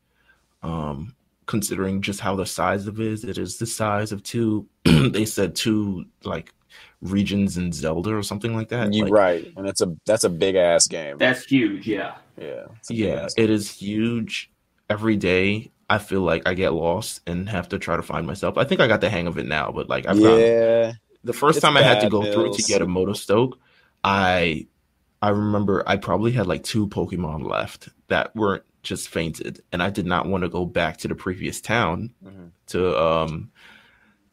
Um, 0.64 1.14
considering 1.46 2.02
just 2.02 2.20
how 2.20 2.36
the 2.36 2.46
size 2.46 2.88
of 2.88 3.00
it 3.00 3.08
is, 3.08 3.24
it 3.24 3.38
is 3.38 3.58
the 3.58 3.66
size 3.66 4.12
of 4.12 4.24
two. 4.24 4.68
they 4.86 5.26
said 5.26 5.56
two 5.56 6.06
like 6.24 6.54
regions 7.02 7.58
in 7.58 7.72
Zelda 7.72 8.16
or 8.16 8.24
something 8.24 8.56
like 8.56 8.70
that. 8.70 8.94
You 8.94 9.04
Like, 9.04 9.14
right, 9.14 9.54
and 9.58 9.66
that's 9.68 9.82
a 9.82 9.94
that's 10.06 10.24
a 10.24 10.30
big 10.30 10.56
ass 10.56 10.88
game. 10.88 11.18
That's 11.18 11.44
huge. 11.46 11.86
Yeah. 11.88 12.16
yeah, 12.40 12.66
it's 12.80 12.90
a 12.90 12.94
big 12.94 13.00
Yeah, 13.00 13.28
it 13.38 13.50
is 13.50 13.70
huge. 13.72 14.52
Every 14.90 15.18
day, 15.18 15.70
I 15.90 15.98
feel 16.00 16.22
like 16.22 16.44
I 16.48 16.54
get 16.54 16.74
lost 16.74 17.22
and 17.28 17.48
have 17.50 17.70
to 17.70 17.80
try 17.80 17.96
to 17.96 18.02
find 18.04 18.28
myself. 18.28 18.58
I 18.58 18.66
think 18.66 18.82
I 18.82 18.88
got 18.88 19.02
the 19.02 19.10
hang 19.10 19.28
of 19.28 19.38
it 19.38 19.46
now, 19.46 19.72
but 19.72 19.88
like 19.90 20.06
I've 20.06 20.22
gotten 20.22 20.40
yeah, 20.42 20.94
the 21.24 21.34
first 21.34 21.62
time 21.62 21.78
I 21.78 21.82
had 21.82 22.02
to 22.02 22.10
go 22.10 22.24
through 22.34 22.54
to 22.54 22.64
get 22.64 22.82
a 22.82 22.86
Motostoke, 22.86 23.54
I 24.04 24.68
I 25.22 25.30
remember 25.30 25.84
I 25.88 25.98
probably 25.98 26.32
had 26.32 26.46
like 26.48 26.64
two 26.64 26.88
Pokemon 26.88 27.50
left 27.50 27.90
that 28.08 28.36
weren't 28.36 28.64
just 28.84 29.10
fainted, 29.10 29.62
and 29.72 29.82
I 29.82 29.90
did 29.90 30.06
not 30.06 30.28
want 30.28 30.44
to 30.44 30.50
go 30.50 30.66
back 30.66 30.98
to 30.98 31.08
the 31.08 31.16
previous 31.16 31.60
town 31.62 32.12
Mhm. 32.26 32.52
to 32.68 33.02
um 33.02 33.52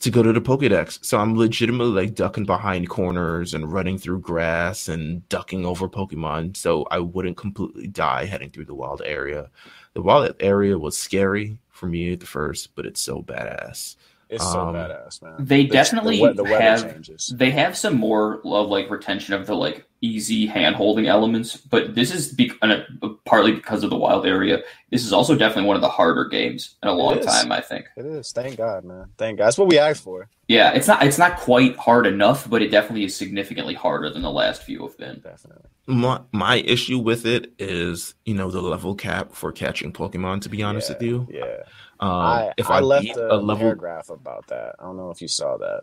to 0.00 0.11
go 0.11 0.22
to 0.22 0.32
the 0.32 0.40
Pokedex. 0.40 1.02
So 1.05 1.18
I'm 1.18 1.34
legitimately 1.36 1.92
like 2.02 2.14
ducking 2.14 2.44
behind 2.44 2.88
corners 2.90 3.55
and 3.55 3.72
running 3.72 3.96
through 3.96 4.20
grass 4.20 4.86
and 4.88 5.26
ducking 5.30 5.64
over 5.64 5.88
Pokemon 5.88 6.57
so 6.57 6.84
I 6.90 6.98
wouldn't 6.98 7.38
completely 7.38 7.86
die 7.86 8.26
heading 8.26 8.50
through 8.50 8.66
the 8.66 8.74
wild 8.74 9.00
area. 9.05 9.50
The 9.95 10.03
wild 10.03 10.34
area 10.40 10.78
was 10.78 10.97
scary 10.99 11.59
for 11.70 11.86
me 11.86 12.12
at 12.12 12.20
the 12.20 12.26
first, 12.26 12.74
but 12.74 12.84
it's 12.86 13.01
so 13.01 13.22
badass. 13.22 13.97
it's 14.30 14.42
so 14.53 14.61
Um, 14.61 14.74
badass, 14.74 15.22
man. 15.22 15.34
They 15.38 15.62
The- 15.64 15.68
definitely 15.68 16.18
the, 16.20 16.32
the 16.34 16.45
weather 16.45 16.61
have 16.61 16.92
changes. 16.92 17.32
they 17.36 17.51
have 17.53 17.76
some 17.76 17.95
more 17.97 18.40
of 18.45 18.68
like 18.68 18.90
retention 18.90 19.34
of 19.34 19.47
the 19.47 19.55
like 19.55 19.84
easy 20.01 20.47
hand 20.47 20.74
holding 20.76 21.07
elements, 21.07 21.57
but 21.57 21.95
this 21.95 22.12
is 22.12 22.32
be- 22.32 22.51
and, 22.62 22.72
uh, 23.03 23.09
partly 23.24 23.53
because 23.53 23.84
of 23.84 23.90
the 23.90 23.97
wild 23.97 24.26
area. 24.26 24.62
This 24.90 25.05
is 25.05 25.12
also 25.12 25.36
definitely 25.36 25.66
one 25.68 25.76
of 25.76 25.82
the 25.82 25.88
harder 25.88 26.24
games 26.24 26.74
in 26.82 26.88
a 26.88 26.92
long 26.92 27.20
time. 27.20 27.53
I 27.53 27.61
think. 27.61 27.86
It 27.97 28.05
is. 28.07 28.32
Thank 28.32 28.57
God, 28.57 28.84
man. 28.84 29.11
Thank 29.18 29.38
God. 29.38 29.47
That's 29.47 29.59
what 29.59 29.68
we 29.68 29.78
asked 29.78 30.03
for. 30.03 30.28
Yeah, 30.49 30.72
it's 30.72 30.86
not 30.86 31.03
it's 31.03 31.18
not 31.18 31.38
quite 31.38 31.76
hard 31.76 32.07
enough, 32.07 32.49
but 32.51 32.61
it 32.61 32.70
definitely 32.70 33.05
is 33.05 33.16
significantly 33.16 33.74
harder 33.74 34.11
than 34.11 34.22
the 34.22 34.30
last 34.30 34.62
few 34.62 34.82
have 34.82 34.97
been. 34.99 35.20
Definitely. 35.20 35.70
My 35.86 36.20
my 36.32 36.57
issue 36.57 36.99
with 36.99 37.24
it 37.26 37.53
is, 37.59 38.14
you 38.26 38.34
know, 38.34 38.51
the 38.51 38.61
level 38.61 38.95
cap 38.95 39.32
for 39.32 39.53
catching 39.53 39.92
Pokemon. 39.92 40.42
To 40.42 40.49
be 40.51 40.62
honest 40.62 40.90
Yeah, 40.90 40.95
with 40.97 41.03
you, 41.03 41.28
Yeah. 41.30 41.57
um, 42.01 42.11
I, 42.11 42.53
if 42.59 42.68
I, 42.70 42.76
I, 42.78 42.80
left 42.80 43.09
a, 43.16 43.34
a 43.34 43.36
level, 43.36 43.62
paragraph 43.64 44.11
about 44.11 44.47
that. 44.49 44.74
I 44.78 44.82
don't 44.84 44.97
know 44.99 45.11
if 45.11 45.22
you 45.22 45.28
saw 45.28 45.57
that. 45.59 45.82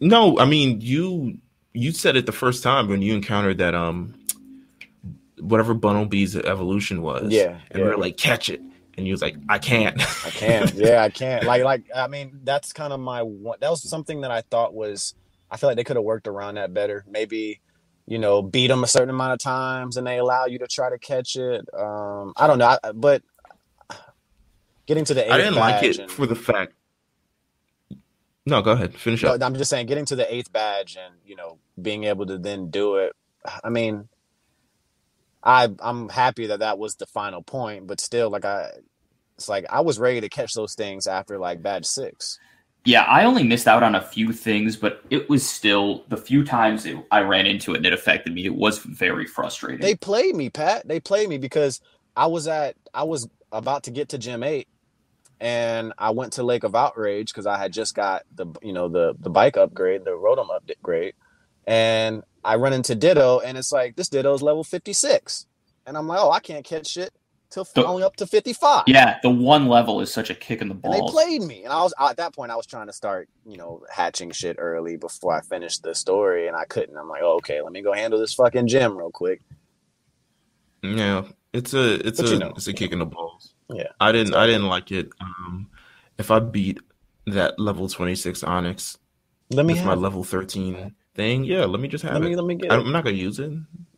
no, 0.00 0.38
I 0.38 0.44
mean 0.44 0.80
you 0.80 1.38
you 1.72 1.90
said 1.92 2.16
it 2.16 2.26
the 2.26 2.32
first 2.32 2.62
time 2.62 2.88
when 2.88 3.02
you 3.02 3.14
encountered 3.14 3.58
that 3.58 3.74
um 3.74 4.14
whatever 5.40 5.74
Bunnelby's 5.74 6.36
evolution 6.36 7.02
was, 7.02 7.32
Yeah. 7.32 7.58
and 7.70 7.78
yeah. 7.80 7.84
we 7.84 7.90
are 7.90 7.96
like, 7.96 8.16
catch 8.16 8.48
it, 8.50 8.60
and 8.98 9.06
he 9.06 9.12
was 9.12 9.22
like, 9.22 9.36
I 9.48 9.58
can't, 9.58 9.98
I 10.26 10.30
can't. 10.30 10.74
Yeah, 10.74 11.02
I 11.02 11.08
can't. 11.22 11.44
Like, 11.44 11.62
like 11.64 11.84
I 11.96 12.08
mean, 12.08 12.40
that's 12.44 12.72
kind 12.74 12.92
of 12.92 13.00
my 13.00 13.22
one. 13.22 13.56
That 13.60 13.70
was 13.70 13.88
something 13.88 14.20
that 14.20 14.30
I 14.30 14.42
thought 14.42 14.74
was. 14.74 15.14
I 15.50 15.56
feel 15.56 15.70
like 15.70 15.76
they 15.76 15.84
could 15.84 15.96
have 15.96 16.04
worked 16.04 16.28
around 16.28 16.56
that 16.56 16.74
better. 16.74 17.04
Maybe, 17.08 17.60
you 18.06 18.18
know, 18.18 18.42
beat 18.42 18.66
them 18.66 18.84
a 18.84 18.86
certain 18.86 19.08
amount 19.10 19.32
of 19.32 19.38
times, 19.38 19.96
and 19.96 20.06
they 20.06 20.18
allow 20.18 20.44
you 20.44 20.58
to 20.58 20.66
try 20.66 20.90
to 20.90 20.98
catch 20.98 21.36
it. 21.36 21.64
Um, 21.72 22.34
I 22.36 22.46
don't 22.46 22.58
know, 22.58 22.76
I, 22.84 22.92
but 22.92 23.22
getting 24.86 25.04
to 25.06 25.14
the 25.14 25.24
eighth 25.24 25.32
I 25.32 25.38
didn't 25.38 25.54
like 25.54 25.82
it 25.82 25.98
and- 25.98 26.10
for 26.10 26.26
the 26.26 26.34
fact. 26.36 26.74
No, 28.46 28.62
go 28.62 28.72
ahead, 28.72 28.94
finish 28.94 29.22
No, 29.22 29.34
up. 29.34 29.42
I'm 29.42 29.54
just 29.54 29.68
saying, 29.70 29.86
getting 29.86 30.06
to 30.06 30.16
the 30.16 30.32
eighth 30.34 30.52
badge 30.52 30.96
and 30.96 31.14
you 31.26 31.36
know 31.36 31.58
being 31.80 32.04
able 32.04 32.24
to 32.26 32.38
then 32.38 32.70
do 32.70 32.96
it. 32.96 33.12
I 33.62 33.68
mean, 33.68 34.08
I 35.42 35.68
I'm 35.80 36.08
happy 36.08 36.46
that 36.48 36.60
that 36.60 36.78
was 36.78 36.96
the 36.96 37.06
final 37.06 37.42
point, 37.42 37.86
but 37.86 38.00
still, 38.00 38.30
like 38.30 38.44
I, 38.46 38.70
it's 39.38 39.48
like 39.48 39.64
I 39.70 39.80
was 39.80 40.00
ready 40.00 40.20
to 40.20 40.28
catch 40.28 40.52
those 40.54 40.74
things 40.74 41.06
after 41.06 41.38
like 41.38 41.62
badge 41.62 41.86
six. 41.86 42.40
Yeah, 42.84 43.02
I 43.02 43.24
only 43.24 43.44
missed 43.44 43.68
out 43.68 43.82
on 43.82 43.94
a 43.94 44.00
few 44.00 44.32
things, 44.32 44.76
but 44.76 45.04
it 45.10 45.28
was 45.28 45.48
still 45.48 46.04
the 46.08 46.16
few 46.16 46.44
times 46.44 46.86
it, 46.86 46.96
I 47.10 47.20
ran 47.20 47.46
into 47.46 47.74
it 47.74 47.78
and 47.78 47.86
it 47.86 47.92
affected 47.92 48.34
me. 48.34 48.46
It 48.46 48.54
was 48.54 48.78
very 48.78 49.26
frustrating. 49.26 49.80
They 49.80 49.94
played 49.94 50.34
me, 50.34 50.50
Pat. 50.50 50.88
They 50.88 50.98
played 50.98 51.28
me 51.28 51.38
because 51.38 51.80
I 52.16 52.26
was 52.26 52.48
at 52.48 52.74
I 52.92 53.04
was 53.04 53.28
about 53.52 53.84
to 53.84 53.92
get 53.92 54.08
to 54.10 54.18
gym 54.18 54.42
eight, 54.42 54.66
and 55.40 55.92
I 55.98 56.10
went 56.10 56.32
to 56.34 56.42
Lake 56.42 56.64
of 56.64 56.74
Outrage 56.74 57.32
because 57.32 57.46
I 57.46 57.58
had 57.58 57.72
just 57.72 57.94
got 57.94 58.22
the 58.34 58.46
you 58.60 58.72
know 58.72 58.88
the 58.88 59.14
the 59.20 59.30
bike 59.30 59.56
upgrade, 59.56 60.04
the 60.04 60.10
Rotom 60.10 60.48
upgrade, 60.52 61.14
and 61.64 62.24
I 62.44 62.56
run 62.56 62.72
into 62.72 62.96
Ditto, 62.96 63.38
and 63.38 63.56
it's 63.56 63.70
like 63.70 63.94
this 63.94 64.08
Ditto's 64.08 64.42
level 64.42 64.64
fifty 64.64 64.92
six, 64.92 65.46
and 65.86 65.96
I'm 65.96 66.08
like, 66.08 66.18
oh, 66.20 66.32
I 66.32 66.40
can't 66.40 66.64
catch 66.64 66.88
shit 66.88 67.12
till 67.50 67.64
The- 67.64 67.84
only 67.86 68.02
up 68.02 68.16
to 68.16 68.26
fifty 68.26 68.52
five. 68.52 68.84
yeah, 68.86 69.18
the 69.22 69.30
one 69.30 69.68
level 69.68 70.00
is 70.00 70.12
such 70.12 70.30
a 70.30 70.34
kick 70.34 70.60
in 70.62 70.68
the 70.68 70.78
And 70.84 70.92
they 70.92 71.00
played 71.00 71.42
me, 71.42 71.64
and 71.64 71.72
I 71.72 71.82
was 71.82 71.94
at 71.98 72.16
that 72.18 72.34
point. 72.34 72.50
I 72.52 72.56
was 72.56 72.66
trying 72.66 72.86
to 72.88 72.92
start, 72.92 73.28
you 73.46 73.56
know, 73.56 73.82
hatching 73.90 74.30
shit 74.32 74.56
early 74.58 74.96
before 74.96 75.32
I 75.34 75.40
finished 75.40 75.82
the 75.82 75.94
story, 75.94 76.48
and 76.48 76.56
I 76.56 76.64
couldn't. 76.66 76.96
I'm 76.96 77.08
like, 77.08 77.22
oh, 77.22 77.36
okay, 77.36 77.60
let 77.62 77.72
me 77.72 77.82
go 77.82 77.92
handle 77.92 78.18
this 78.20 78.34
fucking 78.34 78.66
gym 78.68 78.96
real 78.96 79.10
quick. 79.10 79.40
Yeah, 80.82 81.24
it's 81.52 81.74
a 81.74 81.94
it's 82.06 82.20
But 82.20 82.30
a 82.30 82.32
you 82.34 82.38
know. 82.38 82.52
it's 82.56 82.66
a 82.68 82.72
kick 82.72 82.92
in 82.92 82.98
the 83.00 83.06
balls. 83.06 83.54
Yeah. 83.70 83.88
I 84.00 84.12
didn't 84.12 84.32
So- 84.32 84.38
I 84.38 84.46
didn't 84.46 84.68
like 84.68 84.92
it. 84.92 85.10
Um, 85.20 85.68
if 86.18 86.30
I 86.30 86.38
beat 86.38 86.78
that 87.26 87.58
level 87.58 87.88
twenty 87.88 88.14
six 88.14 88.42
Onix 88.42 88.96
Let 89.50 89.66
me 89.66 89.74
with 89.74 89.84
my 89.84 89.92
it. 89.94 89.96
level 89.98 90.22
thirteen 90.24 90.94
thing, 91.14 91.44
yeah, 91.44 91.64
let 91.64 91.80
me 91.80 91.88
just 91.88 92.04
have 92.04 92.14
Let 92.14 92.22
me 92.22 92.36
let 92.36 92.44
me 92.46 92.54
get. 92.54 92.72
I'm 92.72 92.92
not 92.92 93.04
gonna 93.04 93.16
use 93.16 93.38
it. 93.40 93.52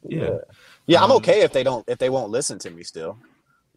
Yeah, 0.09 0.39
Yeah, 0.87 1.05
I'm 1.05 1.11
Um, 1.11 1.19
okay 1.19 1.43
if 1.43 1.53
they 1.53 1.63
don't 1.63 1.87
if 1.89 1.99
they 1.99 2.09
won't 2.09 2.31
listen 2.31 2.59
to 2.61 2.71
me 2.71 2.83
still. 2.83 3.19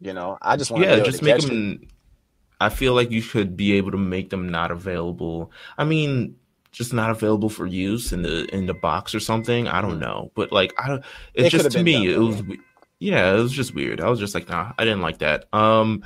You 0.04 0.12
know, 0.12 0.36
I 0.42 0.56
just 0.56 0.70
want 0.70 0.84
yeah, 0.84 1.00
just 1.00 1.22
make 1.22 1.40
them. 1.40 1.80
I 2.60 2.68
feel 2.68 2.92
like 2.92 3.10
you 3.10 3.22
should 3.22 3.56
be 3.56 3.72
able 3.72 3.90
to 3.92 3.96
make 3.96 4.28
them 4.28 4.50
not 4.50 4.70
available. 4.70 5.50
I 5.78 5.84
mean, 5.84 6.36
just 6.72 6.92
not 6.92 7.10
available 7.10 7.48
for 7.48 7.64
use 7.66 8.12
in 8.12 8.20
the 8.20 8.44
in 8.54 8.66
the 8.66 8.74
box 8.74 9.14
or 9.14 9.20
something. 9.20 9.66
I 9.66 9.80
don't 9.80 9.96
Mhm. 9.96 10.00
know, 10.00 10.30
but 10.34 10.52
like 10.52 10.74
I 10.78 10.88
don't. 10.88 10.98
It 11.32 11.46
It's 11.46 11.50
could've 11.54 11.64
just 11.72 11.76
to 11.78 11.82
me, 11.82 11.92
done 11.94 12.06
it 12.06 12.18
was. 12.18 12.42
we- 12.42 12.60
Yeah, 13.00 13.34
it 13.34 13.40
was 13.40 13.52
just 13.52 13.74
weird. 13.74 14.00
I 14.00 14.08
was 14.10 14.20
just 14.20 14.34
like, 14.34 14.48
nah, 14.48 14.72
I 14.78 14.84
didn't 14.84 15.00
like 15.02 15.18
that. 15.18 15.46
Um, 15.54 16.04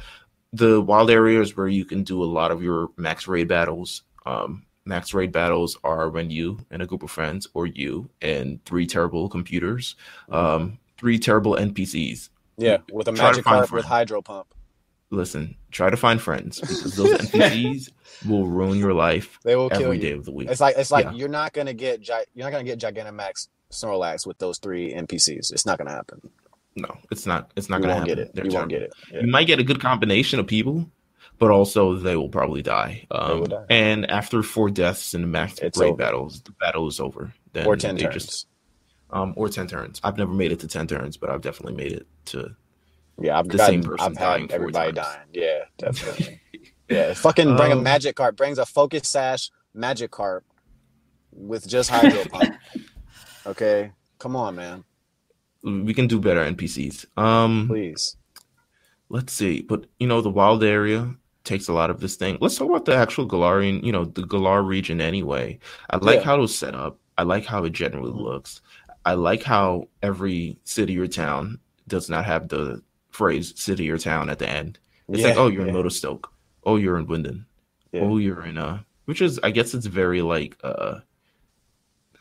the 0.53 0.81
wild 0.81 1.11
areas 1.11 1.57
where 1.57 1.69
you 1.69 1.85
can 1.85 2.03
do 2.05 2.23
a 2.23 2.33
lot 2.39 2.51
of 2.53 2.63
your 2.63 2.89
max 2.97 3.27
raid 3.29 3.49
battles. 3.49 4.03
Um, 4.25 4.65
max 4.85 5.13
raid 5.13 5.31
battles 5.33 5.77
are 5.85 6.09
when 6.09 6.31
you 6.31 6.59
and 6.71 6.83
a 6.83 6.87
group 6.87 7.03
of 7.03 7.11
friends, 7.11 7.49
or 7.53 7.67
you 7.67 8.09
and 8.23 8.65
three 8.65 8.87
terrible 8.87 9.29
computers, 9.29 9.97
um, 10.31 10.79
three 10.99 11.19
terrible 11.19 11.57
NPCs. 11.57 12.31
Yeah, 12.59 12.79
with 12.93 13.09
a 13.09 13.13
Try 13.13 13.33
Magikarp 13.33 13.71
with 13.71 13.85
hydro 13.85 14.21
pump. 14.23 14.53
Listen, 15.11 15.57
try 15.71 15.89
to 15.89 15.97
find 15.97 16.21
friends 16.21 16.61
because 16.61 16.95
those 16.97 17.19
NPCs 17.31 17.91
will 18.29 18.47
ruin 18.47 18.79
your 18.79 18.93
life 18.93 19.39
They 19.43 19.57
will 19.57 19.71
you. 19.95 19.99
day 20.01 20.13
of 20.13 20.25
the 20.27 20.33
week. 20.33 20.51
It's 20.51 20.61
like 20.61 20.77
it's 20.77 20.91
like 20.91 21.07
Yeah. 21.07 21.13
you're 21.13 21.29
not 21.31 21.55
gonna 21.55 21.73
get 21.73 22.03
gi- 22.03 22.13
you're 22.35 22.45
not 22.45 22.53
gonna 22.53 22.65
get 22.65 22.79
Gigantamax 22.79 23.49
Snorlax 23.71 24.27
with 24.27 24.37
those 24.39 24.59
three 24.59 24.93
NPCs. 24.93 25.51
It's 25.53 25.65
not 25.65 25.79
gonna 25.79 25.93
happen. 25.93 26.21
No, 26.77 26.97
it's 27.11 27.25
not. 27.27 27.51
It's 27.57 27.69
not 27.71 27.77
you 27.79 27.83
gonna 27.85 27.95
happen. 27.95 28.09
get 28.09 28.19
it. 28.19 28.31
You 28.45 28.51
won't 28.51 28.69
get 28.69 28.83
it. 28.83 28.93
Yeah. 29.13 29.21
You 29.23 29.29
might 29.29 29.47
get 29.47 29.59
a 29.59 29.65
good 29.65 29.81
combination 29.81 30.41
of 30.41 30.47
people, 30.47 30.91
but 31.39 31.51
also 31.51 31.95
they 31.95 32.17
will 32.17 32.29
probably 32.29 32.63
die. 32.63 33.07
Um, 33.11 33.41
will 33.41 33.47
die. 33.47 33.65
And 33.71 34.11
after 34.11 34.43
four 34.43 34.69
deaths 34.69 35.15
in 35.15 35.23
the 35.23 35.27
max 35.27 35.59
raid 35.77 35.97
battles, 35.97 36.43
the 36.43 36.53
battle 36.61 36.87
is 36.87 37.01
over. 37.01 37.33
Then 37.55 37.67
Or 37.67 37.77
ten 37.77 37.97
turns. 37.97 38.15
just- 38.15 38.47
um, 39.11 39.33
or 39.37 39.49
ten 39.49 39.67
turns. 39.67 40.01
I've 40.05 40.17
never 40.19 40.33
made 40.33 40.53
it 40.53 40.61
to 40.61 40.69
ten 40.69 40.87
turns, 40.87 41.17
but 41.17 41.31
I've 41.31 41.41
definitely 41.43 41.75
made 41.75 41.93
it 41.93 42.07
to. 42.27 42.55
yeah, 43.21 43.39
I've 43.39 43.49
the 43.49 43.57
gotten, 43.59 43.83
same 43.83 43.91
person 43.91 44.07
I've 44.07 44.15
dying 44.19 44.43
had 44.43 44.53
everybody 44.53 44.93
dying. 44.93 45.21
Yeah, 45.33 45.61
definitely. 45.79 46.41
yeah, 46.89 47.15
fucking 47.15 47.57
bring 47.57 47.73
a 47.73 47.77
Um, 47.77 47.85
Magikarp. 47.85 48.37
Brings 48.37 48.59
a 48.59 48.67
focus 48.67 49.09
sash 49.09 49.51
Magikarp 49.77 50.41
with 51.33 51.67
just 51.69 51.91
hydro 51.91 52.25
pump. 52.27 52.55
Okay, 53.47 53.93
come 54.19 54.37
on, 54.37 54.57
man, 54.57 54.85
We 55.63 55.95
can 55.95 56.07
do 56.07 56.21
better 56.21 56.45
NPCs. 56.45 57.07
Um, 57.17 57.67
please. 57.67 58.17
let's 59.09 59.33
see. 59.33 59.63
But 59.63 59.87
you 59.99 60.07
know, 60.07 60.21
the 60.21 60.29
wild 60.29 60.63
area 60.63 61.15
takes 61.45 61.67
a 61.69 61.73
lot 61.73 61.89
of 61.89 62.01
this 62.01 62.17
thing. 62.17 62.37
Let's 62.43 62.59
talk 62.59 62.69
about 62.69 62.85
the 62.85 62.95
actual 62.95 63.27
Galarian, 63.27 63.83
you 63.83 63.91
know, 63.93 64.05
the 64.05 64.27
Galar 64.27 64.63
region 64.63 65.01
anyway. 65.01 65.59
I 65.89 65.97
like 65.97 66.17
Yeah. 66.17 66.25
how 66.25 66.35
it 66.37 66.41
was 66.41 66.55
set 66.55 66.75
up. 66.75 66.99
I 67.17 67.23
like 67.23 67.47
how 67.47 67.65
it 67.65 67.71
generally 67.73 68.13
looks. 68.13 68.61
I 69.09 69.15
like 69.15 69.43
how 69.43 69.89
every 70.03 70.59
city 70.65 70.99
or 70.99 71.07
town 71.07 71.61
does 71.87 72.11
not 72.11 72.27
have 72.27 72.49
the 72.49 72.83
phrase 73.09 73.55
city 73.57 73.91
or 73.91 73.97
town 73.97 74.29
at 74.29 74.39
the 74.39 74.47
end. 74.47 74.79
It's 75.09 75.23
like, 75.23 75.39
oh, 75.39 75.49
you're 75.49 75.63
yeah, 75.63 75.73
in 75.73 75.75
Motostoke. 75.75 76.25
Oh, 76.63 76.77
you're 76.77 76.99
in 76.99 77.07
Wyndon. 77.07 77.47
Yeah. 77.91 78.03
Oh, 78.03 78.19
you're 78.19 78.45
in 78.45 78.59
uh 78.59 78.81
which 79.07 79.23
is 79.23 79.41
I 79.43 79.51
guess 79.51 79.73
it's 79.73 79.87
very 79.87 80.21
like 80.21 80.59
uh 80.63 81.01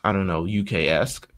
I 0.02 0.12
don't 0.12 0.26
know 0.26 0.46
UK 0.46 0.72
esque. 0.88 1.28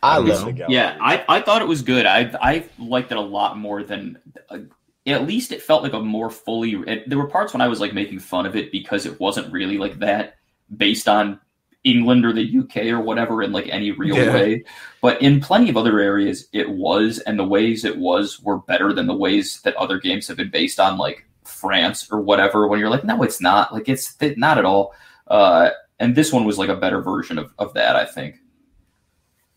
I 0.00 0.18
don't 0.18 0.28
love 0.28 0.54
know. 0.58 0.66
Yeah, 0.68 0.96
I, 1.00 1.24
I 1.28 1.40
thought 1.40 1.60
it 1.60 1.66
was 1.66 1.82
good. 1.82 2.06
I 2.06 2.32
I 2.40 2.64
liked 2.78 3.10
it 3.10 3.18
a 3.18 3.20
lot 3.20 3.58
more 3.58 3.82
than. 3.82 4.18
Uh, 4.48 4.58
at 5.06 5.26
least 5.26 5.50
it 5.50 5.60
felt 5.60 5.82
like 5.82 5.92
a 5.92 5.98
more 5.98 6.30
fully. 6.30 6.74
It, 6.86 7.08
there 7.08 7.18
were 7.18 7.26
parts 7.26 7.52
when 7.52 7.60
I 7.60 7.66
was 7.66 7.80
like 7.80 7.94
making 7.94 8.20
fun 8.20 8.46
of 8.46 8.54
it 8.54 8.70
because 8.70 9.06
it 9.06 9.18
wasn't 9.18 9.52
really 9.52 9.76
like 9.76 9.98
that 9.98 10.36
based 10.74 11.08
on 11.08 11.40
England 11.84 12.24
or 12.24 12.32
the 12.32 12.58
UK 12.58 12.86
or 12.86 13.00
whatever 13.00 13.42
in 13.42 13.52
like 13.52 13.68
any 13.68 13.90
real 13.92 14.16
Yeah. 14.16 14.32
way. 14.34 14.64
But 15.02 15.20
in 15.22 15.40
plenty 15.40 15.68
of 15.68 15.76
other 15.76 16.00
areas, 16.00 16.48
it 16.52 16.68
was, 16.68 17.18
and 17.20 17.38
the 17.38 17.44
ways 17.44 17.84
it 17.84 17.96
was 17.96 18.40
were 18.40 18.58
better 18.58 18.92
than 18.92 19.06
the 19.06 19.14
ways 19.14 19.60
that 19.62 19.76
other 19.76 19.98
games 19.98 20.26
have 20.28 20.38
been 20.38 20.50
based 20.50 20.80
on, 20.80 20.96
like 20.98 21.26
France 21.44 22.08
or 22.10 22.20
whatever. 22.20 22.66
When 22.66 22.80
you're 22.80 22.88
like, 22.90 23.04
no, 23.04 23.22
it's 23.22 23.40
not. 23.40 23.72
Like 23.72 23.88
it's 23.88 24.14
th- 24.14 24.38
not 24.38 24.56
at 24.58 24.64
all. 24.64 24.94
Uh, 25.28 25.70
and 26.00 26.16
this 26.16 26.32
one 26.32 26.44
was 26.44 26.58
like 26.58 26.70
a 26.70 26.76
better 26.76 27.00
version 27.00 27.38
of, 27.38 27.52
of 27.58 27.72
that, 27.74 27.96
I 27.96 28.04
think. 28.06 28.36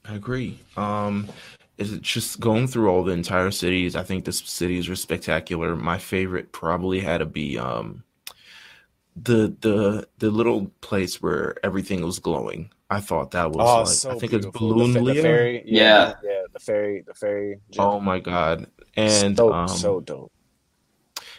I 0.05 0.15
agree. 0.15 0.59
Um, 0.75 1.28
is 1.78 1.93
it 1.93 2.01
just 2.01 2.39
going 2.39 2.67
through 2.67 2.89
all 2.89 3.03
the 3.03 3.11
entire 3.13 3.51
cities? 3.51 3.95
I 3.95 4.03
think 4.03 4.25
the 4.25 4.32
cities 4.34 4.89
were 4.89 4.95
spectacular. 4.95 5.75
My 5.75 5.97
favorite 5.97 6.51
probably 6.51 6.99
had 6.99 7.19
to 7.19 7.25
be 7.25 7.57
um, 7.57 8.03
the 9.20 9.55
the 9.61 10.07
the 10.20 10.30
little 10.30 10.68
place 10.82 11.22
where 11.22 11.55
everything 11.63 12.03
was 12.05 12.20
glowing. 12.20 12.70
I 12.89 12.99
thought 13.01 13.32
that 13.32 13.51
was 13.51 13.68
Oh, 13.70 13.78
like 13.80 13.88
so 13.88 14.09
I 14.11 14.20
think 14.20 14.32
beautiful. 14.32 14.49
it's 14.49 14.59
Balloon 14.59 14.93
the, 14.93 15.13
the 15.13 15.22
fairy. 15.22 15.63
Yeah. 15.65 16.13
yeah, 16.24 16.41
the 16.53 16.59
fairy, 16.59 17.03
the 17.05 17.13
fairy. 17.13 17.59
Oh 17.78 17.99
my 17.99 18.20
god! 18.20 18.68
And 18.95 19.36
so, 19.36 19.51
um, 19.51 19.68
so 19.68 19.99
dope. 19.99 20.32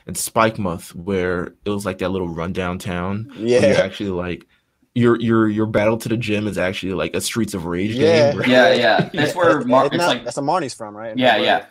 and 0.07 0.15
Spikemuth 0.17 0.95
where 0.95 1.55
it 1.65 1.71
was 1.71 1.87
like 1.87 1.99
that 1.99 2.11
little 2.11 2.29
rundown 2.29 2.79
town. 2.79 3.33
Yeah, 3.37 3.65
you're 3.67 3.77
actually 3.79 4.11
like 4.11 4.47
your 4.95 5.19
your 5.21 5.49
your 5.49 5.67
battle 5.67 5.97
to 5.99 6.09
the 6.09 6.17
gym 6.19 6.47
is 6.49 6.59
actually 6.59 6.93
like 6.95 7.15
a 7.15 7.21
Streets 7.21 7.55
of 7.55 7.65
Rage 7.65 7.93
Yeah. 7.93 8.31
game. 8.33 8.39
where- 8.41 8.49
Yeah, 8.49 8.73
yeah. 8.75 9.09
That's 9.15 9.35
where 9.35 9.61
Mar- 9.63 9.85
Isn't 9.87 9.95
it's 9.95 10.03
that- 10.05 10.09
like 10.09 10.25
that's 10.25 10.37
where 10.37 10.47
Marnie's 10.47 10.75
from, 10.75 10.97
right? 10.97 11.17
Yeah, 11.17 11.37
yeah. 11.39 11.67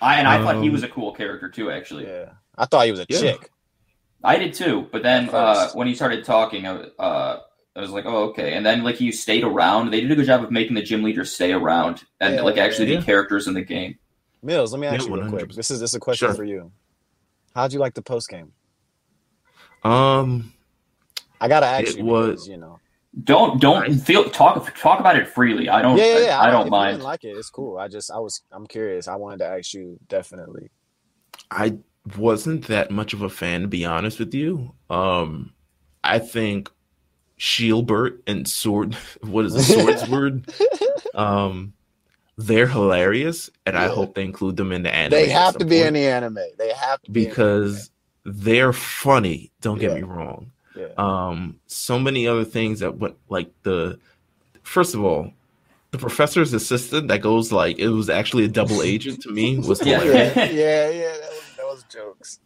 I 0.00 0.16
and 0.18 0.26
I 0.26 0.42
thought 0.42 0.56
he 0.62 0.66
Um, 0.68 0.72
was 0.72 0.82
a 0.82 0.88
cool 0.88 1.12
character 1.12 1.48
too. 1.48 1.70
Actually, 1.70 2.06
yeah. 2.06 2.30
I 2.58 2.66
thought 2.66 2.86
he 2.86 2.90
was 2.90 3.00
a 3.00 3.06
Yeah. 3.08 3.20
chick. 3.20 3.50
I 4.24 4.36
did 4.38 4.54
too. 4.54 4.88
But 4.92 5.02
then 5.02 5.28
uh, 5.30 5.70
when 5.72 5.86
he 5.86 5.94
started 5.94 6.24
talking, 6.24 6.66
I, 6.66 6.76
uh, 6.98 7.40
I 7.74 7.80
was 7.80 7.90
like, 7.90 8.04
oh 8.06 8.28
okay. 8.30 8.54
And 8.54 8.64
then 8.64 8.82
like 8.84 8.96
he 8.96 9.10
stayed 9.12 9.44
around. 9.44 9.90
They 9.90 10.00
did 10.00 10.10
a 10.10 10.14
good 10.14 10.26
job 10.26 10.44
of 10.44 10.50
making 10.50 10.74
the 10.74 10.82
gym 10.82 11.02
leader 11.02 11.24
stay 11.24 11.52
around 11.52 12.04
and 12.20 12.34
Yeah, 12.36 12.42
like 12.42 12.58
actually 12.58 12.92
yeah. 12.92 13.00
be 13.00 13.04
characters 13.06 13.46
in 13.48 13.54
the 13.54 13.62
game. 13.62 13.98
Meelz, 14.44 14.72
let 14.72 14.80
me 14.80 14.86
ask 14.86 15.02
Yeah, 15.06 15.14
you 15.14 15.20
real 15.22 15.28
quick. 15.30 15.48
100%. 15.48 15.54
This 15.54 15.70
is 15.70 15.80
this 15.80 15.90
is 15.90 15.94
a 15.94 16.00
question 16.00 16.28
Sure. 16.28 16.34
for 16.34 16.44
you. 16.44 16.72
How'd 17.54 17.72
you 17.72 17.78
like 17.78 17.94
the 17.94 18.02
post 18.02 18.28
game? 18.28 18.52
Um, 19.84 20.52
I 21.40 21.48
gotta 21.48 21.66
ask 21.66 21.88
It 21.92 21.98
you 21.98 22.04
was- 22.04 22.28
because 22.30 22.48
you 22.48 22.56
know. 22.56 22.78
Don't 23.24 23.60
don't 23.60 23.82
Right. 23.82 23.94
feel 24.00 24.24
talk 24.30 24.74
talk 24.74 24.98
about 24.98 25.16
it 25.16 25.28
freely. 25.28 25.68
I 25.68 25.82
don't. 25.82 25.98
Yeah, 25.98 26.04
yeah, 26.18 26.18
yeah. 26.24 26.38
I, 26.40 26.44
I 26.44 26.48
if 26.48 26.52
don't 26.52 26.64
you 26.64 26.70
mind. 26.70 26.94
didn't 26.94 27.04
like 27.04 27.24
it. 27.24 27.36
It's 27.36 27.50
cool. 27.50 27.76
I 27.76 27.86
just 27.86 28.10
I 28.10 28.18
was 28.18 28.40
I'm 28.50 28.66
curious. 28.66 29.06
I 29.06 29.16
wanted 29.16 29.40
to 29.40 29.48
ask 29.48 29.74
you 29.74 29.98
definitely. 30.08 30.70
I 31.50 31.76
wasn't 32.16 32.66
that 32.66 32.90
much 32.90 33.12
of 33.12 33.22
a 33.22 33.30
fan 33.30 33.62
to 33.62 33.68
be 33.68 33.84
honest 33.84 34.18
with 34.18 34.34
you. 34.34 34.72
Um, 34.90 35.52
I 36.04 36.18
think 36.18 36.70
Shielbert 37.38 38.20
and 38.26 38.46
Sword, 38.48 38.94
what 39.22 39.44
is 39.46 39.54
it, 39.70 39.78
Swordsword? 39.78 40.48
um, 41.14 41.72
they're 42.38 42.66
hilarious, 42.66 43.50
and 43.66 43.76
I 43.76 43.88
hope 43.88 44.14
they 44.14 44.24
include 44.24 44.56
them 44.56 44.72
in 44.72 44.82
the 44.82 44.92
anime. 44.94 45.10
They 45.10 45.28
have 45.28 45.56
to 45.58 45.64
be 45.64 45.80
in 45.82 45.94
the 45.94 46.06
anime. 46.06 46.38
They 46.58 46.72
have 46.72 47.00
to 47.02 47.10
be 47.10 47.20
in 47.24 47.28
the 47.28 47.30
because 47.30 47.90
they're 48.24 48.72
funny. 48.72 49.50
Don't 49.60 49.78
get 49.78 49.90
Yeah. 49.90 49.96
me 49.96 50.02
wrong. 50.02 50.50
Yeah. 50.74 50.86
um 50.96 51.60
so 51.66 51.98
many 51.98 52.26
other 52.26 52.46
things 52.46 52.80
that 52.80 52.96
went 52.96 53.16
like 53.28 53.50
the 53.62 53.98
first 54.62 54.94
of 54.94 55.04
all 55.04 55.30
the 55.90 55.98
professor's 55.98 56.54
assistant 56.54 57.08
that 57.08 57.20
goes 57.20 57.52
like 57.52 57.78
it 57.78 57.90
was 57.90 58.08
actually 58.08 58.46
a 58.46 58.48
double 58.48 58.80
agent 58.82 59.20
to 59.24 59.30
me 59.30 59.58
was 59.58 59.82
Yeah. 59.86 60.00
hilarious. 60.00 60.34
yeah, 60.34 60.44
yeah, 60.46 60.88
yeah. 60.88 61.12
That 61.12 61.30
was, 61.30 61.42
that 61.58 61.66
was 61.66 61.81
jokes. 61.92 62.40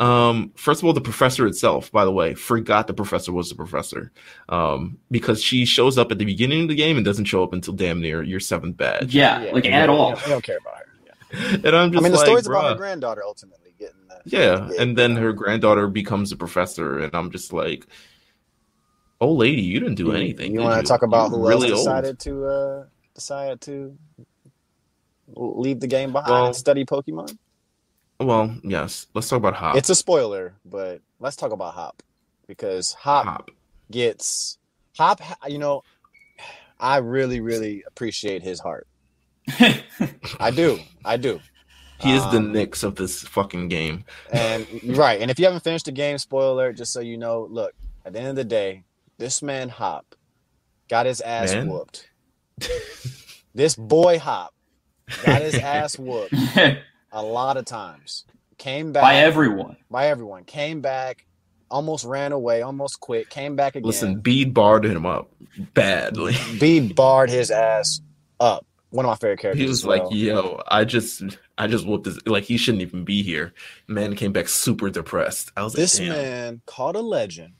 um 0.00 0.52
first 0.56 0.80
of 0.80 0.86
all 0.86 0.92
the 0.92 1.00
professor 1.00 1.46
itself 1.46 1.90
by 1.92 2.04
the 2.04 2.12
way 2.12 2.34
forgot 2.34 2.86
the 2.86 2.94
professor 2.94 3.32
was 3.32 3.48
the 3.48 3.54
professor 3.54 4.10
um 4.48 4.98
because 5.10 5.42
she 5.42 5.64
shows 5.64 5.98
up 5.98 6.10
at 6.10 6.18
the 6.18 6.24
beginning 6.24 6.62
of 6.62 6.68
the 6.68 6.74
game 6.74 6.96
and 6.96 7.04
doesn't 7.04 7.26
show 7.26 7.42
up 7.42 7.52
until 7.52 7.74
damn 7.74 8.00
near 8.00 8.22
your 8.22 8.40
seventh 8.40 8.76
badge 8.76 9.14
yeah, 9.14 9.38
like 9.52 9.64
we 9.64 9.70
at 9.70 9.86
don't- 9.86 9.96
all. 9.98 10.08
We 10.10 10.14
don't, 10.16 10.24
we 10.26 10.30
don't 10.32 10.44
care 10.44 10.58
about 10.58 10.76
her. 10.78 10.86
Yeah. 11.32 11.54
and 11.68 11.76
i'm 11.76 11.92
just 11.92 12.02
I 12.02 12.04
mean, 12.04 12.12
the 12.12 12.18
like 12.18 12.26
story's 12.26 12.46
about 12.46 12.70
her 12.72 12.76
granddaughter 12.76 13.22
ultimately 13.24 13.74
getting 13.78 13.94
that. 14.08 14.22
yeah 14.24 14.70
and 14.78 14.96
then 14.96 15.16
her 15.16 15.32
granddaughter 15.32 15.86
becomes 15.88 16.32
a 16.32 16.36
professor 16.36 16.98
and 16.98 17.14
i'm 17.14 17.30
just 17.30 17.52
like 17.52 17.86
oh 19.20 19.32
lady 19.32 19.60
you 19.62 19.80
didn't 19.80 19.96
do 19.96 20.06
You- 20.06 20.12
anything 20.12 20.52
You 20.52 20.58
did 20.60 20.64
want 20.64 20.80
to 20.84 20.88
talk 20.88 21.02
about 21.02 21.30
You're 21.30 21.40
who 21.40 21.48
really 21.48 21.68
else 21.70 21.80
old. 21.80 21.86
decided 21.88 22.18
to 22.20 22.44
uh 22.46 22.84
decided 23.14 23.60
to 23.62 23.96
leave 25.36 25.78
the 25.80 25.86
game 25.86 26.12
behind 26.12 26.30
Well- 26.32 26.46
and 26.46 26.56
study 26.56 26.84
Pokemon? 26.84 27.36
Well 28.20 28.54
yes 28.62 29.06
let's 29.14 29.28
talk 29.28 29.38
about 29.38 29.54
hop 29.54 29.76
It's 29.76 29.90
a 29.90 29.94
spoiler, 29.94 30.54
but 30.64 31.00
let's 31.18 31.36
talk 31.36 31.52
about 31.52 31.74
Hop 31.74 32.02
because 32.46 32.92
Hop, 32.94 33.24
hop 33.24 33.50
gets 33.90 34.58
Hop. 34.98 35.20
You 35.48 35.58
know, 35.58 35.82
I 36.78 36.98
really, 36.98 37.40
really 37.40 37.82
appreciate 37.86 38.42
his 38.42 38.60
heart. 38.60 38.86
I 40.38 40.50
do, 40.50 40.78
I 41.04 41.16
do. 41.16 41.40
He 42.00 42.14
is 42.14 42.22
the 42.30 42.38
Um, 42.38 42.52
Knicks 42.52 42.82
of 42.82 42.94
this 42.96 43.22
fucking 43.22 43.68
game. 43.68 44.04
And 44.32 44.66
right, 44.96 45.20
and 45.20 45.30
if 45.30 45.38
you 45.38 45.44
haven't 45.44 45.62
finished 45.64 45.84
the 45.86 45.92
game, 45.92 46.16
spoiler, 46.18 46.72
just 46.72 46.92
so 46.92 47.00
you 47.00 47.16
know, 47.18 47.46
look, 47.50 47.74
at 48.06 48.12
the 48.14 48.18
end 48.20 48.28
of 48.28 48.36
the 48.36 48.44
day, 48.44 48.84
this 49.18 49.42
man 49.42 49.68
Hop 49.68 50.14
got 50.88 51.06
his 51.06 51.20
ass 51.20 51.52
Man? 51.52 51.68
whooped. 51.68 52.08
This 53.54 53.74
boy 53.76 54.18
Hop 54.18 54.54
got 55.24 55.42
his 55.42 55.54
ass 55.58 55.98
whooped 55.98 56.34
a 57.12 57.22
lot 57.22 57.56
of 57.56 57.64
times. 57.64 58.24
Came 58.58 58.92
back 58.92 59.02
By 59.02 59.14
everyone. 59.16 59.76
by 59.90 60.08
everyone. 60.08 60.44
Came 60.44 60.80
back, 60.82 61.24
almost 61.70 62.04
ran 62.04 62.32
away, 62.32 62.60
almost 62.62 63.00
quit. 63.00 63.30
Came 63.30 63.56
back 63.56 63.74
again. 63.74 63.86
Listen, 63.86 64.20
Bede 64.20 64.52
barred 64.52 64.84
him 64.84 65.06
up 65.06 65.30
badly. 65.74 66.36
B 66.60 66.92
barred 66.92 67.30
his 67.30 67.50
ass 67.50 68.00
up. 68.38 68.66
One 68.90 69.06
of 69.06 69.10
my 69.10 69.14
favorite 69.16 69.38
characters. 69.40 69.62
He 69.62 69.68
was 69.68 69.84
like, 69.86 70.02
well. 70.02 70.12
"Yo, 70.12 70.62
I 70.66 70.84
just, 70.84 71.22
I 71.56 71.68
just 71.68 71.86
whooped 71.86 72.04
this. 72.04 72.18
Like, 72.26 72.42
he 72.44 72.56
shouldn't 72.56 72.82
even 72.82 73.04
be 73.04 73.22
here." 73.22 73.54
Man 73.86 74.16
came 74.16 74.32
back 74.32 74.48
super 74.48 74.90
depressed. 74.90 75.52
I 75.56 75.62
was 75.62 75.72
this 75.74 75.98
like, 76.00 76.08
"Damn." 76.08 76.16
man 76.16 76.60
caught 76.66 76.96
a 76.96 77.00
legend, 77.00 77.54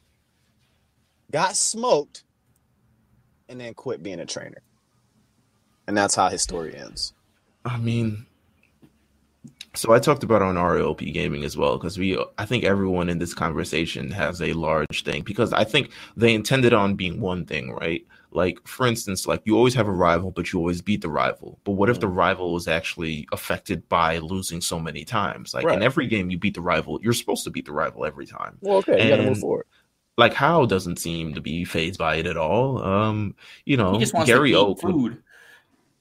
got 1.31 1.57
smoked, 1.57 2.25
and 3.49 3.61
then 3.61 3.75
quit 3.75 4.03
being 4.03 4.19
a 4.21 4.27
trainer. 4.27 4.61
And 5.87 5.97
that's 5.97 6.15
how 6.15 6.29
his 6.29 6.43
story 6.43 6.77
ends. 6.77 7.15
I 7.65 7.77
mean, 7.79 8.27
so 9.75 9.93
I 9.93 9.99
talked 10.01 10.23
about 10.25 10.43
on 10.43 10.57
RLP 10.57 11.13
gaming 11.13 11.45
as 11.45 11.57
well 11.57 11.79
because 11.79 11.97
we, 11.99 12.19
I 12.39 12.45
think 12.45 12.65
everyone 12.65 13.09
in 13.09 13.19
this 13.19 13.35
conversation 13.35 14.11
has 14.11 14.43
a 14.43 14.53
large 14.53 15.05
thing 15.05 15.23
because 15.23 15.53
I 15.53 15.65
think 15.65 15.91
they 16.17 16.35
intended 16.35 16.73
on 16.73 16.97
being 16.97 17.21
one 17.21 17.47
thing, 17.47 17.71
right? 17.73 18.05
Like, 18.33 18.67
for 18.67 18.87
instance, 18.87 19.27
like 19.27 19.43
you 19.45 19.57
always 19.57 19.75
have 19.75 19.89
a 19.89 19.93
rival, 19.93 20.31
but 20.31 20.53
you 20.53 20.59
always 20.59 20.83
beat 20.83 21.03
the 21.03 21.09
rival. 21.09 21.59
But 21.65 21.73
what 21.73 21.91
if 21.91 22.01
the 22.01 22.09
rival 22.09 22.53
was 22.53 22.69
actually 22.69 23.27
affected 23.33 23.89
by 23.89 24.19
losing 24.19 24.61
so 24.61 24.79
many 24.79 25.05
times? 25.05 25.53
Like 25.55 25.65
Right. 25.65 25.77
in 25.77 25.83
every 25.83 26.07
game, 26.07 26.31
you 26.31 26.39
beat 26.39 26.55
the 26.55 26.61
rival. 26.61 27.01
You're 27.03 27.13
supposed 27.13 27.45
to 27.45 27.51
beat 27.51 27.67
the 27.67 27.73
rival 27.73 28.05
every 28.05 28.27
time. 28.27 28.59
Well, 28.61 28.79
okay, 28.79 29.03
you 29.03 29.09
got 29.09 29.17
to 29.17 29.25
move 29.25 29.39
forward. 29.39 29.67
Like 30.17 30.35
How 30.35 30.67
doesn't 30.67 30.99
seem 30.99 31.35
to 31.35 31.41
be 31.41 31.65
phased 31.65 31.99
by 31.99 32.17
it 32.17 32.27
at 32.27 32.37
all. 32.37 32.83
Um, 32.83 33.35
you 33.65 33.77
know, 33.77 33.93
He 33.93 33.99
just 33.99 34.15
wants 34.15 34.29
Gary 34.29 34.55
Oak 34.55 34.81
food. 34.81 35.23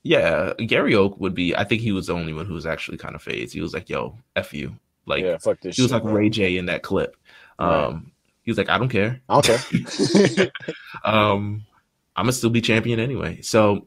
Yeah, 0.10 0.54
Gary 0.66 0.96
Oak 0.96 1.20
would 1.20 1.36
be. 1.36 1.56
I 1.56 1.64
think 1.64 1.84
he 1.84 1.92
was 1.92 2.08
the 2.08 2.14
only 2.16 2.34
one 2.34 2.48
who 2.48 2.56
was 2.56 2.66
actually 2.66 2.98
kind 2.98 3.14
of 3.14 3.22
phased. 3.22 3.54
He 3.54 3.62
was 3.62 3.76
like, 3.76 3.90
"Yo, 3.90 4.18
f 4.36 4.56
you." 4.56 4.76
Like 5.06 5.24
yeah, 5.24 5.38
fuck 5.38 5.62
this 5.62 5.76
he 5.76 5.84
was 5.84 5.92
shit, 5.92 5.94
like 5.94 6.04
bro. 6.04 6.14
Ray 6.14 6.30
J 6.30 6.58
in 6.58 6.66
that 6.66 6.82
clip. 6.82 7.16
Um, 7.60 7.70
Right. 7.70 8.02
he 8.42 8.50
was 8.50 8.58
like, 8.58 8.70
"I 8.70 8.80
don't 8.80 8.90
care. 8.90 9.22
I 9.30 9.40
don't 9.40 9.46
care. 9.46 10.52
Um, 11.06 11.64
I'm 12.16 12.24
gonna 12.24 12.32
still 12.34 12.50
be 12.50 12.60
champion 12.60 13.00
anyway." 13.00 13.42
So 13.42 13.86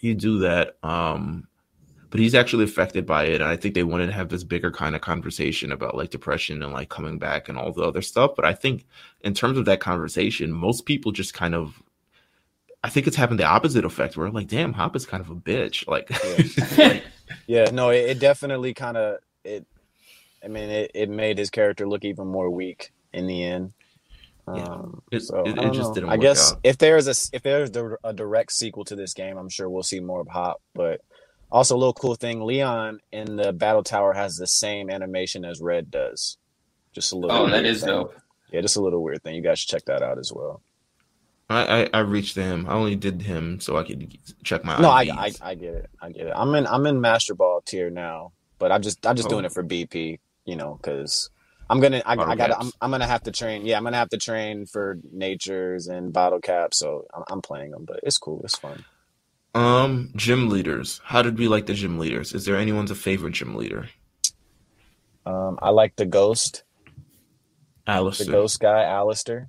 you 0.00 0.16
do 0.16 0.40
that. 0.40 0.76
Um, 0.82 1.46
but 2.10 2.18
he's 2.18 2.34
actually 2.34 2.64
affected 2.64 3.06
by 3.06 3.26
it, 3.26 3.40
and 3.40 3.44
I 3.44 3.54
think 3.56 3.74
they 3.76 3.84
wanted 3.84 4.06
to 4.06 4.12
have 4.12 4.28
this 4.28 4.42
bigger 4.42 4.72
kind 4.72 4.96
of 4.96 5.02
conversation 5.02 5.70
about 5.70 5.96
like 5.96 6.10
depression 6.10 6.64
and 6.64 6.72
like 6.72 6.88
coming 6.88 7.20
back 7.20 7.48
and 7.48 7.56
all 7.56 7.72
the 7.72 7.84
other 7.84 8.02
stuff. 8.02 8.32
But 8.34 8.44
I 8.44 8.54
think 8.54 8.86
in 9.20 9.34
terms 9.34 9.56
of 9.56 9.66
that 9.66 9.78
conversation, 9.78 10.50
most 10.52 10.84
people 10.84 11.12
just 11.12 11.32
kind 11.32 11.54
of. 11.54 11.80
I 12.86 12.88
think 12.88 13.06
it's 13.06 13.16
having 13.16 13.36
the 13.36 13.44
opposite 13.44 13.84
effect 13.84 14.16
where 14.16 14.30
like, 14.30 14.48
damn, 14.48 14.72
Hop 14.74 14.94
is 14.96 15.06
kind 15.06 15.20
of 15.20 15.30
a 15.30 15.34
bitch. 15.34 15.86
Like, 15.86 16.08
like 16.78 17.02
yeah, 17.46 17.70
no, 17.72 17.90
it, 17.90 18.10
it 18.10 18.18
definitely 18.20 18.74
kind 18.74 18.96
of 18.96 19.18
it. 19.44 19.66
I 20.44 20.48
mean, 20.48 20.70
it, 20.70 20.90
it 20.94 21.10
made 21.10 21.38
his 21.38 21.50
character 21.50 21.88
look 21.88 22.04
even 22.04 22.26
more 22.28 22.48
weak 22.50 22.92
in 23.12 23.26
the 23.26 23.42
end. 23.42 23.72
Yeah. 24.46 24.62
Um, 24.62 25.02
It- 25.10 25.20
so 25.22 25.42
it- 25.44 25.58
I 25.58 25.68
it 25.68 25.72
just 25.72 25.94
didn't 25.94 26.10
I 26.10 26.12
work 26.12 26.20
guess 26.20 26.52
out. 26.52 26.60
if 26.62 26.78
there's 26.78 27.08
a 27.08 27.36
if 27.36 27.42
there's 27.42 27.70
a 28.04 28.12
direct 28.12 28.52
sequel 28.52 28.84
to 28.84 28.94
this 28.96 29.12
game, 29.14 29.36
I'm 29.38 29.48
sure 29.48 29.68
we'll 29.68 29.82
see 29.82 29.98
more 30.00 30.20
of 30.20 30.28
Hop. 30.28 30.62
But 30.74 31.00
also 31.50 31.74
a 31.74 31.78
little 31.78 31.92
cool 31.94 32.14
thing, 32.14 32.40
Leon 32.42 33.00
in 33.12 33.36
the 33.36 33.52
battle 33.52 33.82
tower 33.82 34.12
has 34.12 34.36
the 34.36 34.46
same 34.46 34.88
animation 34.90 35.44
as 35.44 35.60
Red 35.60 35.90
does. 35.90 36.38
Just 36.92 37.12
a 37.12 37.16
little. 37.16 37.36
Oh, 37.36 37.46
that 37.46 37.62
weird 37.62 37.66
is 37.66 37.80
thing. 37.80 37.88
dope. 37.88 38.14
Yeah, 38.52 38.60
just 38.60 38.76
a 38.76 38.80
little 38.80 39.02
weird 39.02 39.22
thing. 39.24 39.34
You 39.34 39.42
guys 39.42 39.58
should 39.58 39.70
check 39.70 39.84
that 39.86 40.02
out 40.02 40.18
as 40.18 40.32
well. 40.32 40.62
I, 41.48 41.82
I 41.82 41.90
I 41.94 41.98
reached 42.00 42.34
him. 42.36 42.66
I 42.68 42.72
only 42.74 42.96
did 42.96 43.22
him 43.22 43.60
so 43.60 43.76
I 43.76 43.84
could 43.84 44.18
check 44.42 44.64
my. 44.64 44.80
No, 44.80 44.90
I, 44.90 45.02
I 45.02 45.32
I 45.40 45.54
get 45.54 45.74
it. 45.74 45.90
I 46.00 46.10
get 46.10 46.26
it. 46.26 46.32
I'm 46.34 46.54
in 46.54 46.66
I'm 46.66 46.86
in 46.86 47.00
Master 47.00 47.34
Ball 47.34 47.62
tier 47.64 47.88
now, 47.90 48.32
but 48.58 48.72
I'm 48.72 48.82
just 48.82 49.06
I'm 49.06 49.16
just 49.16 49.28
Oh. 49.28 49.30
doing 49.30 49.44
it 49.44 49.52
for 49.52 49.62
BP, 49.62 50.18
you 50.44 50.56
know, 50.56 50.78
because 50.82 51.30
I'm 51.70 51.78
gonna 51.80 52.02
I, 52.04 52.14
I 52.14 52.34
gotta 52.36 52.58
I'm. 52.58 52.72
I'm 52.80 52.90
gonna 52.90 53.06
have 53.06 53.22
to 53.24 53.30
train. 53.30 53.64
Yeah, 53.64 53.76
I'm 53.76 53.84
gonna 53.84 53.96
have 53.96 54.08
to 54.10 54.18
train 54.18 54.66
for 54.66 54.98
natures 55.12 55.86
and 55.86 56.12
bottle 56.12 56.40
caps. 56.40 56.78
So 56.78 57.06
I'm, 57.14 57.22
I'm 57.28 57.42
playing 57.42 57.70
them, 57.70 57.84
but 57.86 58.00
it's 58.02 58.18
cool. 58.18 58.40
It's 58.44 58.58
fun. 58.58 58.84
Um, 59.54 60.12
gym 60.16 60.48
leaders. 60.50 61.00
How 61.04 61.22
did 61.22 61.38
we 61.38 61.48
like 61.48 61.66
the 61.66 61.74
gym 61.74 61.98
leaders? 61.98 62.34
Is 62.34 62.44
there 62.44 62.56
anyone's 62.56 62.90
a 62.90 62.94
favorite 62.96 63.32
gym 63.34 63.54
leader? 63.54 63.88
Um, 65.24 65.58
I 65.62 65.70
like 65.70 65.96
the 65.96 66.06
ghost, 66.06 66.62
Allister. 67.86 68.24
the 68.24 68.30
ghost 68.32 68.60
guy, 68.60 68.84
Allister. 68.84 69.48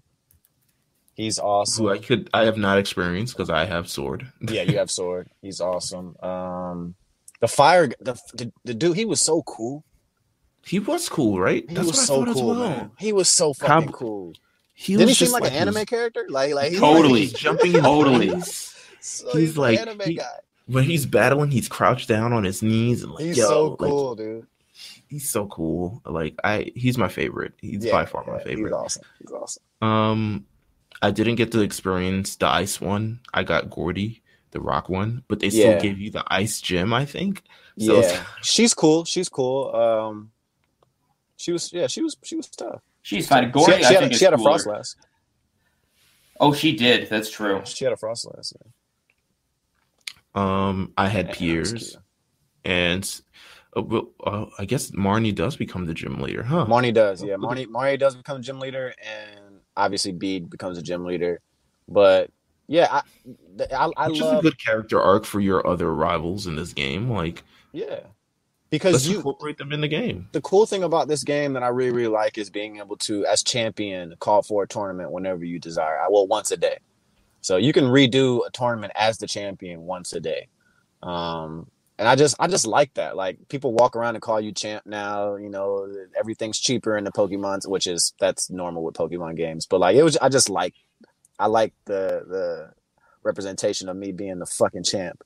He's 1.17 1.39
awesome. 1.39 1.83
who 1.85 1.91
I 1.91 1.97
could 1.97 2.29
I 2.33 2.45
have 2.45 2.57
not 2.57 2.77
experienced 2.77 3.35
because 3.35 3.49
I 3.49 3.65
have 3.65 3.89
sword. 3.89 4.31
yeah, 4.49 4.61
you 4.61 4.77
have 4.77 4.89
sword. 4.91 5.27
He's 5.41 5.59
awesome. 5.59 6.15
Um, 6.21 6.95
the 7.41 7.47
fire, 7.47 7.87
the, 7.99 8.13
the 8.33 8.51
the 8.63 8.73
dude, 8.73 8.95
he 8.95 9.03
was 9.03 9.19
so 9.19 9.41
cool. 9.43 9.83
He 10.65 10.79
was 10.79 11.09
cool, 11.09 11.39
right? 11.39 11.65
He 11.67 11.75
That's 11.75 11.87
was 11.87 12.05
so 12.05 12.23
cool, 12.25 12.47
well. 12.55 12.69
man. 12.69 12.91
He 12.99 13.13
was 13.13 13.29
so 13.29 13.53
fucking 13.53 13.91
cool. 13.93 14.33
He 14.73 14.93
Didn't 14.93 15.09
he 15.09 15.13
seem 15.15 15.25
just 15.25 15.33
like, 15.33 15.43
an 15.45 15.53
he 15.53 15.57
was- 15.65 15.75
anime 15.75 15.85
character? 15.85 16.25
Like, 16.29 16.53
like 16.53 16.71
he 16.71 16.77
Totally. 16.77 17.19
He's 17.25 17.33
jumping 17.33 17.73
in 17.73 17.81
Totally. 17.83 18.39
So 18.99 19.31
He's 19.35 19.55
an 19.55 19.61
like- 19.61 19.79
anime 19.79 20.01
he- 20.05 20.13
guy. 20.15 20.23
When 20.67 20.83
he's 20.83 21.05
battling, 21.05 21.49
he's 21.51 21.69
crouched 21.69 22.09
down 22.09 22.33
on 22.33 22.43
his 22.43 22.61
knees 22.61 23.01
and 23.01 23.13
like, 23.13 23.23
He's 23.23 23.37
yo, 23.37 23.47
so 23.47 23.67
like, 23.69 23.77
cool, 23.79 24.15
dude. 24.15 24.45
he's 25.07 25.29
so 25.29 25.47
cool. 25.47 26.01
Like 26.05 26.35
I, 26.43 26.73
he's 26.75 26.97
my 26.97 27.07
favorite. 27.07 27.53
He's 27.61 27.85
Yeah, 27.85 27.93
by 27.93 28.05
far 28.05 28.25
my 28.27 28.43
favorite. 28.43 28.65
He's 28.65 28.73
awesome. 28.73 29.03
He's 29.19 29.31
awesome. 29.31 29.63
Um, 29.81 30.45
I 31.01 31.11
didn't 31.11 31.35
get 31.35 31.51
to 31.51 31.61
experience 31.61 32.35
the 32.35 32.47
ice 32.47 32.81
one. 32.81 33.19
I 33.33 33.43
got 33.43 33.69
Gordie, 33.69 34.23
the 34.51 34.59
rock 34.59 34.89
one, 34.89 35.23
but 35.27 35.39
they 35.39 35.49
still 35.49 35.71
Yeah. 35.71 35.79
gave 35.79 35.99
you 35.99 36.11
the 36.11 36.23
ice 36.27 36.59
gym. 36.61 36.93
I 36.93 37.05
think. 37.05 37.43
So 37.79 38.01
yeah, 38.01 38.23
she's 38.41 38.73
cool. 38.73 39.05
She's 39.05 39.29
cool. 39.29 39.75
Um, 39.75 40.31
she 41.35 41.51
was 41.51 41.71
yeah, 41.71 41.87
she 41.87 42.01
was 42.01 42.17
she 42.23 42.35
was 42.35 42.49
tough. 42.49 42.81
She's 43.03 43.27
fine. 43.27 43.45
She, 43.45 43.51
Gordie, 43.51 43.77
she 43.77 43.85
I 43.85 43.93
had, 43.93 43.99
think 43.99 44.13
a, 44.13 44.17
she 44.17 44.25
had 44.25 44.33
a 44.33 44.37
Froslass. 44.37 44.95
Oh, 46.39 46.53
she 46.53 46.75
did. 46.75 47.09
That's 47.09 47.29
true. 47.29 47.61
She 47.65 47.83
had 47.85 47.93
a 47.93 47.97
Froslass. 47.97 48.53
Yeah. 48.55 48.71
Um, 50.35 50.93
I 50.97 51.07
had 51.07 51.27
Yeah, 51.27 51.31
that 51.31 51.59
was 51.59 51.71
Piers, 51.71 51.97
and 52.65 53.21
uh, 53.75 53.81
well, 53.81 54.09
uh, 54.23 54.45
I 54.59 54.65
guess 54.65 54.91
Marnie 54.91 55.33
does 55.33 55.55
become 55.55 55.85
the 55.85 55.93
gym 55.93 56.19
leader, 56.21 56.43
huh? 56.43 56.65
Marnie 56.67 56.93
does, 56.93 57.23
yeah. 57.23 57.35
Marnie 57.35 57.65
Marnie 57.67 57.97
does 57.97 58.15
become 58.15 58.41
gym 58.41 58.59
leader, 58.59 58.93
and 59.01 59.46
obviously 59.77 60.11
Bede 60.11 60.49
becomes 60.49 60.77
a 60.77 60.81
gym 60.81 61.05
leader. 61.05 61.39
But 61.87 62.29
yeah, 62.67 62.87
I 62.91 63.03
I, 63.73 63.89
I 63.95 64.07
Which 64.09 64.19
is 64.19 64.27
a 64.27 64.41
good 64.41 64.61
character 64.63 65.01
arc 65.01 65.23
for 65.23 65.39
your 65.39 65.65
other 65.65 65.93
rivals 65.93 66.47
in 66.47 66.57
this 66.57 66.73
game. 66.73 67.09
Like, 67.09 67.43
yeah 67.71 67.99
because 68.69 69.07
you 69.07 69.17
incorporate 69.17 69.57
them 69.57 69.71
in 69.71 69.81
the 69.81 69.87
game. 69.87 70.27
the 70.31 70.41
cool 70.41 70.65
thing 70.65 70.83
about 70.83 71.07
this 71.07 71.23
game 71.23 71.53
that 71.53 71.63
I 71.63 71.67
really 71.67 71.91
really 71.91 72.07
like 72.07 72.37
is 72.37 72.49
being 72.49 72.77
able 72.77 72.97
to 72.97 73.25
as 73.25 73.43
champion 73.43 74.13
call 74.19 74.41
for 74.41 74.63
a 74.63 74.67
tournament 74.67 75.11
whenever 75.11 75.45
you 75.45 75.59
desire. 75.59 75.99
I 75.99 76.09
will 76.09 76.27
once 76.27 76.51
a 76.51 76.57
day, 76.57 76.77
so 77.41 77.57
you 77.57 77.73
can 77.73 77.85
redo 77.85 78.45
a 78.45 78.51
tournament 78.51 78.93
as 78.95 79.17
the 79.17 79.27
champion 79.27 79.81
once 79.81 80.13
a 80.13 80.19
day. 80.19 80.47
Um, 81.03 81.67
and 81.97 82.07
I 82.07 82.15
just 82.15 82.35
I 82.39 82.47
just 82.47 82.67
like 82.67 82.93
that. 82.95 83.15
Like 83.15 83.47
people 83.49 83.73
walk 83.73 83.95
around 83.95 84.15
and 84.15 84.21
call 84.21 84.39
you 84.39 84.51
champ 84.51 84.85
now. 84.85 85.35
You 85.35 85.49
know 85.49 85.91
everything's 86.17 86.59
cheaper 86.59 86.97
in 86.97 87.03
the 87.03 87.11
Pokemon, 87.11 87.67
which 87.67 87.87
is 87.87 88.13
that's 88.19 88.49
normal 88.49 88.83
with 88.83 88.95
Pokemon 88.95 89.35
games. 89.35 89.65
But 89.65 89.79
like 89.79 89.95
it 89.95 90.03
was, 90.03 90.17
I 90.17 90.29
just 90.29 90.49
like 90.49 90.75
I 91.39 91.47
like 91.47 91.73
the 91.85 92.23
the 92.27 92.71
representation 93.23 93.89
of 93.89 93.97
me 93.97 94.11
being 94.11 94.39
the 94.39 94.45
fucking 94.45 94.83
champ. 94.83 95.23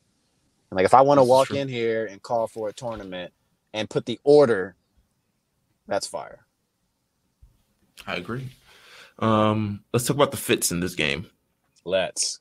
And 0.69 0.77
like 0.77 0.85
if 0.85 0.93
I 0.93 1.01
want 1.01 1.19
to 1.19 1.23
walk 1.23 1.47
true. 1.47 1.57
in 1.57 1.67
here 1.67 2.05
and 2.05 2.21
call 2.21 2.47
for 2.47 2.69
a 2.69 2.73
tournament 2.73 3.33
and 3.73 3.89
put 3.89 4.05
the 4.05 4.19
order, 4.23 4.75
that's 5.87 6.07
fire. 6.07 6.45
I 8.07 8.15
agree. 8.15 8.49
Um, 9.19 9.83
let's 9.93 10.05
talk 10.05 10.15
about 10.15 10.31
the 10.31 10.37
fits 10.37 10.71
in 10.71 10.79
this 10.79 10.95
game. 10.95 11.27
Let's. 11.83 12.39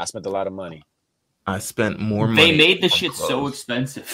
I 0.00 0.06
spent 0.06 0.26
a 0.26 0.30
lot 0.30 0.46
of 0.46 0.52
money. 0.52 0.82
I 1.46 1.58
spent 1.58 1.98
more 1.98 2.28
money. 2.28 2.52
They 2.52 2.56
made 2.56 2.80
the 2.82 2.90
on 2.90 2.96
shit 2.98 3.14
so 3.14 3.46
expensive. 3.48 4.08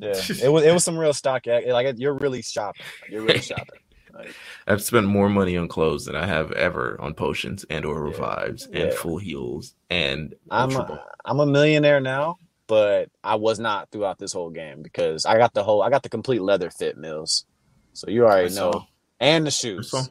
Yeah, 0.00 0.08
it 0.42 0.48
was 0.48 0.64
it 0.64 0.72
was 0.72 0.84
some 0.84 0.98
real 0.98 1.12
stock. 1.14 1.46
Like 1.46 1.94
you're 1.98 2.14
really 2.14 2.42
shopping. 2.42 2.86
You're 3.08 3.22
really 3.22 3.40
shopping. 3.42 3.78
Like, 4.12 4.34
I've 4.66 4.82
spent 4.82 5.06
more 5.06 5.28
money 5.28 5.56
on 5.56 5.68
clothes 5.68 6.06
than 6.06 6.16
I 6.16 6.26
have 6.26 6.50
ever 6.52 7.00
on 7.00 7.14
potions 7.14 7.64
and 7.70 7.84
or 7.84 7.94
Yeah. 7.96 8.04
revives 8.04 8.66
and 8.66 8.90
Yeah. 8.90 8.96
full 8.96 9.18
heals 9.18 9.74
and 9.90 10.34
I'm 10.50 10.70
Ultra 10.70 10.82
a, 10.82 10.86
Ball. 10.86 11.04
I'm 11.24 11.40
a 11.40 11.46
millionaire 11.46 12.00
now, 12.00 12.38
but 12.66 13.10
I 13.22 13.34
was 13.36 13.58
not 13.60 13.90
throughout 13.90 14.18
this 14.18 14.32
whole 14.32 14.50
game 14.50 14.82
because 14.82 15.24
I 15.26 15.36
got 15.38 15.54
the 15.54 15.62
whole 15.62 15.82
I 15.82 15.90
got 15.90 16.02
the 16.02 16.08
complete 16.08 16.40
leather 16.42 16.70
fit 16.70 16.96
Meelz. 16.98 17.44
So 17.92 18.10
you 18.10 18.24
already 18.24 18.54
know, 18.54 18.86
and 19.20 19.46
the 19.46 19.50
shoes. 19.50 19.90
saw. 19.90 20.04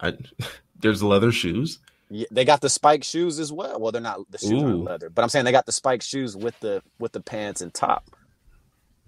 I, 0.00 0.14
there's 0.80 1.02
leather 1.02 1.32
shoes. 1.32 1.78
Yeah, 2.16 2.26
they 2.30 2.44
got 2.44 2.60
the 2.60 2.68
spike 2.68 3.02
shoes 3.02 3.40
as 3.40 3.52
well. 3.52 3.80
Well, 3.80 3.90
they're 3.90 4.00
not 4.00 4.20
the 4.30 4.38
shoes 4.38 4.52
Ooh. 4.52 4.66
aren't 4.66 4.84
leather, 4.84 5.10
but 5.10 5.22
I'm 5.22 5.28
saying 5.28 5.44
they 5.46 5.50
got 5.50 5.66
the 5.66 5.72
spike 5.72 6.00
shoes 6.00 6.36
with 6.36 6.58
the 6.60 6.80
with 7.00 7.10
the 7.10 7.20
pants 7.20 7.60
and 7.60 7.74
top. 7.74 8.08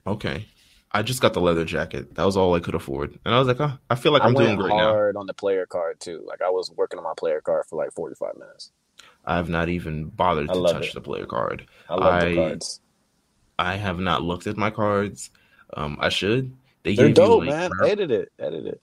Okay. 0.06 0.46
I 0.90 1.02
just 1.02 1.20
got 1.20 1.32
the 1.34 1.40
leather 1.40 1.64
jacket. 1.64 2.14
That 2.16 2.24
was 2.24 2.36
all 2.36 2.54
I 2.54 2.60
could 2.60 2.74
afford. 2.74 3.18
And 3.24 3.32
I 3.34 3.38
was 3.38 3.46
like, 3.46 3.60
oh, 3.60 3.72
I 3.90 3.94
feel 3.94 4.10
like 4.12 4.22
I'm 4.22 4.34
doing 4.34 4.56
great 4.56 4.70
now. 4.70 4.88
hard 4.92 5.16
on 5.16 5.26
the 5.26 5.34
player 5.34 5.66
card 5.66 6.00
too. 6.00 6.24
Like 6.26 6.42
I 6.42 6.50
was 6.50 6.70
working 6.74 6.98
on 6.98 7.04
my 7.04 7.12
player 7.16 7.40
card 7.40 7.66
for 7.68 7.76
like 7.76 7.92
45 7.92 8.36
minutes. 8.38 8.72
I 9.24 9.36
have 9.36 9.48
not 9.48 9.68
even 9.68 10.06
bothered 10.06 10.48
to 10.48 10.62
touch 10.72 10.88
it. 10.88 10.94
the 10.94 11.00
player 11.00 11.26
card. 11.26 11.66
I 11.88 11.94
love 11.94 12.22
I- 12.22 12.28
the 12.28 12.34
cards. 12.34 12.80
I 13.58 13.76
have 13.76 13.98
not 14.00 14.22
looked 14.22 14.46
at 14.46 14.56
my 14.56 14.70
cards. 14.70 15.30
Um, 15.74 15.96
I 16.00 16.08
should. 16.10 16.52
They 16.82 16.94
They're 16.94 17.06
gave 17.06 17.14
dope, 17.16 17.44
you 17.44 17.50
like 17.50 17.58
man. 17.58 17.70
rare- 17.80 17.90
Edit 17.90 18.10
it, 18.10 18.32
edit 18.38 18.66
it. 18.66 18.80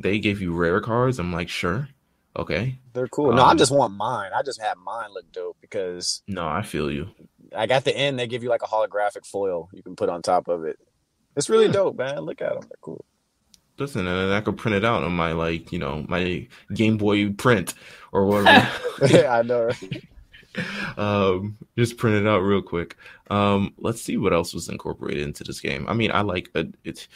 they 0.00 0.18
gave 0.18 0.40
you 0.40 0.52
rare 0.54 0.80
cards. 0.80 1.18
I'm 1.18 1.32
like, 1.32 1.48
sure, 1.48 1.88
okay. 2.36 2.78
They're 2.92 3.08
cool. 3.08 3.32
No, 3.32 3.42
I 3.42 3.50
Um, 3.52 3.58
just 3.58 3.72
want 3.72 3.94
mine. 3.94 4.30
I 4.34 4.42
just 4.42 4.60
have 4.60 4.76
mine 4.78 5.10
look 5.12 5.30
dope 5.32 5.56
because 5.60 6.22
No, 6.28 6.46
I 6.46 6.62
feel 6.62 6.90
you. 6.90 7.08
like 7.52 7.70
at 7.70 7.84
the 7.84 7.96
end 7.96 8.18
they 8.18 8.26
give 8.26 8.42
you 8.42 8.48
like 8.48 8.62
a 8.62 8.66
holographic 8.66 9.26
foil 9.26 9.68
you 9.72 9.82
can 9.82 9.96
put 9.96 10.08
on 10.08 10.22
top 10.22 10.48
of 10.48 10.64
it. 10.64 10.78
It's 11.36 11.48
really 11.48 11.66
Hmm. 11.66 11.72
dope, 11.72 11.96
man. 11.96 12.20
Look 12.20 12.40
at 12.42 12.50
them. 12.54 12.62
They're 12.62 12.78
cool. 12.80 13.04
Listen, 13.76 14.06
and 14.06 14.32
I 14.32 14.40
could 14.40 14.56
print 14.56 14.76
it 14.76 14.84
out 14.84 15.02
on 15.02 15.12
my 15.16 15.32
like, 15.32 15.72
you 15.72 15.78
know, 15.80 16.04
my 16.08 16.46
Game 16.72 16.96
Boy 16.96 17.30
print 17.32 17.74
or 18.12 18.24
whatever. 18.26 18.68
yeah, 19.08 19.32
I 19.34 19.42
know. 19.42 19.64
Right? 19.66 20.04
um, 20.96 21.56
just 21.76 21.96
print 21.96 22.16
it 22.24 22.28
out 22.28 22.38
real 22.40 22.62
quick. 22.62 22.96
Um, 23.30 23.74
let's 23.78 24.00
see 24.00 24.16
what 24.16 24.32
else 24.32 24.54
was 24.54 24.68
incorporated 24.68 25.24
into 25.24 25.42
this 25.44 25.60
game. 25.60 25.86
I 25.88 25.94
mean, 25.94 26.12
I 26.12 26.20
like 26.20 26.50
it. 26.54 26.74
it 26.84 27.08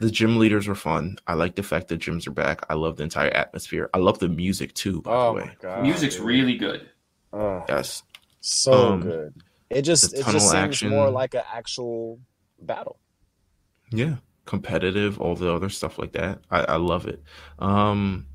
the 0.00 0.10
gym 0.10 0.38
leaders 0.38 0.66
were 0.68 0.74
fun. 0.74 1.16
I 1.26 1.34
like 1.34 1.54
the 1.56 1.62
fact 1.62 1.88
that 1.88 2.00
gyms 2.00 2.26
are 2.26 2.32
back. 2.32 2.64
I 2.68 2.74
love 2.74 2.96
the 2.96 3.04
entire 3.04 3.30
atmosphere. 3.30 3.88
I 3.94 3.98
love 3.98 4.18
the 4.18 4.28
music 4.28 4.74
too. 4.74 5.02
By 5.02 5.12
Oh 5.14 5.26
the 5.28 5.32
way, 5.40 5.56
god, 5.60 5.82
Music's 5.82 6.16
dude. 6.16 6.24
really 6.24 6.56
good. 6.56 6.88
Oh, 7.32 7.64
yes. 7.68 8.02
so 8.40 8.72
Um, 8.72 9.00
good. 9.00 9.34
It 9.70 9.82
just 9.82 10.12
it 10.14 10.24
just 10.26 10.50
seems 10.50 10.54
action. 10.54 10.90
more 10.90 11.10
like 11.10 11.34
an 11.34 11.42
actual 11.52 12.20
battle. 12.60 12.98
Yeah, 13.90 14.16
competitive, 14.44 15.20
all 15.20 15.34
the 15.34 15.52
other 15.52 15.68
stuff 15.68 15.98
like 15.98 16.12
that. 16.12 16.40
I, 16.50 16.60
I 16.60 16.76
love 16.76 17.06
it. 17.06 17.22
Um, 17.58 18.26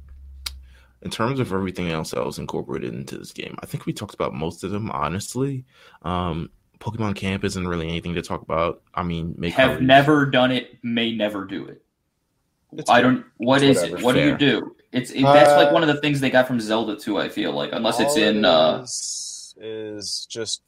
in 1.01 1.09
terms 1.09 1.39
of 1.39 1.51
everything 1.51 1.89
else 1.89 2.11
that 2.11 2.25
was 2.25 2.37
incorporated 2.37 2.93
into 2.93 3.17
this 3.17 3.31
game, 3.31 3.55
I 3.61 3.65
think 3.65 3.85
we 3.85 3.93
talked 3.93 4.13
about 4.13 4.33
most 4.33 4.63
of 4.63 4.71
them. 4.71 4.91
Honestly, 4.91 5.65
um, 6.03 6.49
Pokemon 6.81 7.15
Camp 7.15 7.43
isn't 7.45 7.67
really 7.67 7.87
anything 7.87 8.13
to 8.15 8.21
talk 8.21 8.41
about. 8.41 8.81
I 8.93 9.03
mean, 9.03 9.35
make 9.37 9.53
Have 9.53 9.73
curries. 9.77 9.87
never 9.87 10.25
done 10.25 10.51
it. 10.51 10.77
May 10.83 11.15
never 11.15 11.45
do 11.45 11.65
it. 11.67 11.81
It's 12.73 12.89
I 12.89 13.01
don't. 13.01 13.23
What 13.37 13.61
It's 13.63 13.79
is 13.83 13.91
whatever. 13.91 13.97
it? 13.99 14.03
What 14.03 14.15
do 14.15 14.21
you 14.21 14.37
do? 14.37 14.75
It's 14.91 15.11
it, 15.11 15.23
that's 15.23 15.51
like 15.51 15.69
Uh, 15.69 15.71
one 15.73 15.83
of 15.83 15.87
the 15.93 16.01
things 16.01 16.19
they 16.19 16.29
got 16.29 16.47
from 16.47 16.59
Zelda 16.59 16.97
too. 16.97 17.17
I 17.17 17.29
feel 17.29 17.51
like 17.53 17.69
unless 17.73 17.99
it's 17.99 18.17
in. 18.17 18.39
it 18.39 18.45
uh 18.45 18.81
is, 18.83 19.55
is 19.61 20.25
just 20.29 20.63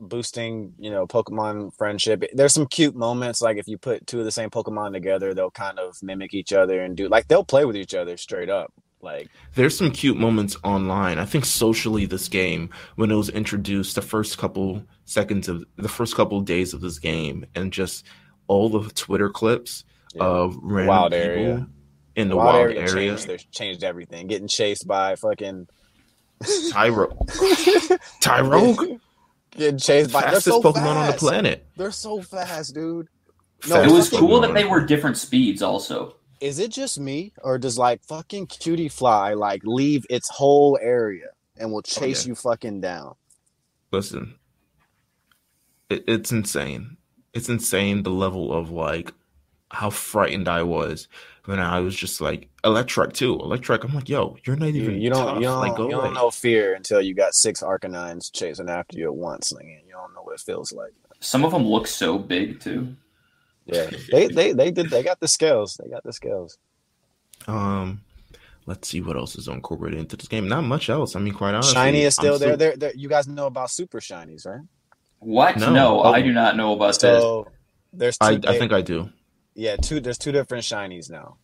boosting, 0.00 0.72
you 0.78 0.90
know, 0.90 1.06
Pokemon 1.06 1.74
friendship. 1.76 2.24
There's 2.32 2.54
some 2.54 2.66
cute 2.66 2.94
moments, 2.96 3.40
like 3.42 3.56
if 3.58 3.68
you 3.68 3.76
put 3.78 4.06
two 4.06 4.18
of 4.18 4.24
the 4.24 4.30
same 4.30 4.50
Pokemon 4.50 4.92
together, 4.92 5.34
they'll 5.34 5.50
kind 5.50 5.78
of 5.78 6.02
mimic 6.02 6.32
each 6.34 6.52
other 6.52 6.82
and 6.82 6.96
do 6.96 7.08
like 7.08 7.28
they'll 7.28 7.44
play 7.44 7.64
with 7.64 7.76
each 7.76 7.94
other 7.94 8.16
straight 8.16 8.48
up. 8.50 8.72
Like 9.02 9.28
There's 9.54 9.76
some 9.76 9.90
cute 9.90 10.18
moments 10.18 10.56
online. 10.62 11.18
I 11.18 11.24
think 11.24 11.44
socially, 11.46 12.04
this 12.06 12.28
game, 12.28 12.68
when 12.96 13.10
it 13.10 13.14
was 13.14 13.30
introduced, 13.30 13.94
the 13.94 14.02
first 14.02 14.36
couple 14.36 14.82
seconds 15.06 15.48
of 15.48 15.64
the 15.76 15.88
first 15.88 16.14
couple 16.14 16.40
days 16.42 16.74
of 16.74 16.80
this 16.82 16.98
game, 16.98 17.46
and 17.54 17.72
just 17.72 18.04
all 18.46 18.68
the 18.68 18.90
Twitter 18.90 19.30
clips 19.30 19.84
yeah. 20.14 20.24
of 20.24 20.56
random 20.62 20.88
Wild 20.88 21.12
people 21.12 21.26
area. 21.28 21.66
in 22.16 22.28
the 22.28 22.36
wild, 22.36 22.48
wild, 22.54 22.60
area, 22.66 22.80
area. 22.80 22.92
changed, 22.92 23.26
their- 23.26 23.38
changed 23.38 23.84
everything. 23.84 24.26
Getting 24.26 24.48
chased 24.48 24.86
by 24.86 25.16
fucking 25.16 25.66
Tyro, 26.70 27.16
Tyrogue, 28.20 29.00
getting 29.50 29.78
chased 29.78 30.12
by 30.12 30.20
they're 30.22 30.30
fastest 30.32 30.46
so 30.46 30.62
Pokemon 30.62 30.96
on 30.96 31.06
the 31.06 31.12
planet. 31.14 31.66
They're 31.76 31.90
so 31.90 32.20
fast, 32.22 32.74
dude. 32.74 33.08
No, 33.68 33.82
it 33.82 33.90
was 33.90 34.08
fucking- 34.10 34.26
cool 34.26 34.40
that 34.40 34.54
they 34.54 34.64
were 34.64 34.84
different 34.84 35.16
speeds. 35.18 35.62
Also, 35.62 36.16
Is 36.40 36.58
it 36.58 36.70
just 36.70 36.98
me, 36.98 37.32
or 37.42 37.58
does 37.58 37.78
like 37.78 38.02
fucking 38.04 38.46
Cutiefly 38.46 39.36
like 39.36 39.62
leave 39.64 40.06
its 40.08 40.28
whole 40.28 40.78
area 40.80 41.28
and 41.56 41.70
will 41.70 41.78
oh, 41.78 41.82
chase 41.82 42.24
yeah. 42.24 42.30
you 42.30 42.34
fucking 42.34 42.80
down. 42.80 43.14
listen, 43.92 44.34
it, 45.90 46.04
it's 46.06 46.32
insane. 46.32 46.96
It's 47.34 47.48
insane 47.48 48.02
the 48.02 48.10
level 48.10 48.52
of 48.52 48.70
like 48.70 49.12
how 49.70 49.90
frightened 49.90 50.48
I 50.48 50.62
was 50.62 51.08
when 51.44 51.60
I 51.60 51.80
was 51.80 51.94
just 51.94 52.20
like 52.20 52.48
Electric 52.64 53.12
too. 53.12 53.34
Electric, 53.34 53.84
I'm 53.84 53.94
like, 53.94 54.08
yo, 54.08 54.36
you're 54.44 54.56
not 54.56 54.68
even 54.68 55.00
you 55.00 55.10
don't 55.10 55.26
tough. 55.26 55.36
you 55.36 55.42
don't, 55.42 55.58
like, 55.60 55.76
go 55.76 55.84
you 55.84 55.90
don't 55.92 56.14
know 56.14 56.30
fear 56.30 56.74
until 56.74 57.00
you 57.00 57.14
got 57.14 57.34
six 57.34 57.62
Arcanines 57.62 58.32
chasing 58.32 58.68
after 58.68 58.98
you 58.98 59.06
at 59.06 59.14
once. 59.14 59.52
Like, 59.52 59.64
you 59.64 59.92
don't 59.92 60.14
know 60.14 60.22
what 60.22 60.34
it 60.34 60.40
feels 60.40 60.72
like. 60.72 60.92
Some 61.20 61.44
of 61.44 61.52
them 61.52 61.64
look 61.64 61.86
so 61.86 62.18
big 62.18 62.60
too. 62.60 62.96
Yeah, 63.72 63.90
they 64.12 64.26
they 64.28 64.52
they 64.52 64.70
did 64.70 64.90
they 64.90 65.02
got 65.02 65.20
the 65.20 65.28
skills. 65.28 65.78
They 65.82 65.88
got 65.90 66.02
the 66.04 66.12
skills. 66.12 66.58
Um, 67.46 68.02
let's 68.66 68.88
see 68.88 69.00
what 69.00 69.16
else 69.16 69.36
is 69.36 69.48
incorporated 69.48 69.98
into 70.00 70.16
this 70.16 70.28
game. 70.28 70.48
Not 70.48 70.62
much 70.64 70.90
else. 70.90 71.16
I 71.16 71.20
mean, 71.20 71.34
quite 71.34 71.54
honestly, 71.54 71.74
Shiny 71.74 72.02
is 72.02 72.14
still 72.14 72.38
there. 72.38 72.56
There, 72.56 72.76
there. 72.76 72.92
You 72.94 73.08
guys 73.08 73.26
know 73.28 73.46
about 73.46 73.70
super 73.70 74.00
shinies, 74.00 74.46
right? 74.46 74.60
What? 75.20 75.56
No. 75.58 75.72
No, 75.72 76.00
Oh. 76.02 76.12
I 76.12 76.22
do 76.22 76.32
not 76.32 76.56
know 76.56 76.72
about 76.74 76.94
that. 77.00 77.20
So 77.20 77.46
there's 77.92 78.16
two. 78.18 78.26
I, 78.26 78.40
I 78.46 78.58
think 78.58 78.72
I 78.72 78.80
do. 78.80 79.10
yeah, 79.54 79.76
two. 79.76 80.00
There's 80.00 80.18
two 80.18 80.32
different 80.32 80.64
shinies 80.64 81.10
now. 81.10 81.36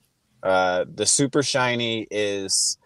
Uh, 0.43 0.85
the 0.95 1.07
super 1.07 1.43
shiny 1.43 2.07
is, 2.11 2.79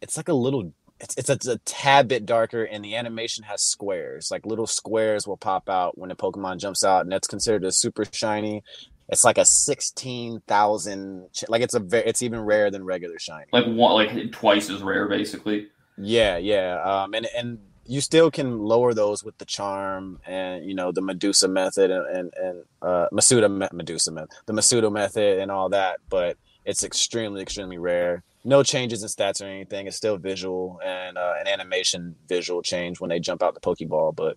it's 0.00 0.16
like 0.16 0.28
a 0.28 0.34
little. 0.34 0.72
It's 1.02 1.16
it's 1.16 1.28
a, 1.28 1.32
it's 1.32 1.46
a 1.48 1.58
tad 1.58 2.08
bit 2.08 2.24
darker, 2.24 2.64
and 2.64 2.84
the 2.84 2.94
animation 2.96 3.44
has 3.44 3.60
squares. 3.62 4.30
Like 4.30 4.46
little 4.46 4.68
squares 4.68 5.26
will 5.26 5.36
pop 5.36 5.68
out 5.68 5.98
when 5.98 6.10
a 6.10 6.16
Pokemon 6.16 6.58
jumps 6.58 6.84
out, 6.84 7.02
and 7.02 7.12
that's 7.12 7.26
considered 7.26 7.64
a 7.64 7.72
super 7.72 8.04
shiny. 8.10 8.62
It's 9.08 9.24
like 9.24 9.36
a 9.36 9.44
sixteen 9.44 10.40
thousand. 10.46 11.26
Like 11.48 11.62
it's 11.62 11.74
a 11.74 11.80
very. 11.80 12.06
It's 12.06 12.22
even 12.22 12.40
rarer 12.40 12.70
than 12.70 12.84
regular 12.84 13.18
shiny. 13.18 13.46
Like 13.52 13.66
one, 13.66 13.94
like 13.94 14.32
twice 14.32 14.70
as 14.70 14.80
rare, 14.82 15.08
basically. 15.08 15.68
Yeah, 15.98 16.36
yeah. 16.38 16.80
Um, 16.82 17.14
and 17.14 17.26
and 17.36 17.58
you 17.84 18.00
still 18.00 18.30
can 18.30 18.60
lower 18.60 18.94
those 18.94 19.24
with 19.24 19.36
the 19.38 19.44
charm 19.44 20.20
and 20.24 20.64
you 20.64 20.74
know 20.74 20.92
the 20.92 21.02
Medusa 21.02 21.48
method 21.48 21.90
and 21.90 22.06
and, 22.06 22.32
and 22.36 22.64
uh, 22.80 23.08
Masuda 23.12 23.72
Medusa 23.72 24.12
method, 24.12 24.30
the 24.46 24.52
Masuda 24.52 24.90
method 24.90 25.40
and 25.40 25.50
all 25.50 25.68
that. 25.70 25.98
But 26.08 26.36
it's 26.64 26.84
extremely 26.84 27.42
extremely 27.42 27.78
rare. 27.78 28.22
No 28.44 28.62
changes 28.62 29.02
in 29.02 29.08
stats 29.08 29.40
or 29.40 29.46
anything. 29.46 29.86
It's 29.86 29.96
still 29.96 30.16
visual 30.18 30.80
and 30.84 31.16
uh, 31.16 31.34
an 31.40 31.46
animation 31.46 32.16
visual 32.28 32.62
change 32.62 33.00
when 33.00 33.10
they 33.10 33.20
jump 33.20 33.42
out 33.42 33.54
the 33.54 33.60
Pokeball. 33.60 34.16
But 34.16 34.36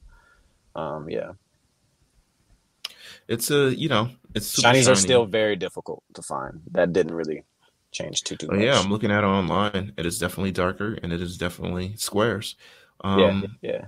um, 0.76 1.10
yeah, 1.10 1.34
It's 3.28 3.52
a 3.52 3.76
you 3.76 3.90
know, 3.90 4.10
it's 4.34 4.48
super 4.48 4.74
shinies 4.74 4.90
are 4.92 4.96
still 4.96 5.26
very 5.26 5.56
difficult 5.56 6.04
to 6.14 6.22
find. 6.22 6.62
That 6.72 6.94
didn't 6.94 7.14
really 7.16 7.44
change 7.92 8.24
too 8.24 8.36
too 8.36 8.50
Oh, 8.50 8.56
much. 8.56 8.64
yeah, 8.64 8.80
I'm 8.80 8.90
looking 8.92 9.12
at 9.12 9.24
it 9.24 9.28
online. 9.28 9.94
It 9.98 10.06
is 10.06 10.20
definitely 10.20 10.52
darker, 10.52 10.98
and 11.02 11.12
it 11.12 11.22
is 11.22 11.38
definitely 11.38 11.96
squares. 11.98 12.56
Um, 13.04 13.42
yeah, 13.62 13.72
yeah. 13.72 13.86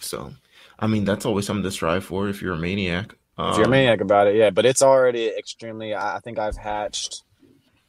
So, 0.00 0.32
I 0.78 0.86
mean, 0.86 1.04
that's 1.04 1.26
always 1.26 1.46
something 1.46 1.62
to 1.64 1.70
strive 1.70 2.04
for 2.04 2.28
if 2.28 2.42
you're 2.42 2.54
a 2.54 2.58
maniac. 2.58 3.14
Um, 3.38 3.50
If 3.52 3.56
you're 3.56 3.66
a 3.66 3.68
maniac 3.68 4.00
about 4.00 4.26
it, 4.28 4.36
yeah, 4.36 4.50
but 4.50 4.66
it's 4.66 4.82
already 4.82 5.28
extremely. 5.28 5.94
I 5.94 6.20
think 6.22 6.38
I've 6.38 6.56
hatched. 6.56 7.22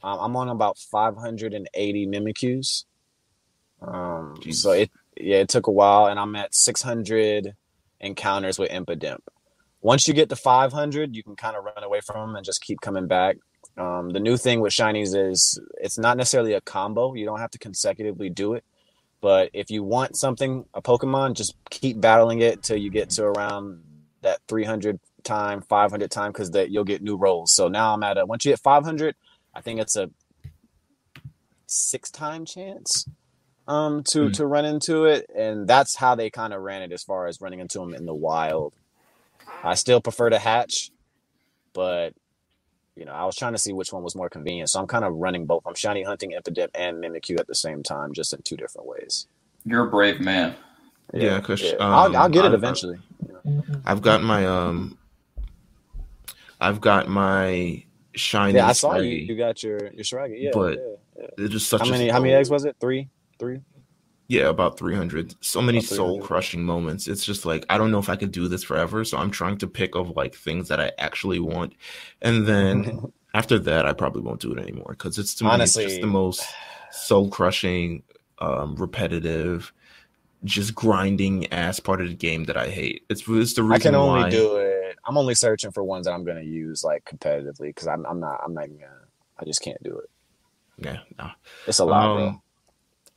Um, 0.03 0.19
I'm 0.19 0.35
on 0.35 0.49
about 0.49 0.77
580 0.77 2.07
Mimikyus. 2.07 2.85
Um, 3.81 4.35
so 4.51 4.71
it 4.71 4.91
yeah, 5.19 5.37
it 5.37 5.49
took 5.49 5.67
a 5.67 5.71
while, 5.71 6.07
and 6.07 6.19
I'm 6.19 6.35
at 6.35 6.53
600 6.53 7.55
encounters 7.99 8.59
with 8.59 8.69
Impidimp. 8.69 9.19
Once 9.81 10.07
you 10.07 10.13
get 10.13 10.29
to 10.29 10.35
500, 10.35 11.15
you 11.15 11.23
can 11.23 11.35
kind 11.35 11.55
of 11.55 11.63
run 11.63 11.83
away 11.83 12.01
from 12.01 12.29
them 12.29 12.35
and 12.35 12.45
just 12.45 12.61
keep 12.61 12.81
coming 12.81 13.07
back. 13.07 13.37
Um, 13.77 14.09
the 14.09 14.19
new 14.19 14.37
thing 14.37 14.59
with 14.59 14.73
shinies 14.73 15.15
is 15.15 15.59
it's 15.79 15.97
not 15.97 16.17
necessarily 16.17 16.53
a 16.53 16.61
combo. 16.61 17.13
You 17.13 17.25
don't 17.25 17.39
have 17.39 17.51
to 17.51 17.59
consecutively 17.59 18.29
do 18.29 18.53
it. 18.53 18.63
But 19.21 19.49
if 19.53 19.69
you 19.71 19.83
want 19.83 20.15
something, 20.15 20.65
a 20.73 20.81
Pokemon, 20.81 21.33
just 21.33 21.55
keep 21.69 21.99
battling 21.99 22.41
it 22.41 22.63
till 22.63 22.77
you 22.77 22.89
get 22.89 23.09
to 23.11 23.23
around 23.23 23.83
that 24.21 24.39
300 24.47 24.99
time, 25.23 25.61
500 25.61 26.11
time, 26.11 26.31
because 26.31 26.51
that 26.51 26.69
you'll 26.69 26.83
get 26.83 27.01
new 27.01 27.17
rolls. 27.17 27.51
So 27.51 27.67
now 27.67 27.93
I'm 27.93 28.03
at 28.03 28.17
a 28.17 28.25
once 28.25 28.45
you 28.45 28.51
hit 28.51 28.59
500, 28.59 29.15
I 29.57 29.61
think 29.61 29.79
it's 29.79 29.95
a 29.95 30.09
six 31.65 32.09
time 32.11 32.45
chance 32.45 33.07
um 33.67 34.03
to 34.11 34.27
Hmm. 34.27 34.31
to 34.33 34.45
run 34.45 34.65
into 34.65 35.05
it, 35.05 35.25
and 35.35 35.67
that's 35.67 35.95
how 35.97 36.13
they 36.15 36.29
kind 36.29 36.53
of 36.53 36.61
ran 36.61 36.83
it 36.83 36.91
as 36.91 37.03
far 37.03 37.25
as 37.27 37.41
running 37.41 37.59
into 37.59 37.79
them 37.79 37.93
in 37.95 38.05
the 38.05 38.13
wild. 38.13 38.73
I 39.63 39.73
still 39.73 39.99
prefer 39.99 40.29
to 40.29 40.37
hatch, 40.39 40.91
but 41.73 42.13
you 42.95 43.05
know, 43.05 43.11
I 43.11 43.25
was 43.25 43.35
trying 43.35 43.53
to 43.53 43.59
see 43.59 43.73
which 43.73 43.91
one 43.91 44.03
was 44.03 44.15
more 44.15 44.29
convenient. 44.29 44.69
So 44.69 44.79
I'm 44.79 44.87
kind 44.87 45.03
of 45.05 45.13
running 45.15 45.45
both. 45.45 45.63
I'm 45.67 45.75
shiny 45.75 46.03
hunting 46.03 46.31
Impidimp 46.31 46.69
and 46.73 46.97
Mimikyu 47.03 47.39
at 47.39 47.47
the 47.47 47.53
same 47.55 47.83
time, 47.83 48.13
just 48.13 48.33
in 48.33 48.41
two 48.43 48.57
different 48.57 48.87
ways. 48.87 49.27
You're 49.65 49.85
a 49.87 49.89
brave 49.89 50.19
man. 50.19 50.55
Yeah, 51.13 51.39
'cause, 51.41 51.63
I'll, 51.79 52.15
I'll 52.15 52.25
um, 52.25 52.31
get 52.31 52.45
it 52.45 52.51
I- 52.51 52.55
eventually. 52.55 52.99
I've 53.85 54.01
got 54.01 54.21
my 54.23 54.45
um, 54.45 54.97
I've 56.59 56.79
got 56.81 57.07
my 57.07 57.83
shiny. 58.17 58.55
yeah, 58.57 58.67
I 58.67 58.73
saw 58.73 58.97
you. 58.97 59.09
You 59.15 59.35
got 59.35 59.63
your 59.63 59.77
your 59.93 60.03
Shiragi. 60.03 60.41
Yeah, 60.41 60.51
But 60.53 60.77
yeah. 61.17 61.27
It's 61.37 61.51
just 61.53 61.69
such 61.69 61.81
How 61.81 61.87
a 61.87 61.91
many 61.91 62.09
how 62.09 62.19
many 62.19 62.33
eggs 62.33 62.49
was 62.49 62.65
it? 62.65 62.75
Three, 62.79 63.09
three. 63.39 63.61
Yeah, 64.29 64.49
about 64.49 64.77
300. 64.77 65.35
So 65.39 65.61
many 65.61 65.77
About 65.77 65.87
300. 65.87 65.95
soul 65.95 66.21
crushing 66.21 66.61
moments. 66.61 67.07
It's 67.07 67.23
just 67.25 67.45
like, 67.45 67.65
I 67.69 67.77
don't 67.77 67.91
know 67.91 67.99
if 67.99 68.09
I 68.09 68.17
could 68.17 68.31
do 68.33 68.49
this 68.49 68.61
forever. 68.61 69.05
So 69.05 69.17
I'm 69.17 69.31
trying 69.31 69.57
to 69.59 69.67
pick 69.67 69.95
of 69.95 70.09
like 70.17 70.35
things 70.35 70.67
that 70.67 70.81
I 70.81 70.91
actually 70.97 71.39
want. 71.39 71.75
And 72.21 72.45
then 72.45 73.13
after 73.33 73.57
that, 73.59 73.85
I 73.85 73.93
probably 73.93 74.21
won't 74.21 74.41
do 74.41 74.51
it 74.51 74.59
anymore 74.59 74.87
because 74.89 75.17
it's 75.17 75.33
to 75.35 75.45
me, 75.45 75.51
it's 75.61 75.75
just 75.75 76.01
the 76.01 76.07
most 76.07 76.43
soul 76.91 77.29
crushing, 77.29 78.03
um, 78.39 78.75
repetitive, 78.75 79.71
just 80.43 80.75
grinding 80.75 81.51
ass 81.53 81.79
part 81.79 82.01
of 82.01 82.09
the 82.09 82.13
game 82.13 82.43
that 82.45 82.57
I 82.57 82.67
hate. 82.67 83.05
It's, 83.09 83.23
it's 83.29 83.53
the 83.53 83.63
reason 83.63 83.73
I 83.73 83.79
can 83.79 83.95
only 83.95 84.23
why. 84.23 84.29
do 84.29 84.57
it. 84.57 84.66
I'm 85.07 85.17
only 85.17 85.35
searching 85.35 85.71
for 85.71 85.83
ones 85.83 86.05
that 86.05 86.13
I'm 86.13 86.25
gonna 86.25 86.41
use 86.41 86.83
like 86.83 87.05
competitively 87.05 87.67
because 87.69 87.87
I'm 87.87 88.05
I'm 88.05 88.19
not 88.19 88.41
I'm 88.43 88.53
not 88.53 88.65
even 88.65 88.77
gonna. 88.79 88.91
I 89.39 89.45
just 89.45 89.61
can't 89.61 89.81
do 89.83 89.97
it. 89.97 90.09
Yeah, 90.79 90.99
no. 91.17 91.31
It's 91.65 91.79
a 91.79 91.85
lot, 91.85 92.13
bro. 92.15 92.27
Um, 92.27 92.41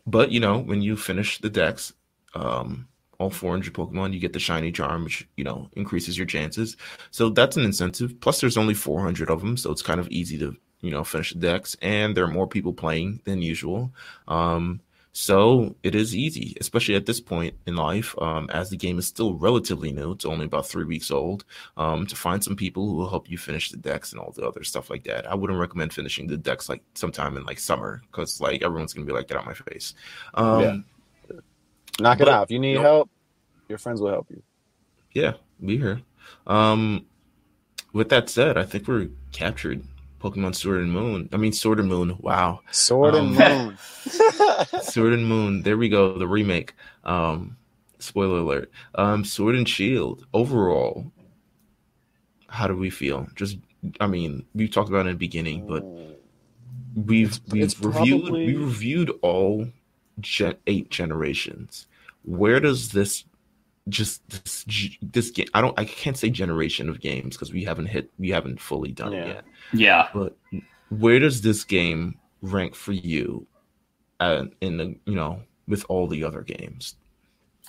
But 0.06 0.30
you 0.32 0.40
know, 0.40 0.58
when 0.58 0.82
you 0.82 0.96
finish 0.96 1.38
the 1.38 1.50
dex, 1.50 1.92
um, 2.34 2.88
all 3.18 3.30
400 3.30 3.74
Pokemon, 3.74 4.12
you 4.14 4.20
get 4.20 4.32
the 4.32 4.38
shiny 4.38 4.72
charm, 4.72 5.04
which 5.04 5.28
you 5.36 5.44
know 5.44 5.68
increases 5.74 6.16
your 6.16 6.26
chances. 6.26 6.76
So 7.10 7.28
that's 7.30 7.56
an 7.56 7.64
incentive. 7.64 8.18
Plus, 8.20 8.40
there's 8.40 8.56
only 8.56 8.74
400 8.74 9.30
of 9.30 9.40
them, 9.40 9.56
so 9.56 9.70
it's 9.70 9.82
kind 9.82 10.00
of 10.00 10.08
easy 10.08 10.38
to 10.38 10.56
you 10.80 10.90
know 10.90 11.04
finish 11.04 11.32
the 11.32 11.40
dex, 11.40 11.76
and 11.82 12.16
there 12.16 12.24
are 12.24 12.28
more 12.28 12.46
people 12.48 12.72
playing 12.72 13.20
than 13.24 13.42
usual. 13.42 13.92
Um, 14.28 14.80
so 15.12 15.74
it 15.82 15.94
is 15.94 16.14
easy, 16.14 16.56
especially 16.60 16.94
at 16.94 17.06
this 17.06 17.20
point 17.20 17.54
in 17.66 17.74
life, 17.76 18.14
um, 18.22 18.48
as 18.50 18.70
the 18.70 18.76
game 18.76 18.98
is 18.98 19.06
still 19.06 19.34
relatively 19.34 19.90
new. 19.92 20.12
It's 20.12 20.24
only 20.24 20.44
about 20.44 20.66
three 20.68 20.84
weeks 20.84 21.10
old. 21.10 21.44
Um, 21.76 22.06
to 22.06 22.14
find 22.16 22.42
some 22.44 22.54
people 22.56 22.86
who 22.86 22.94
will 22.94 23.08
help 23.10 23.28
you 23.28 23.36
finish 23.36 23.70
the 23.70 23.76
dex 23.76 24.12
and 24.12 24.20
all 24.20 24.30
the 24.30 24.46
other 24.46 24.62
stuff 24.64 24.88
like 24.90 25.04
that. 25.04 25.28
I 25.30 25.34
wouldn't 25.34 25.58
recommend 25.58 25.92
finishing 25.92 26.26
the 26.28 26.36
dex 26.36 26.68
like 26.68 26.82
sometime 26.94 27.36
in 27.36 27.44
like 27.44 27.58
summer 27.58 28.02
because 28.10 28.40
like 28.40 28.62
everyone's 28.62 28.92
gonna 28.92 29.06
be 29.06 29.12
like, 29.12 29.28
get 29.28 29.36
out 29.36 29.46
my 29.46 29.54
face. 29.54 29.94
Um, 30.34 30.60
Yeah. 30.60 30.76
Knock 31.98 32.20
it 32.20 32.24
but- 32.24 32.28
out. 32.32 32.44
If 32.44 32.50
you 32.52 32.58
need 32.60 32.78
help, 32.78 33.10
your 33.68 33.78
friends 33.78 34.00
will 34.00 34.10
help 34.10 34.26
you. 34.30 34.42
yeah, 35.12 35.34
be 35.64 35.76
here. 35.76 36.00
Um, 36.46 37.04
with 37.92 38.08
that 38.10 38.30
said, 38.30 38.56
I 38.56 38.64
think 38.64 38.86
we're 38.86 39.08
captured. 39.32 39.82
Pokemon 40.20 40.54
Sword 40.54 40.80
and 40.82 40.92
Moon. 40.92 41.28
I 41.32 41.36
mean, 41.38 41.52
Sword 41.52 41.80
and 41.80 41.88
Moon. 41.88 42.16
Wow, 42.20 42.60
Sword 42.70 43.14
and 43.14 43.40
Um, 43.40 43.64
Moon. 43.66 43.78
Sword 44.82 45.12
and 45.14 45.26
Moon. 45.26 45.62
There 45.62 45.76
we 45.78 45.88
go. 45.88 46.18
The 46.18 46.26
remake. 46.28 46.74
Um, 47.04 47.56
spoiler 47.98 48.38
alert. 48.40 48.70
Um, 48.94 49.24
Sword 49.24 49.54
and 49.56 49.68
Shield. 49.68 50.26
Overall, 50.34 51.10
how 52.48 52.66
do 52.66 52.76
we 52.76 52.90
feel? 52.90 53.28
Just, 53.34 53.58
I 54.00 54.06
mean, 54.06 54.44
we 54.54 54.68
talked 54.68 54.88
about 54.88 55.06
it 55.06 55.10
in 55.10 55.14
the 55.14 55.18
beginning, 55.18 55.66
but 55.66 55.82
we've 56.94 57.28
It's- 57.28 57.40
we've 57.50 57.62
it's 57.64 57.80
reviewed 57.80 58.22
probably- 58.24 58.46
we 58.46 58.56
reviewed 58.56 59.10
all 59.22 59.68
gen- 60.20 60.56
eight 60.66 60.90
generations. 60.90 61.86
Where 62.24 62.60
does 62.60 62.90
this 62.90 63.24
just 63.88 64.28
this 64.28 64.64
this 65.02 65.30
game? 65.30 65.46
I 65.54 65.60
don't 65.60 65.78
I 65.78 65.84
can't 65.84 66.16
say 66.16 66.30
generation 66.30 66.88
of 66.88 67.00
games 67.00 67.36
because 67.36 67.52
we 67.52 67.64
haven't 67.64 67.86
hit 67.86 68.10
we 68.18 68.30
haven't 68.30 68.60
fully 68.60 68.92
done 68.92 69.12
Yeah. 69.12 69.18
it 69.18 69.26
yet. 69.28 69.44
Yeah. 69.72 70.08
But 70.14 70.36
where 70.90 71.18
does 71.18 71.40
this 71.42 71.64
game 71.64 72.18
rank 72.42 72.74
for 72.74 72.92
you? 72.92 73.46
Uh, 74.20 74.44
in 74.60 74.76
the 74.76 74.94
you 75.06 75.14
know 75.14 75.40
with 75.66 75.84
all 75.88 76.06
the 76.06 76.22
other 76.24 76.42
games. 76.42 76.96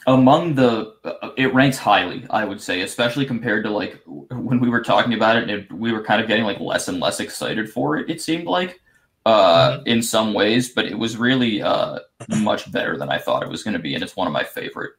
among 0.07 0.55
the 0.55 0.93
uh, 1.05 1.30
it 1.38 1.53
ranks 1.53 1.78
highly 1.78 2.26
i 2.32 2.43
would 2.43 2.59
say 2.59 2.82
especially 2.82 3.26
compared 3.26 3.64
to 3.64 3.70
like 3.70 4.01
when 4.05 4.59
we 4.59 4.68
were 4.68 4.82
talking 4.82 5.14
about 5.14 5.36
it 5.38 5.43
and 5.43 5.51
it, 5.51 5.72
we 5.72 5.91
were 5.93 6.03
kind 6.03 6.20
of 6.22 6.28
getting 6.28 6.43
like 6.43 6.59
less 6.59 6.88
and 6.88 6.99
less 6.99 7.20
excited 7.20 7.70
for 7.70 7.97
it 7.97 8.09
it 8.09 8.20
seemed 8.20 8.47
like 8.47 8.82
uh 9.28 9.78
in 9.86 10.01
some 10.01 10.34
ways 10.34 10.70
but 10.70 10.86
it 10.86 10.97
was 10.97 11.16
really 11.18 11.62
uh 11.62 11.99
much 12.39 12.70
better 12.72 12.97
than 12.97 13.09
i 13.09 13.18
thought 13.20 13.43
it 13.43 13.49
was 13.49 13.62
going 13.64 13.76
to 13.76 13.80
be 13.80 13.93
and 13.93 14.03
it's 14.03 14.16
one 14.16 14.26
of 14.28 14.34
my 14.34 14.43
favorite 14.43 14.93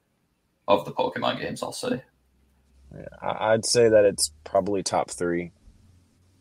of 0.69 0.85
the 0.85 0.93
pokemon 0.93 1.39
games 1.41 1.63
i'll 1.63 1.73
say 1.73 2.03
I- 3.21 3.53
I'd 3.53 3.65
say 3.65 3.89
that 3.89 4.05
it's 4.05 4.33
probably 4.45 4.83
top 4.83 5.11
three. 5.11 5.53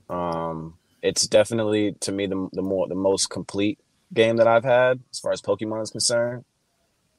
Um, 0.09 0.75
it's 1.01 1.25
definitely 1.25 1.95
to 2.01 2.11
me 2.11 2.25
the 2.27 2.49
the 2.51 2.61
more 2.61 2.87
the 2.89 2.95
most 2.95 3.29
complete 3.29 3.79
game 4.13 4.35
that 4.37 4.47
I've 4.47 4.65
had 4.65 4.99
as 5.11 5.19
far 5.19 5.31
as 5.31 5.41
Pokemon 5.41 5.81
is 5.81 5.91
concerned. 5.91 6.43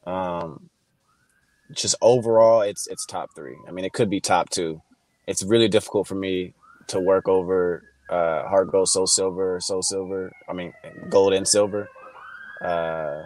Um, 0.07 0.68
just 1.72 1.94
overall, 2.03 2.61
it's 2.61 2.86
it's 2.88 3.07
top 3.07 3.30
three. 3.34 3.57
I 3.66 3.70
mean, 3.70 3.86
it 3.86 3.94
could 3.94 4.11
be 4.11 4.20
top 4.20 4.50
two. 4.50 4.82
It's 5.26 5.42
really 5.42 5.68
difficult 5.68 6.07
for 6.07 6.14
me 6.14 6.53
to 6.88 7.00
work 7.00 7.26
over 7.28 7.82
uh, 8.11 8.46
Heart 8.48 8.70
Gold, 8.72 8.88
Soul 8.90 9.07
Silver, 9.07 9.61
Soul 9.61 9.82
Silver. 9.82 10.30
I 10.48 10.53
mean, 10.53 10.74
Gold 11.09 11.32
and 11.32 11.48
Silver. 11.48 11.88
Uh, 12.61 13.22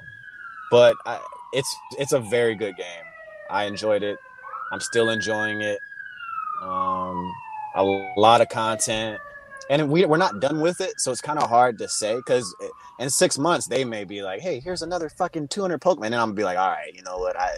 but 0.70 0.95
I, 1.05 1.18
it's 1.53 1.74
it's 1.99 2.12
a 2.12 2.20
very 2.20 2.55
good 2.55 2.77
game. 2.77 3.06
I 3.51 3.64
enjoyed 3.64 4.03
it. 4.03 4.18
I'm 4.72 4.80
still 4.80 5.11
enjoying 5.11 5.61
it. 5.62 5.78
Um, 6.62 7.32
a 7.74 7.84
lot 8.16 8.40
of 8.40 8.49
content, 8.49 9.20
and 9.70 9.88
we 9.90 10.05
we're 10.07 10.16
not 10.16 10.40
done 10.40 10.61
with 10.61 10.80
it, 10.80 11.01
so 11.01 11.12
it's 11.12 11.20
kind 11.20 11.38
of 11.38 11.49
hard 11.49 11.78
to 11.78 11.88
say 11.88 12.16
because 12.16 12.55
in 12.99 13.11
six 13.11 13.38
months 13.38 13.66
they 13.66 13.84
may 13.84 14.05
be 14.05 14.22
like, 14.22 14.40
"Hey, 14.40 14.61
here's 14.61 14.82
another 14.82 15.09
fucking 15.09 15.49
200 15.49 15.80
Pokemon," 15.80 16.07
and 16.07 16.14
I'm 16.14 16.28
gonna 16.28 16.34
be 16.34 16.44
like, 16.44 16.59
"All 16.59 16.70
right, 16.70 16.94
you 16.94 17.03
know 17.03 17.18
what? 17.18 17.38
I 17.38 17.51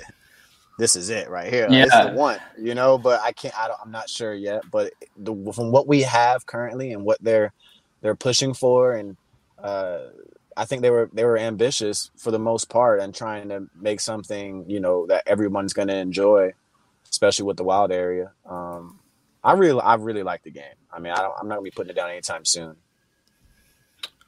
this 0.79 0.97
is 0.97 1.11
it 1.11 1.31
right 1.31 1.53
here. 1.53 1.79
This 1.83 1.95
is 1.95 2.01
the 2.01 2.09
one, 2.09 2.41
you 2.59 2.75
know." 2.75 2.99
But 2.99 3.21
I 3.23 3.33
can't. 3.33 3.59
I 3.59 3.69
don't, 3.69 3.81
I'm 3.83 3.93
not 3.93 4.09
sure 4.11 4.35
yet. 4.35 4.63
But 4.71 4.93
the, 5.17 5.53
from 5.55 5.71
what 5.71 5.87
we 5.87 6.03
have 6.03 6.47
currently 6.47 6.93
and 6.93 7.05
what 7.05 7.23
they're 7.23 7.53
they're 8.03 8.17
pushing 8.17 8.55
for, 8.55 8.95
and 8.95 9.17
uh, 9.63 10.01
I 10.59 10.67
think 10.67 10.83
they 10.83 10.91
were 10.91 11.11
they 11.15 11.25
were 11.25 11.39
ambitious 11.39 12.11
for 12.19 12.33
the 12.33 12.41
most 12.41 12.71
part 12.71 13.01
and 13.01 13.15
trying 13.15 13.51
to 13.51 13.69
make 13.77 14.01
something 14.01 14.67
you 14.69 14.81
know 14.81 15.07
that 15.09 15.25
everyone's 15.27 15.75
going 15.75 15.89
to 15.89 15.97
enjoy, 15.97 16.53
especially 17.11 17.47
with 17.47 17.59
the 17.59 17.65
wild 17.65 17.93
area. 17.93 18.33
Um, 18.49 19.01
I 19.45 19.55
really 19.55 19.81
I 19.83 19.97
really 19.97 20.25
like 20.25 20.45
the 20.45 20.53
game. 20.53 20.77
I 20.93 21.01
mean, 21.01 21.13
I 21.15 21.23
don't, 21.23 21.35
I'm 21.41 21.49
not 21.49 21.57
gonna 21.57 21.65
be 21.65 21.73
putting 21.73 21.91
it 21.93 21.97
down 21.97 22.11
anytime 22.11 22.45
soon. 22.47 22.77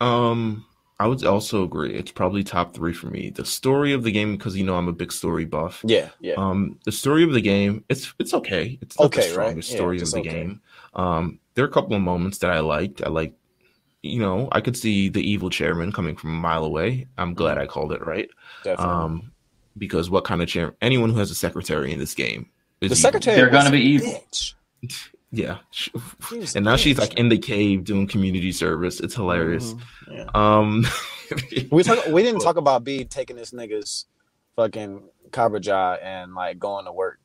Um, 0.00 0.66
I 0.98 1.06
would 1.06 1.24
also 1.24 1.64
agree. 1.64 1.94
It's 1.94 2.12
probably 2.12 2.44
top 2.44 2.74
three 2.74 2.92
for 2.92 3.08
me. 3.08 3.30
The 3.30 3.44
story 3.44 3.92
of 3.92 4.02
the 4.02 4.12
game, 4.12 4.36
because 4.36 4.56
you 4.56 4.64
know 4.64 4.76
I'm 4.76 4.88
a 4.88 4.92
big 4.92 5.12
story 5.12 5.44
buff. 5.44 5.84
Yeah, 5.84 6.10
yeah. 6.20 6.36
Um, 6.36 6.78
the 6.84 6.92
story 6.92 7.24
of 7.24 7.32
the 7.32 7.40
game, 7.40 7.84
it's 7.88 8.14
it's 8.18 8.34
okay. 8.34 8.78
It's 8.82 9.00
not 9.00 9.06
Okay, 9.06 9.22
the 9.22 9.22
right? 9.32 9.32
strongest 9.32 9.70
Yeah, 9.70 9.76
story 9.76 10.00
of 10.02 10.12
the 10.12 10.20
okay. 10.20 10.30
game. 10.30 10.60
Um, 10.94 11.40
there 11.54 11.64
are 11.64 11.68
a 11.68 11.72
couple 11.72 11.94
of 11.96 12.02
moments 12.02 12.38
that 12.38 12.50
I 12.50 12.60
liked. 12.60 13.02
I 13.02 13.08
like, 13.08 13.34
you 14.02 14.18
know, 14.20 14.48
I 14.52 14.60
could 14.60 14.76
see 14.76 15.08
the 15.08 15.20
evil 15.22 15.50
chairman 15.50 15.92
coming 15.92 16.16
from 16.16 16.30
a 16.30 16.38
mile 16.40 16.64
away. 16.64 17.06
I'm 17.18 17.34
glad 17.34 17.58
I 17.58 17.66
called 17.66 17.92
it 17.92 18.04
right. 18.06 18.28
definitely. 18.64 18.94
Um, 18.94 19.32
because 19.78 20.10
what 20.10 20.24
kind 20.24 20.42
of 20.42 20.48
chair? 20.48 20.74
Anyone 20.82 21.10
who 21.10 21.18
has 21.18 21.30
a 21.30 21.34
secretary 21.34 21.92
in 21.92 21.98
this 21.98 22.14
game 22.14 22.48
is 22.80 22.90
the 22.90 22.94
evil. 22.94 22.96
secretary 22.96 23.36
They're 23.36 23.50
gonna 23.50 23.70
be 23.70 23.80
evil. 23.80 24.24
bitch. 24.32 24.54
Yeah, 25.32 25.58
She- 25.70 25.92
She 26.28 26.38
was 26.38 26.56
a 26.56 26.58
and 26.58 26.64
now 26.64 26.74
she's 26.74 26.98
like 26.98 27.14
in 27.14 27.28
the 27.28 27.38
cave 27.38 27.84
doing 27.84 28.08
community 28.08 28.50
service. 28.50 28.98
It's 28.98 29.14
hilarious. 29.14 29.74
Mhm, 29.74 29.80
yeah. 30.10 30.26
Um, 30.34 30.84
We 31.70 31.84
talk, 31.84 32.04
we 32.06 32.24
didn't 32.24 32.40
talk 32.48 32.56
about 32.56 32.82
B 32.82 33.04
taking 33.04 33.36
this 33.36 33.52
nigga's 33.52 34.06
fucking 34.56 35.04
Kabraja 35.30 36.02
and 36.02 36.34
like 36.34 36.58
going 36.58 36.86
to 36.86 36.92
work. 36.92 37.19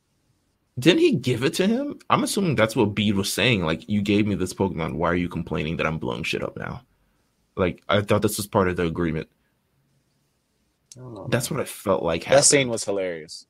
Didn't 0.78 1.00
he 1.00 1.16
give 1.16 1.44
it 1.44 1.54
to 1.56 1.68
him? 1.68 2.00
I'm 2.10 2.24
assuming 2.24 2.56
that's 2.56 2.76
what 2.76 2.96
Bede 2.96 3.16
was 3.16 3.32
saying. 3.32 3.64
Like, 3.64 3.88
you 3.88 4.02
gave 4.02 4.28
me 4.28 4.36
this 4.36 4.54
Pokemon. 4.54 4.96
Why 4.96 5.10
are 5.10 5.16
you 5.16 5.30
complaining 5.30 5.78
that 5.78 5.86
I'm 5.86 6.00
blowing 6.00 6.24
shit 6.24 6.44
up 6.44 6.58
now? 6.58 6.82
Like, 7.56 7.82
I 7.88 8.02
thought 8.02 8.22
this 8.22 8.38
was 8.38 8.48
part 8.48 8.68
of 8.68 8.76
the 8.76 8.84
agreement. 8.84 9.30
Know. 10.98 11.28
That's 11.30 11.52
what 11.52 11.60
I 11.60 11.66
felt 11.66 12.04
like 12.04 12.22
that 12.22 12.28
happened. 12.28 12.46
scene 12.46 12.70
was 12.70 12.84
hilarious. 12.84 13.46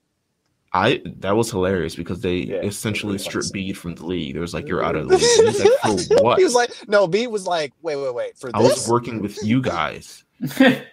I 0.73 1.01
that 1.19 1.35
was 1.35 1.49
hilarious 1.49 1.95
because 1.95 2.19
they 2.19 2.37
Yeah, 2.37 2.57
essentially 2.57 3.13
really 3.13 3.23
stripped 3.23 3.47
scene. 3.47 3.53
Bede 3.53 3.77
from 3.77 3.95
the 3.95 4.05
league. 4.05 4.33
There 4.33 4.41
was 4.41 4.53
like, 4.53 4.67
you're 4.67 4.83
out 4.83 4.95
of 4.95 5.07
the 5.07 5.15
league. 5.15 5.39
And 5.39 5.47
he's 5.47 5.63
like, 5.63 6.07
for 6.07 6.15
what? 6.23 6.37
He 6.37 6.43
was 6.43 6.55
like, 6.55 6.71
no, 6.87 7.07
B 7.07 7.27
was 7.27 7.47
like, 7.47 7.71
wait, 7.81 7.95
wait, 7.95 8.13
wait, 8.13 8.37
for 8.37 8.49
I 8.53 8.61
was 8.61 8.89
working 8.89 9.21
with 9.21 9.41
you 9.43 9.61
guys. 9.61 10.23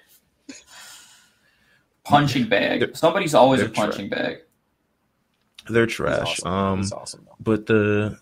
punching 2.04 2.48
bag. 2.48 2.96
Somebody's 2.96 3.34
always 3.34 3.60
a 3.60 3.64
They're 3.64 3.72
punching 3.72 4.08
bag. 4.08 4.38
They're 5.68 5.86
He's 5.86 5.94
trash. 5.94 6.40
awesome. 6.40 6.48
Um, 6.52 6.78
He's 6.78 6.92
awesome 6.92 7.28
but 7.40 7.66
the 7.66 8.18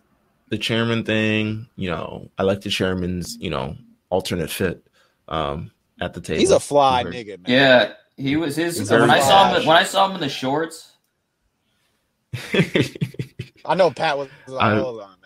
the 0.48 0.58
chairman 0.58 1.04
thing, 1.04 1.68
you 1.76 1.90
know, 1.90 2.28
I 2.38 2.42
like 2.42 2.60
the 2.62 2.70
chairman's, 2.70 3.36
you 3.40 3.50
know, 3.50 3.76
alternate 4.08 4.50
fit 4.50 4.86
um 5.28 5.70
at 6.00 6.14
the 6.14 6.20
table. 6.20 6.40
He's 6.40 6.50
a 6.50 6.58
fly 6.60 7.02
Very- 7.04 7.16
nigga, 7.16 7.28
man. 7.28 7.40
Yeah, 7.46 7.92
he 8.16 8.36
was 8.36 8.56
his. 8.56 8.78
He's 8.78 8.90
when 8.90 9.10
I 9.10 9.20
saw 9.20 9.54
him, 9.54 9.66
when 9.66 9.76
I 9.76 9.84
saw 9.84 10.08
him 10.08 10.14
in 10.14 10.20
the 10.20 10.28
shorts, 10.28 10.92
I 13.64 13.74
know 13.74 13.90
Pat 13.90 14.16
was 14.18 14.28
like, 14.46 14.62
I- 14.62 14.78
hold 14.80 15.02
on, 15.02 15.16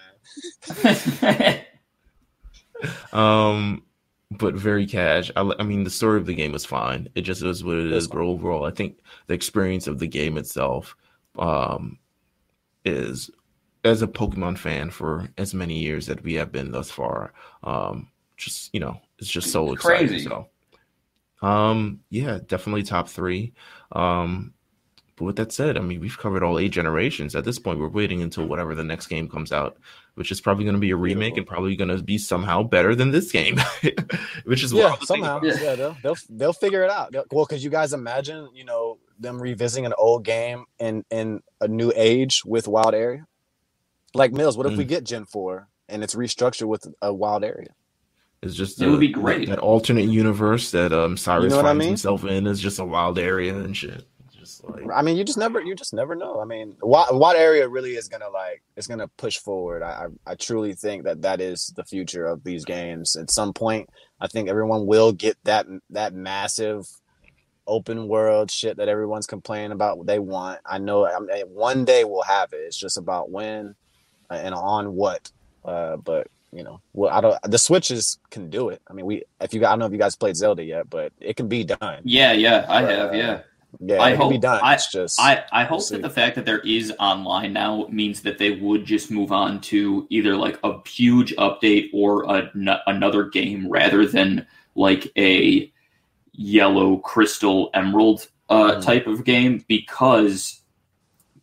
man. 0.83 1.61
um 3.12 3.83
but 4.33 4.55
very 4.55 4.85
cash 4.87 5.31
I, 5.37 5.53
I 5.59 5.62
mean 5.62 5.85
the 5.85 5.91
story 5.91 6.19
of 6.19 6.27
the 6.27 6.35
game 6.35 6.53
was 6.53 6.65
fine 6.65 7.09
it 7.15 7.23
just 7.23 7.43
is 7.43 7.62
what 7.62 7.77
it 7.77 7.93
It's 7.93 8.07
but 8.09 8.19
overall 8.19 8.65
i 8.67 8.71
think 8.71 8.99
the 9.27 9.35
experience 9.35 9.87
of 9.87 9.99
the 10.01 10.09
game 10.09 10.37
itself 10.37 10.97
um 11.39 11.99
is 12.85 13.30
as 13.85 14.03
a 14.03 14.07
pokemon 14.07 14.57
fan 14.59 14.91
for 14.91 15.28
as 15.39 15.53
many 15.55 15.78
years 15.78 16.07
that 16.07 16.22
we 16.22 16.35
have 16.35 16.51
been 16.53 16.70
thus 16.72 16.91
far 16.91 17.32
um 17.62 18.09
just 18.37 18.70
you 18.74 18.80
know 18.80 18.99
it's 19.18 19.28
just 19.28 19.51
so 19.53 19.72
exciting 19.72 20.09
Crazy. 20.09 20.24
so 20.24 20.49
um 21.43 22.01
yeah 22.11 22.39
definitely 22.47 22.82
top 22.82 23.09
three 23.09 23.53
um 23.93 24.53
but 25.16 25.24
with 25.26 25.37
that 25.37 25.53
said 25.53 25.76
i 25.76 25.80
mean 25.80 26.01
we've 26.01 26.18
covered 26.18 26.43
all 26.43 26.59
eight 26.59 26.72
generations 26.72 27.35
at 27.37 27.45
this 27.45 27.59
point 27.59 27.78
we're 27.78 27.89
waiting 27.89 28.22
until 28.22 28.47
whatever 28.47 28.74
the 28.74 28.85
next 28.85 29.07
game 29.09 29.28
comes 29.28 29.53
out 29.53 29.76
which 30.14 30.30
is 30.32 30.41
probably 30.41 30.64
going 30.64 30.74
to 30.74 30.80
be 30.80 30.91
a 30.93 30.97
remake 30.97 31.35
Beautiful. 31.35 31.39
and 31.39 31.47
probably 31.47 31.76
going 31.76 31.97
to 31.97 32.03
be 32.03 32.18
somehow 32.18 32.62
better 32.62 32.95
than 32.95 33.11
this 33.11 33.32
game, 33.32 33.59
which 34.45 34.62
is 34.62 34.72
Yeah, 34.72 34.85
wild 34.91 35.03
somehow. 35.03 35.41
Yeah, 35.43 35.74
they'll, 35.74 35.97
they'll 36.05 36.16
they'll 36.30 36.53
figure 36.53 36.85
it 36.85 36.91
out. 36.91 37.11
They'll- 37.11 37.24
well, 37.32 37.45
because 37.45 37.64
you 37.64 37.70
guys 37.70 37.93
imagine, 37.93 38.49
you 38.55 38.64
know, 38.64 38.99
them 39.25 39.41
revisiting 39.43 39.87
an 39.87 39.95
old 39.99 40.25
game 40.25 40.64
in 40.79 41.05
in 41.11 41.41
a 41.61 41.68
new 41.68 41.93
age 41.97 42.43
with 42.45 42.68
Wild 42.68 42.95
Area. 42.95 43.25
Like 44.14 44.33
Meelz, 44.33 44.57
what 44.57 44.66
if 44.66 44.75
Mm. 44.75 44.79
we 44.79 44.85
get 44.85 45.05
Gen 45.05 45.25
Four 45.25 45.68
and 45.89 46.05
it's 46.05 46.14
restructured 46.14 46.68
with 46.68 46.87
a 47.03 47.12
Wild 47.12 47.45
Area? 47.45 47.75
It's 48.43 48.55
just 48.55 48.81
It 48.81 48.87
would 48.89 48.97
uh, 48.97 49.01
be 49.01 49.09
great. 49.09 49.49
That 49.49 49.59
alternate 49.59 50.05
universe 50.09 50.70
that 50.70 50.93
um 50.93 51.16
Cyrus 51.16 51.51
know 51.51 51.57
what 51.57 51.64
I 51.64 51.68
finds 51.70 51.81
mean? 51.81 51.89
himself 51.89 52.25
in 52.25 52.47
is 52.47 52.61
just 52.61 52.79
a 52.79 52.85
wild 52.85 53.18
area 53.18 53.57
and 53.57 53.77
shit. 53.77 54.05
It's 54.27 54.37
Just 54.37 54.64
like 54.64 54.85
I 54.95 55.01
mean, 55.03 55.16
you 55.16 55.25
just 55.25 55.39
never, 55.39 55.61
you 55.62 55.75
just 55.75 55.95
never 55.95 56.14
know. 56.14 56.41
I 56.41 56.45
mean, 56.45 56.77
what 56.81 57.14
what 57.14 57.37
area 57.37 57.66
really 57.68 57.97
is 57.97 58.09
gonna 58.09 58.29
like? 58.29 58.62
It's 58.77 58.87
gonna 58.87 59.09
push 59.16 59.39
forward. 59.39 59.83
I, 59.83 60.09
I 60.27 60.33
I 60.33 60.35
truly 60.35 60.75
think 60.75 61.05
that 61.05 61.22
that 61.22 61.41
is 61.41 61.72
the 61.75 61.85
future 61.85 62.27
of 62.27 62.45
these 62.45 62.64
games. 62.66 63.16
At 63.16 63.31
some 63.31 63.53
point, 63.55 63.89
I 64.20 64.27
think 64.29 64.49
everyone 64.51 64.87
will 64.87 65.12
get 65.12 65.37
that 65.45 65.66
that 65.91 66.12
massive 66.12 66.87
open 67.67 68.09
world 68.09 68.51
shit 68.51 68.77
that 68.77 68.89
everyone's 68.89 69.27
complaining 69.27 69.73
about. 69.73 70.05
They 70.07 70.19
want. 70.19 70.61
I 70.67 70.79
know. 70.79 71.07
I 71.07 71.19
mean, 71.21 71.47
one 71.53 71.85
day 71.85 72.05
we'll 72.05 72.23
have 72.23 72.53
it. 72.53 72.59
It's 72.59 72.77
just 72.77 72.97
about 72.99 73.31
when 73.31 73.75
uh, 74.31 74.35
and 74.35 74.55
on 74.55 74.95
what. 74.95 75.31
Uh, 75.65 75.97
but 75.97 76.29
you 76.53 76.62
know, 76.62 76.81
well, 76.93 77.11
I 77.12 77.21
don't. 77.21 77.39
The 77.51 77.59
Switches 77.59 78.19
can 78.31 78.51
do 78.51 78.69
it. 78.69 78.81
I 78.89 78.93
mean, 78.93 79.07
we. 79.07 79.25
If 79.41 79.55
you, 79.55 79.61
I 79.61 79.71
don't 79.71 79.79
know 79.81 79.87
if 79.87 79.93
you 79.93 79.99
guys 79.99 80.15
played 80.17 80.37
Zelda 80.37 80.62
yet, 80.62 80.89
but 80.91 81.12
it 81.21 81.37
can 81.37 81.49
be 81.49 81.65
done. 81.65 82.01
yeah, 82.05 82.33
yeah, 82.33 82.65
I 82.69 82.85
Uh, 82.85 82.87
have, 82.89 83.15
yeah. 83.15 83.41
Yeah, 83.81 84.01
I 84.01 84.11
it 84.11 84.17
can 84.19 84.29
be 84.29 84.35
hope- 84.37 84.43
done. 84.43 84.61
I- 84.62 84.75
it's 84.75 84.93
just. 84.93 85.21
I, 85.21 85.43
I 85.51 85.65
hope 85.65 85.81
We'll 85.81 86.01
that 86.01 86.03
the 86.03 86.11
fact 86.11 86.37
that 86.37 86.47
there 86.47 86.61
is 86.61 86.93
online 87.01 87.53
now 87.55 87.89
means 87.91 88.21
that 88.23 88.39
they 88.39 88.53
would 88.53 88.85
just 88.85 89.11
move 89.11 89.33
on 89.33 89.61
to 89.62 90.07
either 90.11 90.37
like 90.37 90.61
a 90.62 90.77
huge 90.89 91.35
update 91.37 91.89
or 91.93 92.23
a, 92.25 92.51
n- 92.55 92.79
another 92.87 93.25
game 93.25 93.69
rather 93.69 94.07
than 94.07 94.47
like 94.77 95.11
a 95.19 95.73
yellow 96.37 96.99
crystal 96.99 97.70
emerald 97.74 98.28
uh, 98.51 98.72
Mm. 98.74 98.82
type 98.85 99.07
of 99.07 99.24
game 99.24 99.64
because 99.68 100.61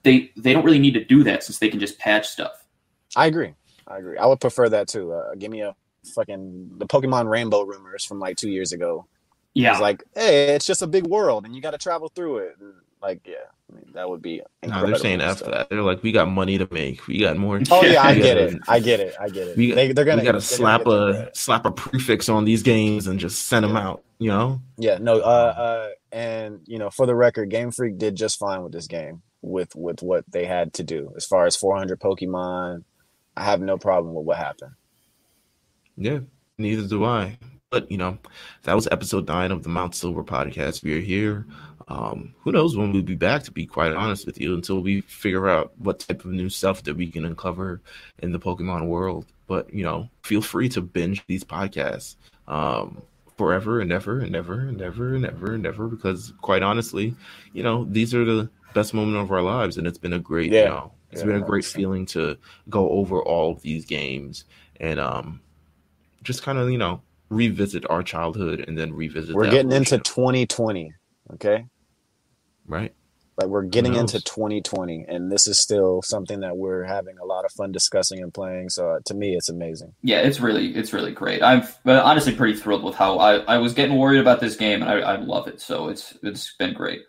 they 0.03 0.31
they 0.37 0.53
don't 0.53 0.63
really 0.65 0.79
need 0.79 0.93
to 0.93 1.03
do 1.03 1.23
that 1.23 1.43
since 1.43 1.59
they 1.59 1.69
can 1.69 1.79
just 1.79 1.97
patch 1.99 2.27
stuff. 2.27 2.65
I 3.15 3.25
agree. 3.27 3.53
I 3.87 3.97
agree. 3.97 4.17
I 4.17 4.25
would 4.25 4.39
prefer 4.39 4.69
that 4.69 4.87
too. 4.87 5.11
Uh, 5.13 5.35
give 5.35 5.51
me 5.51 5.61
a 5.61 5.75
fucking 6.15 6.71
the 6.77 6.85
Pokemon 6.85 7.29
Rainbow 7.29 7.63
rumors 7.63 8.05
from 8.05 8.19
like 8.19 8.37
two 8.37 8.49
years 8.49 8.71
ago. 8.71 9.07
Yeah, 9.53 9.71
It's 9.71 9.81
like, 9.81 10.03
hey, 10.15 10.55
it's 10.55 10.65
just 10.65 10.81
a 10.81 10.87
big 10.87 11.05
world 11.07 11.45
and 11.45 11.53
you 11.55 11.61
got 11.61 11.71
to 11.71 11.77
travel 11.77 12.09
through 12.15 12.37
it. 12.37 12.55
And 12.61 12.73
like, 13.01 13.21
yeah, 13.25 13.35
I 13.71 13.75
mean, 13.75 13.91
that 13.93 14.09
would 14.09 14.21
be. 14.21 14.41
no, 14.65 14.85
they're 14.85 14.95
saying 14.95 15.21
after 15.21 15.45
that. 15.51 15.69
They're 15.69 15.81
like, 15.81 16.03
we 16.03 16.11
got 16.11 16.27
money 16.29 16.57
to 16.57 16.67
make. 16.71 17.07
We 17.07 17.19
got 17.19 17.37
more. 17.37 17.59
Oh 17.71 17.83
yeah, 17.83 18.03
I 18.03 18.15
get 18.19 18.37
it. 18.37 18.59
I 18.67 18.79
get 18.79 18.99
it. 18.99 19.15
I 19.19 19.29
get 19.29 19.47
it. 19.49 19.57
We, 19.57 19.71
they, 19.71 19.91
they're 19.91 20.05
gonna. 20.05 20.21
we 20.21 20.25
gotta 20.25 20.39
they're 20.39 20.57
gonna 20.59 20.81
slap 20.81 20.87
a 20.87 21.29
slap 21.33 21.65
a 21.65 21.71
prefix 21.71 22.29
on 22.29 22.45
these 22.45 22.63
games 22.63 23.07
and 23.07 23.19
just 23.19 23.47
send 23.47 23.63
them 23.63 23.73
Yeah. 23.73 23.87
out. 23.87 24.03
You 24.19 24.29
know, 24.29 24.61
Yeah, 24.77 24.97
no. 24.99 25.15
Uh, 25.19 25.23
uh, 25.57 25.89
and 26.11 26.59
you 26.65 26.77
know, 26.77 26.89
for 26.91 27.05
the 27.07 27.15
record, 27.15 27.49
Game 27.49 27.71
Freak 27.71 27.97
did 27.97 28.15
just 28.15 28.37
fine 28.37 28.61
with 28.61 28.71
this 28.71 28.85
game 28.87 29.23
with 29.41 29.75
with 29.75 30.03
what 30.03 30.23
they 30.29 30.45
had 30.45 30.73
to 30.73 30.83
do 30.83 31.11
as 31.17 31.25
far 31.25 31.45
as 31.47 31.55
400 31.55 31.99
Pokemon. 31.99 32.83
I 33.35 33.43
have 33.45 33.61
no 33.61 33.77
problem 33.77 34.13
with 34.13 34.25
what 34.25 34.37
happened. 34.37 34.73
yeah. 35.97 36.19
Neither 36.57 36.87
do 36.87 37.03
I. 37.05 37.39
But 37.71 37.89
you 37.89 37.97
know, 37.97 38.17
that 38.63 38.75
was 38.75 38.87
episode 38.91 39.27
nine 39.27 39.51
of 39.51 39.63
the 39.63 39.69
Mount 39.69 39.95
Silver 39.95 40.23
podcast. 40.23 40.83
We 40.83 40.97
are 40.97 41.01
here. 41.01 41.47
Um, 41.91 42.33
who 42.43 42.51
knows 42.53 42.77
when 42.77 42.91
we'll 42.93 43.01
be 43.01 43.15
back? 43.15 43.43
To 43.43 43.51
be 43.51 43.65
quite 43.65 43.91
honest 43.93 44.25
with 44.25 44.39
you, 44.39 44.53
until 44.53 44.81
we 44.81 45.01
figure 45.01 45.49
out 45.49 45.73
what 45.77 45.99
type 45.99 46.23
of 46.23 46.31
new 46.31 46.49
stuff 46.49 46.83
that 46.83 46.95
we 46.95 47.07
can 47.11 47.25
uncover 47.25 47.81
in 48.19 48.31
the 48.31 48.39
Pokemon 48.39 48.87
world. 48.87 49.25
But 49.47 49.73
you 49.73 49.83
know, 49.83 50.09
feel 50.23 50.41
free 50.41 50.69
to 50.69 50.81
binge 50.81 51.23
these 51.27 51.43
podcasts. 51.43 52.15
Um, 52.47 53.01
forever 53.37 53.79
and 53.81 53.91
ever 53.91 54.19
and 54.19 54.35
ever 54.35 54.59
and 54.59 54.81
ever 54.81 55.15
and 55.15 55.25
ever 55.25 55.53
and 55.55 55.65
ever 55.65 55.87
because 55.87 56.31
quite 56.41 56.61
honestly, 56.61 57.15
you 57.53 57.63
know, 57.63 57.85
these 57.85 58.13
are 58.13 58.23
the 58.23 58.47
best 58.75 58.93
moment 58.93 59.17
of 59.17 59.31
our 59.31 59.41
lives 59.41 59.77
and 59.77 59.87
it's 59.87 59.97
been 59.97 60.13
a 60.13 60.19
great, 60.19 60.51
Yeah. 60.51 60.59
you 60.59 60.69
know, 60.69 60.91
it's 61.11 61.21
Yeah, 61.21 61.27
been 61.27 61.41
a 61.41 61.45
great 61.45 61.65
feeling 61.65 62.05
to 62.07 62.37
go 62.69 62.89
over 62.89 63.19
all 63.21 63.51
of 63.51 63.61
these 63.63 63.83
games 63.85 64.45
and 64.79 64.99
um 64.99 65.41
just 66.23 66.43
kind 66.43 66.59
of, 66.59 66.69
you 66.69 66.77
know, 66.77 67.01
revisit 67.29 67.89
our 67.89 68.03
childhood 68.03 68.65
and 68.67 68.77
then 68.77 68.93
revisit 68.93 69.35
We're 69.35 69.49
getting 69.49 69.71
into 69.71 69.97
2020. 69.97 70.93
Okay. 71.33 71.65
Right? 72.71 72.93
Like 73.37 73.47
we're 73.47 73.63
getting 73.63 73.95
into 73.95 74.21
2020, 74.21 75.05
and 75.07 75.31
this 75.31 75.47
is 75.47 75.57
still 75.57 76.01
something 76.01 76.41
that 76.41 76.57
we're 76.57 76.83
having 76.83 77.17
a 77.17 77.25
lot 77.25 77.45
of 77.45 77.51
fun 77.51 77.71
discussing 77.71 78.21
and 78.21 78.33
playing. 78.33 78.69
So 78.69 78.91
uh, 78.91 78.99
to 79.05 79.13
me, 79.13 79.35
it's 79.35 79.49
amazing. 79.49 79.93
Yeah, 80.03 80.19
it's 80.19 80.39
really 80.39 80.75
it's 80.75 80.93
really 80.93 81.11
great. 81.11 81.41
I'm 81.41 81.63
uh, 81.85 82.01
honestly 82.03 82.35
pretty 82.35 82.57
thrilled 82.59 82.83
with 82.83 82.95
how 82.95 83.19
I, 83.19 83.37
I 83.39 83.57
was 83.57 83.73
getting 83.73 83.97
worried 83.97 84.19
about 84.19 84.41
this 84.41 84.55
game, 84.55 84.81
and 84.81 84.91
I, 84.91 84.99
I 84.99 85.15
love 85.15 85.47
it. 85.47 85.61
So 85.61 85.87
it's 85.87 86.17
it's 86.21 86.53
been 86.57 86.73
great. 86.73 87.03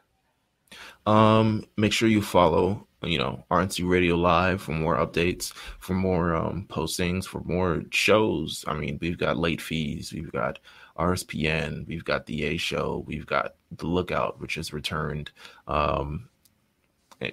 Um, 1.07 1.67
make 1.77 1.93
sure 1.93 2.09
you 2.09 2.23
follow, 2.23 2.87
you 3.03 3.19
know, 3.19 3.45
RNC 3.51 3.89
Radio 3.89 4.15
Live 4.15 4.63
for 4.63 4.73
more 4.73 4.97
updates, 4.97 5.53
for 5.81 5.95
more 5.95 6.35
um, 6.35 6.67
postings, 6.69 7.25
for 7.25 7.41
more 7.45 7.83
shows. 7.91 8.65
I 8.69 8.75
mean, 8.75 8.99
we've 9.01 9.19
got 9.19 9.37
late 9.37 9.61
fees, 9.61 10.13
we've 10.13 10.33
got 10.33 10.61
RSPN, 10.99 11.86
we've 11.86 12.05
got 12.05 12.26
the 12.26 12.45
A 12.45 12.57
Show, 12.57 13.05
we've 13.07 13.26
got 13.26 13.55
the 13.70 13.86
Lookout, 13.86 14.40
which 14.40 14.55
has 14.57 14.72
returned. 14.72 15.30
Um, 15.66 16.28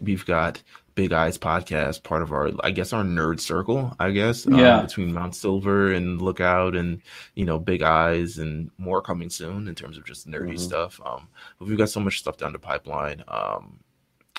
we've 0.01 0.25
got 0.25 0.61
Big 0.95 1.11
Eyes 1.13 1.37
podcast, 1.37 2.03
part 2.03 2.21
of 2.21 2.31
our, 2.31 2.51
I 2.63 2.71
guess, 2.71 2.93
our 2.93 3.03
nerd 3.03 3.39
circle. 3.39 3.95
I 3.99 4.11
guess, 4.11 4.45
um, 4.47 4.53
Yeah. 4.55 4.81
between 4.81 5.13
Mount 5.13 5.35
Silver 5.35 5.91
and 5.93 6.21
Lookout, 6.21 6.75
and 6.75 7.01
you 7.35 7.45
know, 7.45 7.57
Big 7.59 7.81
Eyes, 7.81 8.37
and 8.37 8.69
more 8.77 9.01
coming 9.01 9.29
soon 9.29 9.67
in 9.67 9.75
terms 9.75 9.97
of 9.97 10.05
just 10.05 10.27
nerdy 10.27 10.53
Mhm. 10.53 10.59
stuff. 10.59 10.99
Um, 11.05 11.27
but 11.57 11.67
we've 11.67 11.77
got 11.77 11.89
so 11.89 11.99
much 11.99 12.19
stuff 12.19 12.37
down 12.37 12.53
the 12.53 12.59
pipeline. 12.59 13.23
Um, 13.27 13.79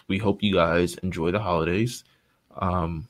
we 0.09 0.19
hope 0.19 0.43
you 0.43 0.53
guys 0.55 0.95
enjoy 0.97 1.31
the 1.31 1.41
holidays. 1.41 2.05
Um, 2.57 3.09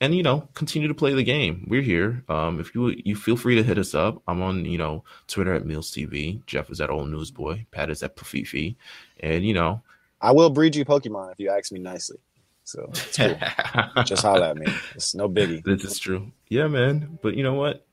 and 0.00 0.14
you 0.14 0.22
know, 0.22 0.48
continue 0.54 0.88
to 0.88 0.94
play 0.94 1.14
the 1.14 1.22
game. 1.22 1.66
We're 1.68 1.82
here. 1.82 2.24
Um, 2.28 2.60
if 2.60 2.74
you 2.74 2.94
you 3.04 3.16
feel 3.16 3.36
free 3.36 3.54
to 3.56 3.62
hit 3.62 3.78
us 3.78 3.94
up. 3.94 4.22
I'm 4.26 4.42
on 4.42 4.64
you 4.64 4.78
know 4.78 5.04
Twitter 5.26 5.54
at 5.54 5.64
Meelz 5.64 5.90
TV. 5.92 6.44
Jeff 6.46 6.70
is 6.70 6.80
at 6.80 6.90
Old 6.90 7.10
Newsboy. 7.10 7.66
Pat 7.70 7.90
is 7.90 8.02
at 8.02 8.16
Pafifi. 8.16 8.76
And 9.20 9.44
you 9.44 9.54
know, 9.54 9.82
I 10.20 10.32
will 10.32 10.50
breed 10.50 10.76
you 10.76 10.84
Pokemon 10.84 11.32
if 11.32 11.40
you 11.40 11.50
ask 11.50 11.72
me 11.72 11.80
nicely. 11.80 12.18
So 12.64 12.90
it's 12.92 13.16
cool. 13.16 13.36
just 14.04 14.22
holler 14.22 14.46
at 14.46 14.56
me. 14.56 14.66
It's 14.94 15.14
no 15.14 15.28
biggie. 15.28 15.62
this 15.62 15.84
is 15.84 15.98
true. 15.98 16.32
Yeah, 16.48 16.66
man. 16.66 17.18
But 17.22 17.34
you 17.34 17.42
know 17.42 17.54
what? 17.54 17.86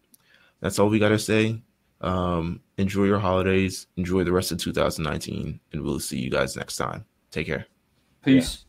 That's 0.61 0.79
all 0.79 0.89
we 0.89 0.99
gotta 0.99 1.19
say. 1.19 1.61
Um, 1.99 2.61
enjoy 2.77 3.05
your 3.05 3.19
holidays. 3.19 3.87
Enjoy 3.95 4.23
the 4.23 4.31
rest 4.31 4.51
of 4.51 4.57
2019, 4.57 5.59
and 5.71 5.81
we'll 5.83 5.99
see 5.99 6.19
you 6.19 6.31
guys 6.31 6.55
next 6.55 6.77
time. 6.77 7.05
Take 7.31 7.47
care. 7.47 7.67
Peace. 8.23 8.65